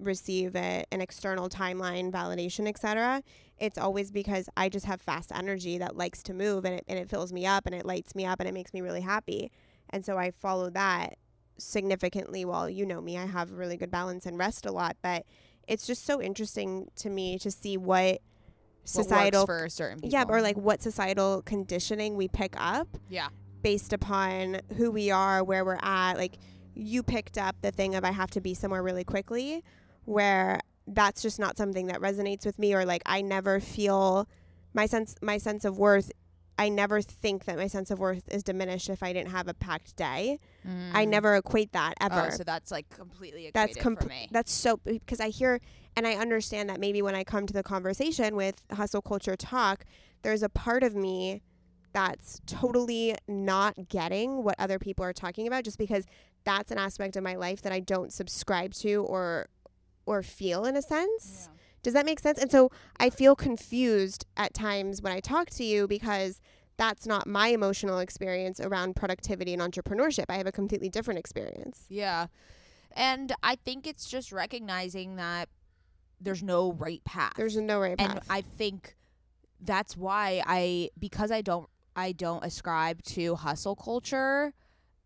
receive 0.00 0.54
a, 0.54 0.84
an 0.92 1.00
external 1.00 1.48
timeline 1.48 2.12
validation 2.12 2.68
etc 2.68 3.20
it's 3.58 3.78
always 3.78 4.12
because 4.12 4.48
i 4.56 4.68
just 4.68 4.86
have 4.86 5.00
fast 5.00 5.32
energy 5.34 5.78
that 5.78 5.96
likes 5.96 6.22
to 6.22 6.32
move 6.32 6.64
and 6.64 6.76
it, 6.76 6.84
and 6.86 6.98
it 6.98 7.08
fills 7.08 7.32
me 7.32 7.44
up 7.44 7.66
and 7.66 7.74
it 7.74 7.84
lights 7.84 8.14
me 8.14 8.24
up 8.24 8.38
and 8.38 8.48
it 8.48 8.52
makes 8.52 8.72
me 8.72 8.80
really 8.80 9.00
happy 9.00 9.50
and 9.90 10.04
so 10.04 10.16
i 10.16 10.30
follow 10.30 10.70
that 10.70 11.16
significantly 11.58 12.44
well 12.44 12.70
you 12.70 12.86
know 12.86 13.00
me 13.00 13.18
i 13.18 13.26
have 13.26 13.50
really 13.50 13.76
good 13.76 13.90
balance 13.90 14.24
and 14.24 14.38
rest 14.38 14.66
a 14.66 14.70
lot 14.70 14.96
but 15.02 15.24
it's 15.68 15.86
just 15.86 16.04
so 16.04 16.20
interesting 16.20 16.90
to 16.96 17.10
me 17.10 17.38
to 17.38 17.50
see 17.50 17.76
what 17.76 18.20
societal 18.84 19.42
What 19.42 19.46
for 19.46 19.68
certain 19.68 20.00
people. 20.00 20.10
yeah 20.10 20.24
or 20.26 20.40
like 20.40 20.56
what 20.56 20.82
societal 20.82 21.42
conditioning 21.42 22.16
we 22.16 22.26
pick 22.26 22.54
up 22.56 22.88
yeah. 23.10 23.28
based 23.62 23.92
upon 23.92 24.62
who 24.76 24.90
we 24.90 25.10
are, 25.10 25.44
where 25.44 25.64
we're 25.64 25.78
at. 25.82 26.14
Like 26.14 26.38
you 26.74 27.02
picked 27.02 27.36
up 27.36 27.56
the 27.60 27.70
thing 27.70 27.94
of 27.94 28.04
I 28.04 28.12
have 28.12 28.30
to 28.30 28.40
be 28.40 28.54
somewhere 28.54 28.82
really 28.82 29.04
quickly, 29.04 29.62
where 30.04 30.60
that's 30.86 31.20
just 31.20 31.38
not 31.38 31.58
something 31.58 31.88
that 31.88 32.00
resonates 32.00 32.46
with 32.46 32.58
me 32.58 32.74
or 32.74 32.86
like 32.86 33.02
I 33.04 33.20
never 33.20 33.60
feel 33.60 34.26
my 34.72 34.86
sense 34.86 35.14
my 35.20 35.36
sense 35.36 35.66
of 35.66 35.78
worth 35.78 36.10
I 36.58 36.68
never 36.68 37.00
think 37.00 37.44
that 37.44 37.56
my 37.56 37.68
sense 37.68 37.90
of 37.92 38.00
worth 38.00 38.24
is 38.28 38.42
diminished 38.42 38.90
if 38.90 39.02
I 39.02 39.12
didn't 39.12 39.30
have 39.30 39.46
a 39.46 39.54
packed 39.54 39.94
day. 39.96 40.40
I 40.92 41.06
mm. 41.06 41.08
never 41.08 41.36
equate 41.36 41.72
that 41.72 41.94
oh, 42.00 42.06
ever. 42.06 42.26
Oh, 42.26 42.36
so 42.36 42.42
that's 42.44 42.72
like 42.72 42.90
completely 42.90 43.50
that's 43.54 43.76
equated 43.76 44.02
for 44.02 44.08
me. 44.08 44.28
that's 44.32 44.52
so 44.52 44.80
because 44.84 45.20
I 45.20 45.28
hear 45.28 45.60
and 45.96 46.06
I 46.06 46.14
understand 46.14 46.68
that 46.68 46.80
maybe 46.80 47.00
when 47.00 47.14
I 47.14 47.24
come 47.24 47.46
to 47.46 47.54
the 47.54 47.62
conversation 47.62 48.34
with 48.34 48.62
hustle 48.72 49.02
culture 49.02 49.36
talk, 49.36 49.84
there's 50.22 50.42
a 50.42 50.48
part 50.48 50.82
of 50.82 50.96
me 50.96 51.42
that's 51.92 52.40
totally 52.46 53.14
not 53.26 53.88
getting 53.88 54.42
what 54.42 54.56
other 54.58 54.78
people 54.78 55.04
are 55.04 55.12
talking 55.12 55.46
about 55.46 55.64
just 55.64 55.78
because 55.78 56.04
that's 56.44 56.70
an 56.70 56.78
aspect 56.78 57.16
of 57.16 57.22
my 57.22 57.36
life 57.36 57.62
that 57.62 57.72
I 57.72 57.80
don't 57.80 58.12
subscribe 58.12 58.74
to 58.74 59.04
or 59.04 59.48
or 60.06 60.22
feel 60.22 60.64
in 60.64 60.76
a 60.76 60.82
sense. 60.82 61.48
Does 61.82 61.94
that 61.94 62.04
make 62.04 62.20
sense? 62.20 62.38
And 62.38 62.50
so 62.50 62.70
I 62.98 63.10
feel 63.10 63.36
confused 63.36 64.26
at 64.36 64.54
times 64.54 65.00
when 65.02 65.12
I 65.12 65.20
talk 65.20 65.50
to 65.50 65.64
you 65.64 65.86
because 65.86 66.40
that's 66.76 67.06
not 67.06 67.26
my 67.26 67.48
emotional 67.48 67.98
experience 67.98 68.60
around 68.60 68.96
productivity 68.96 69.52
and 69.52 69.62
entrepreneurship. 69.62 70.26
I 70.28 70.36
have 70.36 70.46
a 70.46 70.52
completely 70.52 70.88
different 70.88 71.18
experience. 71.18 71.84
Yeah. 71.88 72.28
And 72.92 73.32
I 73.42 73.56
think 73.56 73.86
it's 73.86 74.08
just 74.08 74.32
recognizing 74.32 75.16
that 75.16 75.48
there's 76.20 76.42
no 76.42 76.72
right 76.72 77.02
path. 77.04 77.34
There's 77.36 77.56
no 77.56 77.80
right 77.80 77.96
path. 77.96 78.10
and 78.10 78.20
I 78.30 78.40
think 78.40 78.96
that's 79.60 79.96
why 79.96 80.42
I 80.46 80.90
because 80.98 81.30
I 81.30 81.42
don't 81.42 81.68
I 81.96 82.12
don't 82.12 82.44
ascribe 82.44 83.02
to 83.04 83.34
hustle 83.34 83.76
culture 83.76 84.54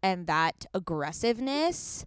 and 0.02 0.26
that 0.26 0.66
aggressiveness. 0.74 2.04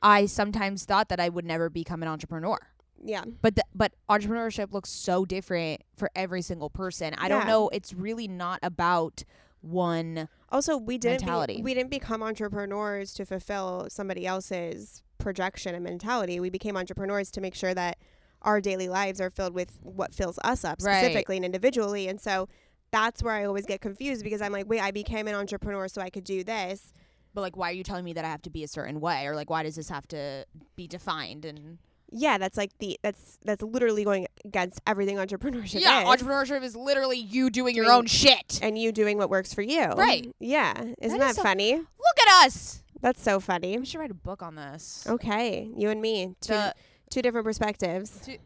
I 0.00 0.26
sometimes 0.26 0.84
thought 0.84 1.08
that 1.08 1.18
I 1.18 1.28
would 1.28 1.44
never 1.44 1.68
become 1.68 2.02
an 2.02 2.08
entrepreneur. 2.08 2.58
Yeah. 3.02 3.24
But 3.42 3.56
the, 3.56 3.64
but 3.74 3.92
entrepreneurship 4.08 4.72
looks 4.72 4.90
so 4.90 5.24
different 5.24 5.82
for 5.96 6.10
every 6.14 6.42
single 6.42 6.70
person. 6.70 7.14
I 7.18 7.28
don't 7.28 7.46
know. 7.46 7.68
It's 7.70 7.92
really 7.94 8.28
not 8.28 8.58
about 8.62 9.24
one. 9.60 10.28
Also, 10.50 10.76
we 10.76 10.98
didn't 10.98 11.22
mentality. 11.22 11.56
Be, 11.56 11.62
we 11.62 11.74
didn't 11.74 11.90
become 11.90 12.22
entrepreneurs 12.22 13.12
to 13.14 13.24
fulfill 13.24 13.88
somebody 13.90 14.26
else's 14.26 15.02
projection 15.18 15.74
and 15.74 15.84
mentality. 15.84 16.40
We 16.40 16.50
became 16.50 16.76
entrepreneurs 16.76 17.30
to 17.32 17.40
make 17.40 17.54
sure 17.54 17.74
that 17.74 17.98
our 18.42 18.60
daily 18.60 18.88
lives 18.88 19.20
are 19.20 19.30
filled 19.30 19.54
with 19.54 19.78
what 19.82 20.14
fills 20.14 20.38
us 20.44 20.64
up 20.64 20.78
Right. 20.80 20.98
specifically 20.98 21.36
and 21.36 21.44
individually. 21.44 22.08
And 22.08 22.20
so 22.20 22.48
that's 22.92 23.22
where 23.22 23.34
I 23.34 23.44
always 23.44 23.66
get 23.66 23.80
confused 23.80 24.22
because 24.22 24.40
I'm 24.40 24.52
like, 24.52 24.68
wait, 24.68 24.80
I 24.80 24.92
became 24.92 25.26
an 25.26 25.34
entrepreneur 25.34 25.88
so 25.88 26.00
I 26.00 26.08
could 26.08 26.24
do 26.24 26.44
this. 26.44 26.92
But 27.34 27.40
like, 27.42 27.56
why 27.56 27.70
are 27.70 27.74
you 27.74 27.82
telling 27.82 28.04
me 28.04 28.12
that 28.14 28.24
I 28.24 28.28
have 28.28 28.42
to 28.42 28.50
be 28.50 28.64
a 28.64 28.68
certain 28.68 29.00
way, 29.00 29.26
or 29.26 29.34
like, 29.34 29.50
why 29.50 29.62
does 29.64 29.76
this 29.76 29.88
have 29.90 30.06
to 30.08 30.46
be 30.76 30.86
defined? 30.86 31.44
And 31.44 31.78
Yeah, 32.10 32.38
that's 32.38 32.56
like 32.56 32.70
the 32.78 32.98
that's 33.02 33.38
that's 33.44 33.62
literally 33.62 34.02
going 34.04 34.26
against 34.44 34.80
everything 34.86 35.16
entrepreneurship 35.16 35.80
yeah, 35.80 36.02
is. 36.02 36.08
entrepreneurship 36.22 36.62
is 36.62 36.74
literally 36.74 37.18
you 37.18 37.50
doing 37.50 37.74
your 37.76 37.90
own 37.90 38.06
shit. 38.06 38.58
and 38.62 38.78
you 38.78 38.92
doing 38.92 39.18
what 39.18 39.28
works 39.28 39.52
for 39.52 39.62
you. 39.62 39.84
Right. 39.84 40.32
Yeah. 40.40 40.72
Isn't 41.00 41.18
That 41.18 41.18
that, 41.18 41.30
is 41.30 41.36
so- 41.36 41.42
funny? 41.42 41.74
Look 41.74 41.86
at 42.26 42.46
us. 42.46 42.82
That's 43.00 43.22
so 43.22 43.40
funny. 43.40 43.78
We 43.78 43.84
should 43.84 44.00
write 44.00 44.10
a 44.10 44.14
book 44.14 44.42
on 44.42 44.54
this. 44.56 45.04
Okay. 45.06 45.70
You 45.76 45.90
and 45.90 46.00
me. 46.00 46.34
Two 46.40 46.54
The- 46.54 46.74
two 47.10 47.22
different 47.22 47.44
perspectives. 47.44 48.18
Two, 48.24 48.36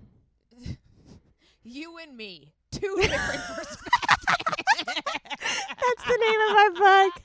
you 1.62 1.96
and 1.98 2.16
me 2.16 2.52
two 2.72 2.96
different 3.00 3.40
perspectives. 3.42 3.78
That's 4.86 6.04
the 6.04 6.18
name 6.18 6.40
of 6.40 6.54
my 6.56 7.10
book. 7.10 7.22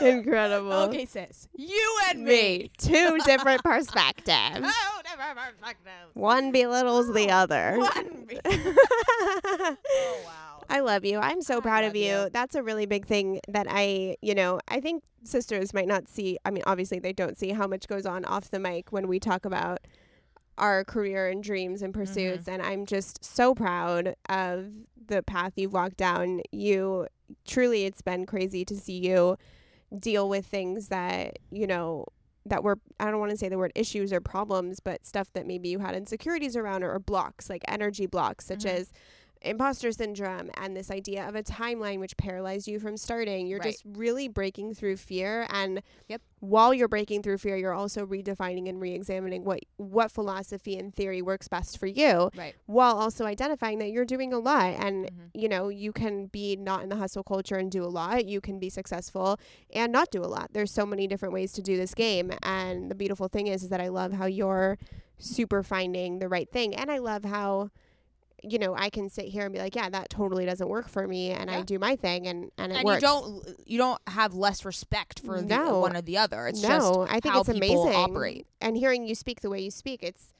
Incredible. 0.00 0.72
okay, 0.72 1.04
sis. 1.06 1.48
You 1.54 1.98
and 2.08 2.24
me. 2.24 2.70
Two 2.78 3.18
different 3.24 3.62
perspectives. 3.62 4.60
Oh, 4.62 5.00
different 5.02 5.36
perspectives. 5.38 6.14
One 6.14 6.52
belittles 6.52 7.12
the 7.12 7.30
other. 7.30 7.76
One. 7.78 8.24
be- 8.26 8.38
oh 8.46 9.76
wow. 10.24 10.64
I 10.70 10.80
love 10.80 11.04
you. 11.04 11.18
I'm 11.18 11.42
so 11.42 11.58
I 11.58 11.60
proud 11.60 11.84
of 11.84 11.94
you. 11.94 12.04
you. 12.04 12.28
That's 12.32 12.54
a 12.54 12.62
really 12.62 12.86
big 12.86 13.06
thing 13.06 13.40
that 13.48 13.66
I, 13.68 14.16
you 14.22 14.34
know, 14.34 14.60
I 14.68 14.80
think 14.80 15.02
sisters 15.22 15.74
might 15.74 15.88
not 15.88 16.08
see. 16.08 16.38
I 16.44 16.50
mean, 16.50 16.62
obviously 16.66 16.98
they 16.98 17.12
don't 17.12 17.36
see 17.38 17.50
how 17.50 17.66
much 17.66 17.86
goes 17.86 18.06
on 18.06 18.24
off 18.24 18.50
the 18.50 18.58
mic 18.58 18.90
when 18.90 19.06
we 19.08 19.20
talk 19.20 19.44
about 19.44 19.80
our 20.58 20.84
career 20.84 21.28
and 21.28 21.42
dreams 21.42 21.82
and 21.82 21.92
pursuits. 21.92 22.46
And 22.48 22.62
I'm 22.62 22.86
just 22.86 23.24
so 23.24 23.54
proud 23.54 24.14
of 24.28 24.66
the 25.06 25.22
path 25.22 25.52
you've 25.56 25.72
walked 25.72 25.96
down. 25.96 26.40
You 26.52 27.06
truly, 27.46 27.84
it's 27.84 28.02
been 28.02 28.26
crazy 28.26 28.64
to 28.66 28.76
see 28.76 28.98
you 28.98 29.36
deal 29.98 30.28
with 30.28 30.46
things 30.46 30.88
that, 30.88 31.38
you 31.50 31.66
know, 31.66 32.06
that 32.46 32.62
were 32.62 32.78
I 33.00 33.10
don't 33.10 33.20
want 33.20 33.30
to 33.30 33.36
say 33.38 33.48
the 33.48 33.58
word 33.58 33.72
issues 33.74 34.12
or 34.12 34.20
problems, 34.20 34.78
but 34.80 35.06
stuff 35.06 35.32
that 35.32 35.46
maybe 35.46 35.68
you 35.70 35.78
had 35.78 35.94
insecurities 35.94 36.56
around 36.56 36.82
or, 36.84 36.92
or 36.92 36.98
blocks, 36.98 37.48
like 37.48 37.62
energy 37.68 38.06
blocks, 38.06 38.46
such 38.46 38.60
Mhm. 38.64 38.70
as 38.80 38.92
imposter 39.44 39.92
syndrome 39.92 40.50
and 40.56 40.76
this 40.76 40.90
idea 40.90 41.28
of 41.28 41.34
a 41.34 41.42
timeline 41.42 42.00
which 42.00 42.16
paralyzed 42.16 42.66
you 42.66 42.78
from 42.80 42.96
starting. 42.96 43.46
You're 43.46 43.58
Right. 43.60 43.72
just 43.72 43.82
really 43.84 44.28
breaking 44.28 44.74
through 44.74 44.96
fear 44.96 45.46
and 45.50 45.82
Yep. 46.08 46.22
while 46.40 46.74
you're 46.74 46.88
breaking 46.88 47.22
through 47.22 47.38
fear, 47.38 47.56
you're 47.56 47.72
also 47.72 48.04
redefining 48.06 48.68
and 48.68 48.80
re-examining 48.80 49.44
what 49.44 49.60
what 49.76 50.10
philosophy 50.10 50.76
and 50.76 50.94
theory 50.94 51.22
works 51.22 51.48
best 51.48 51.78
for 51.78 51.86
you 51.86 52.30
Right. 52.36 52.54
while 52.66 52.96
also 52.96 53.24
identifying 53.26 53.78
that 53.78 53.90
you're 53.90 54.04
doing 54.04 54.32
a 54.32 54.38
lot 54.38 54.74
and 54.78 55.06
Mhm. 55.06 55.10
you 55.34 55.48
know 55.48 55.68
you 55.68 55.92
can 55.92 56.26
be 56.26 56.56
not 56.56 56.82
in 56.82 56.88
the 56.88 56.96
hustle 56.96 57.22
culture 57.22 57.56
and 57.56 57.70
do 57.70 57.84
a 57.84 57.86
lot 57.88 58.26
you 58.26 58.40
can 58.40 58.58
be 58.58 58.68
successful 58.70 59.38
and 59.72 59.92
not 59.92 60.10
do 60.10 60.22
a 60.22 60.26
lot 60.26 60.50
there's 60.52 60.70
so 60.72 60.84
many 60.86 61.06
different 61.06 61.34
ways 61.34 61.52
to 61.52 61.62
do 61.62 61.76
this 61.76 61.94
game 61.94 62.32
and 62.42 62.90
the 62.90 62.94
beautiful 62.94 63.28
thing 63.28 63.46
is 63.46 63.62
is 63.64 63.68
that 63.68 63.80
i 63.80 63.88
love 63.88 64.12
how 64.12 64.26
you're 64.26 64.78
super 65.18 65.62
finding 65.62 66.18
the 66.18 66.28
right 66.28 66.50
thing 66.50 66.74
and 66.74 66.90
i 66.90 66.98
love 66.98 67.24
how 67.24 67.70
you 68.50 68.58
know 68.58 68.74
i 68.76 68.90
can 68.90 69.08
sit 69.08 69.26
here 69.26 69.44
and 69.44 69.52
be 69.52 69.58
like 69.58 69.74
yeah 69.74 69.88
that 69.88 70.08
totally 70.10 70.44
doesn't 70.44 70.68
work 70.68 70.88
for 70.88 71.06
me 71.08 71.30
and 71.30 71.50
i 71.50 71.62
do 71.62 71.78
my 71.78 71.96
thing 71.96 72.26
and 72.26 72.50
and 72.58 72.72
it 72.72 72.76
and 72.76 72.84
works 72.84 73.02
you 73.02 73.08
don't 73.08 73.48
you 73.66 73.78
don't 73.78 74.00
have 74.06 74.34
less 74.34 74.64
respect 74.64 75.20
for 75.20 75.40
the, 75.40 75.56
one 75.56 75.96
or 75.96 76.02
the 76.02 76.18
other. 76.18 76.46
It's 76.46 76.62
no 76.62 76.68
just 76.68 77.10
i 77.12 77.20
think 77.20 77.34
how 77.34 77.40
it's 77.40 77.48
amazing 77.48 77.94
operate. 77.94 78.46
and 78.60 78.76
hearing 78.76 79.06
you 79.06 79.14
speak 79.14 79.40
the 79.40 79.50
way 79.50 79.60
you 79.60 79.70
speak 79.70 80.02
it's 80.02 80.32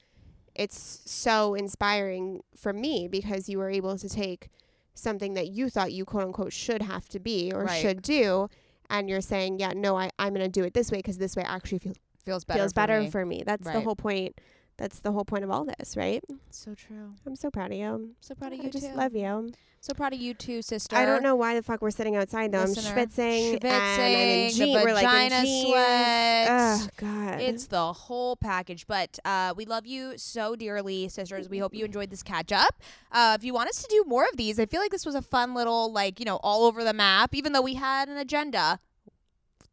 it's 0.53 1.01
so 1.05 1.53
inspiring 1.55 2.41
for 2.55 2.71
me 2.71 3.07
because 3.07 3.49
you 3.49 3.57
were 3.57 3.69
able 3.69 3.97
to 3.97 4.07
take 4.07 4.49
something 4.93 5.33
that 5.33 5.49
you 5.49 5.69
thought 5.69 5.91
you 5.91 6.05
quote 6.05 6.23
unquote 6.23 6.53
should 6.53 6.81
have 6.81 7.09
to 7.09 7.19
be 7.19 7.51
or 7.53 7.65
Right. 7.65 7.81
should 7.81 8.01
do 8.01 8.49
and 8.89 9.09
you're 9.09 9.19
saying 9.21 9.59
yeah 9.59 9.73
no 9.75 9.97
I, 9.97 10.09
i'm 10.19 10.33
going 10.33 10.45
to 10.45 10.51
do 10.59 10.63
it 10.63 10.73
this 10.73 10.91
way 10.91 10.99
because 10.99 11.17
this 11.17 11.35
way 11.35 11.43
actually 11.43 11.79
feels 11.79 11.97
feels 12.23 12.43
better. 12.45 12.59
feels 12.61 12.71
for 12.71 12.75
better 12.75 13.01
me. 13.01 13.09
for 13.09 13.25
me 13.25 13.43
that's 13.45 13.65
the 13.65 13.81
whole 13.81 13.95
point 13.95 14.39
that's 14.77 14.99
the 14.99 15.11
whole 15.11 15.25
point 15.25 15.43
of 15.43 15.49
all 15.51 15.65
this 15.65 15.95
right 15.97 16.23
So 16.49 16.73
true. 16.75 17.13
i'm 17.25 17.35
so 17.35 17.49
proud 17.49 17.71
of 17.71 17.77
you 17.77 18.15
So 18.19 18.35
proud 18.35 18.53
of 18.53 18.59
you 18.59 18.65
i 18.65 18.69
just 18.69 18.89
too. 18.89 18.95
love 18.95 19.15
you 19.15 19.51
So 19.81 19.93
proud 19.93 20.13
of 20.13 20.19
you 20.19 20.33
too, 20.33 20.61
sister. 20.61 20.95
i 20.95 21.05
don't 21.05 21.23
know 21.23 21.35
why 21.35 21.55
the 21.55 21.61
fuck 21.63 21.81
we're 21.81 21.91
sitting 21.91 22.15
outside 22.15 22.51
though 22.51 22.63
Listener. 22.63 22.89
i'm 22.89 23.07
schwitzing, 23.07 23.63
and 23.63 24.51
I'm 24.53 24.57
the 24.57 24.81
we're 24.83 24.93
like 24.93 25.03
in 25.05 25.29
vagina 25.29 25.45
sweat. 25.63 26.47
oh 26.49 26.87
god 26.97 27.41
It's 27.41 27.67
the 27.67 27.93
whole 27.93 28.35
package. 28.35 28.87
But 28.87 29.19
uh, 29.25 29.53
we 29.55 29.65
love 29.65 29.85
you 29.85 30.17
so 30.17 30.55
dearly, 30.55 31.07
sisters. 31.09 31.49
We 31.49 31.59
hope 31.59 31.73
you 31.73 31.85
enjoyed 31.85 32.09
this 32.09 32.23
catch 32.23 32.51
up. 32.51 32.81
Uh, 33.11 33.35
if 33.37 33.43
you 33.43 33.53
want 33.53 33.69
us 33.69 33.81
to 33.83 33.87
do 33.89 34.03
more 34.07 34.23
of 34.23 34.37
these, 34.37 34.59
I 34.59 34.65
feel 34.65 34.79
like 34.81 34.91
this 34.91 35.05
was 35.05 35.15
a 35.15 35.21
fun 35.21 35.53
little, 35.53 35.91
like, 35.91 36.19
you 36.19 36.25
know, 36.25 36.37
all 36.43 36.65
over 36.65 36.83
the 36.83 36.93
map, 36.93 37.33
even 37.35 37.51
though 37.53 37.61
we 37.61 37.75
had 37.75 38.07
an 38.09 38.17
agenda. 38.17 38.79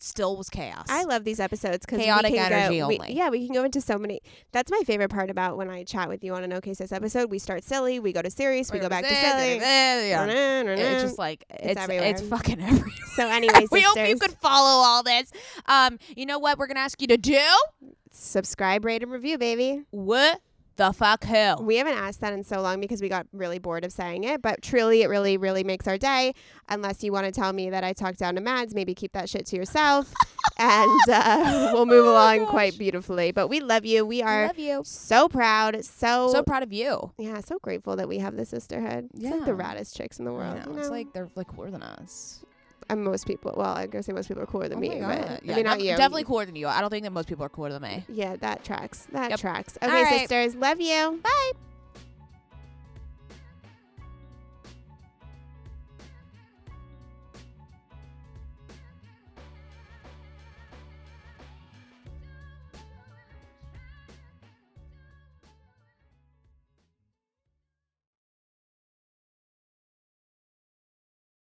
Still 0.05 0.37
was 0.37 0.51
chaos. 0.51 0.87
I 0.89 1.05
love 1.05 1.23
these 1.23 1.39
episodes 1.39 1.87
because 1.87 2.01
Chaotic 2.01 2.33
we 2.33 2.39
can 2.39 2.53
energy 2.53 2.79
go, 2.79 2.89
we- 2.89 2.99
only. 2.99 3.15
yeah, 3.15 3.29
we 3.29 3.47
can 3.47 3.55
go 3.55 3.63
into 3.63 3.81
so 3.81 3.97
many. 3.99 4.21
That's 4.51 4.69
my 4.69 4.81
favorite 4.85 5.11
part 5.11 5.31
about 5.31 5.57
when 5.57 5.71
I 5.71 5.85
chat 5.85 6.09
with 6.09 6.25
you 6.25 6.35
on 6.35 6.43
an 6.43 6.53
OK 6.53 6.75
Sis 6.75 6.91
episode. 6.91 7.31
We 7.31 7.39
start 7.39 7.63
silly, 7.63 8.01
we 8.01 8.13
go 8.13 8.21
to 8.21 8.29
serious, 8.29 8.73
we 8.73 8.81
go 8.81 8.89
back 8.89 9.05
to 9.05 9.13
eh, 9.13 9.21
silly. 9.21 9.61
Eh, 9.61 9.63
eh, 9.63 10.09
yeah. 10.09 10.63
It's 10.73 11.03
just 11.05 11.19
like 11.19 11.45
it's 11.51 11.81
it's, 11.89 12.23
fucking 12.23 12.61
everywhere. 12.61 12.91
so, 13.15 13.29
anyways, 13.29 13.69
we 13.71 13.83
hope 13.83 14.09
you 14.09 14.19
could 14.19 14.33
follow 14.33 14.85
all 14.85 15.05
this. 15.05 15.31
Um, 15.67 16.01
you 16.17 16.27
know 16.27 16.41
what 16.41 16.59
we're 16.59 16.67
gonna 16.67 16.81
ask 16.81 17.01
you 17.01 17.07
to 17.07 17.17
do? 17.17 17.41
subscribe, 18.13 18.85
rate, 18.85 19.03
and 19.03 19.11
review, 19.11 19.39
baby. 19.39 19.83
What 19.91 20.41
the 20.87 20.93
fuck 20.93 21.25
who? 21.25 21.63
We 21.63 21.77
haven't 21.77 21.97
asked 21.97 22.21
that 22.21 22.33
in 22.33 22.43
so 22.43 22.61
long 22.61 22.81
because 22.81 23.01
we 23.01 23.09
got 23.09 23.27
really 23.33 23.59
bored 23.59 23.85
of 23.85 23.93
saying 23.93 24.25
it, 24.25 24.43
but 24.43 24.63
truly, 24.63 25.03
it 25.03 25.09
really, 25.09 25.37
really 25.37 25.65
makes 25.65 25.87
our 25.87 25.99
day. 25.99 26.35
Unless 26.69 27.05
you 27.05 27.13
want 27.13 27.27
to 27.27 27.33
tell 27.33 27.53
me 27.53 27.71
that 27.71 27.85
I 27.85 27.93
talked 27.93 28.19
down 28.19 28.35
to 28.35 28.41
Mads, 28.41 28.75
maybe 28.75 28.95
keep 28.95 29.13
that 29.13 29.29
shit 29.29 29.47
to 29.47 29.57
yourself, 29.57 30.13
and 30.59 31.01
uh, 31.09 31.71
we'll 31.75 31.87
move 31.87 32.07
Oh 32.07 32.13
along 32.13 32.47
quite 32.47 32.77
beautifully. 32.79 33.31
But 33.33 33.49
we 33.49 33.61
love 33.61 33.85
you. 33.85 34.05
We 34.05 34.23
are 34.23 34.51
you. 34.57 34.83
so 34.85 35.29
proud, 35.29 35.85
so 35.85 36.31
So 36.33 36.43
proud 36.43 36.63
of 36.63 36.73
you. 36.73 37.13
Yeah, 37.19 37.41
so 37.41 37.59
grateful 37.59 37.97
that 37.97 38.09
we 38.09 38.19
have 38.19 38.37
the 38.37 38.45
sisterhood. 38.45 39.09
It's 39.15 39.25
like 39.25 39.45
the 39.45 39.53
raddest 39.53 39.97
chicks 39.97 40.19
in 40.19 40.25
the 40.25 40.33
world. 40.33 40.57
know, 40.67 40.73
you 40.73 40.79
It's 40.79 40.91
like 40.91 41.13
they're 41.13 41.31
like 41.37 41.49
cooler 41.49 41.71
than 41.71 41.83
us. 41.83 42.45
And 42.93 43.05
most 43.05 43.27
people. 43.27 43.55
Well, 43.57 43.75
I'm 43.77 43.91
gonna 43.91 44.03
say 44.03 44.13
most 44.13 44.29
people 44.29 44.43
are 44.43 44.47
cooler 44.47 44.69
than 44.69 44.79
Oh 44.79 44.81
me, 44.81 44.89
but 44.91 44.99
God. 45.01 45.11
I 45.11 45.41
Yeah, 45.43 45.57
mean 45.57 45.65
not 45.65 45.81
you. 45.81 45.91
Definitely 45.97 46.25
cooler 46.25 46.45
than 46.47 46.57
you. 46.57 46.69
I 46.69 46.81
don't 46.81 46.91
think 46.91 47.05
that 47.05 47.13
most 47.13 47.29
people 47.29 47.45
are 47.45 47.49
cooler 47.49 47.71
than 47.71 47.83
me. 47.83 48.05
Yeah, 48.09 48.37
that 48.37 48.65
tracks. 48.65 49.07
That 49.13 49.31
Yep. 49.31 49.41
tracks. 49.41 49.79
Okay, 49.83 49.93
right. 50.03 50.21
sisters, 50.21 50.55
love 50.55 50.81
you. 50.81 51.21
Bye. 51.23 51.53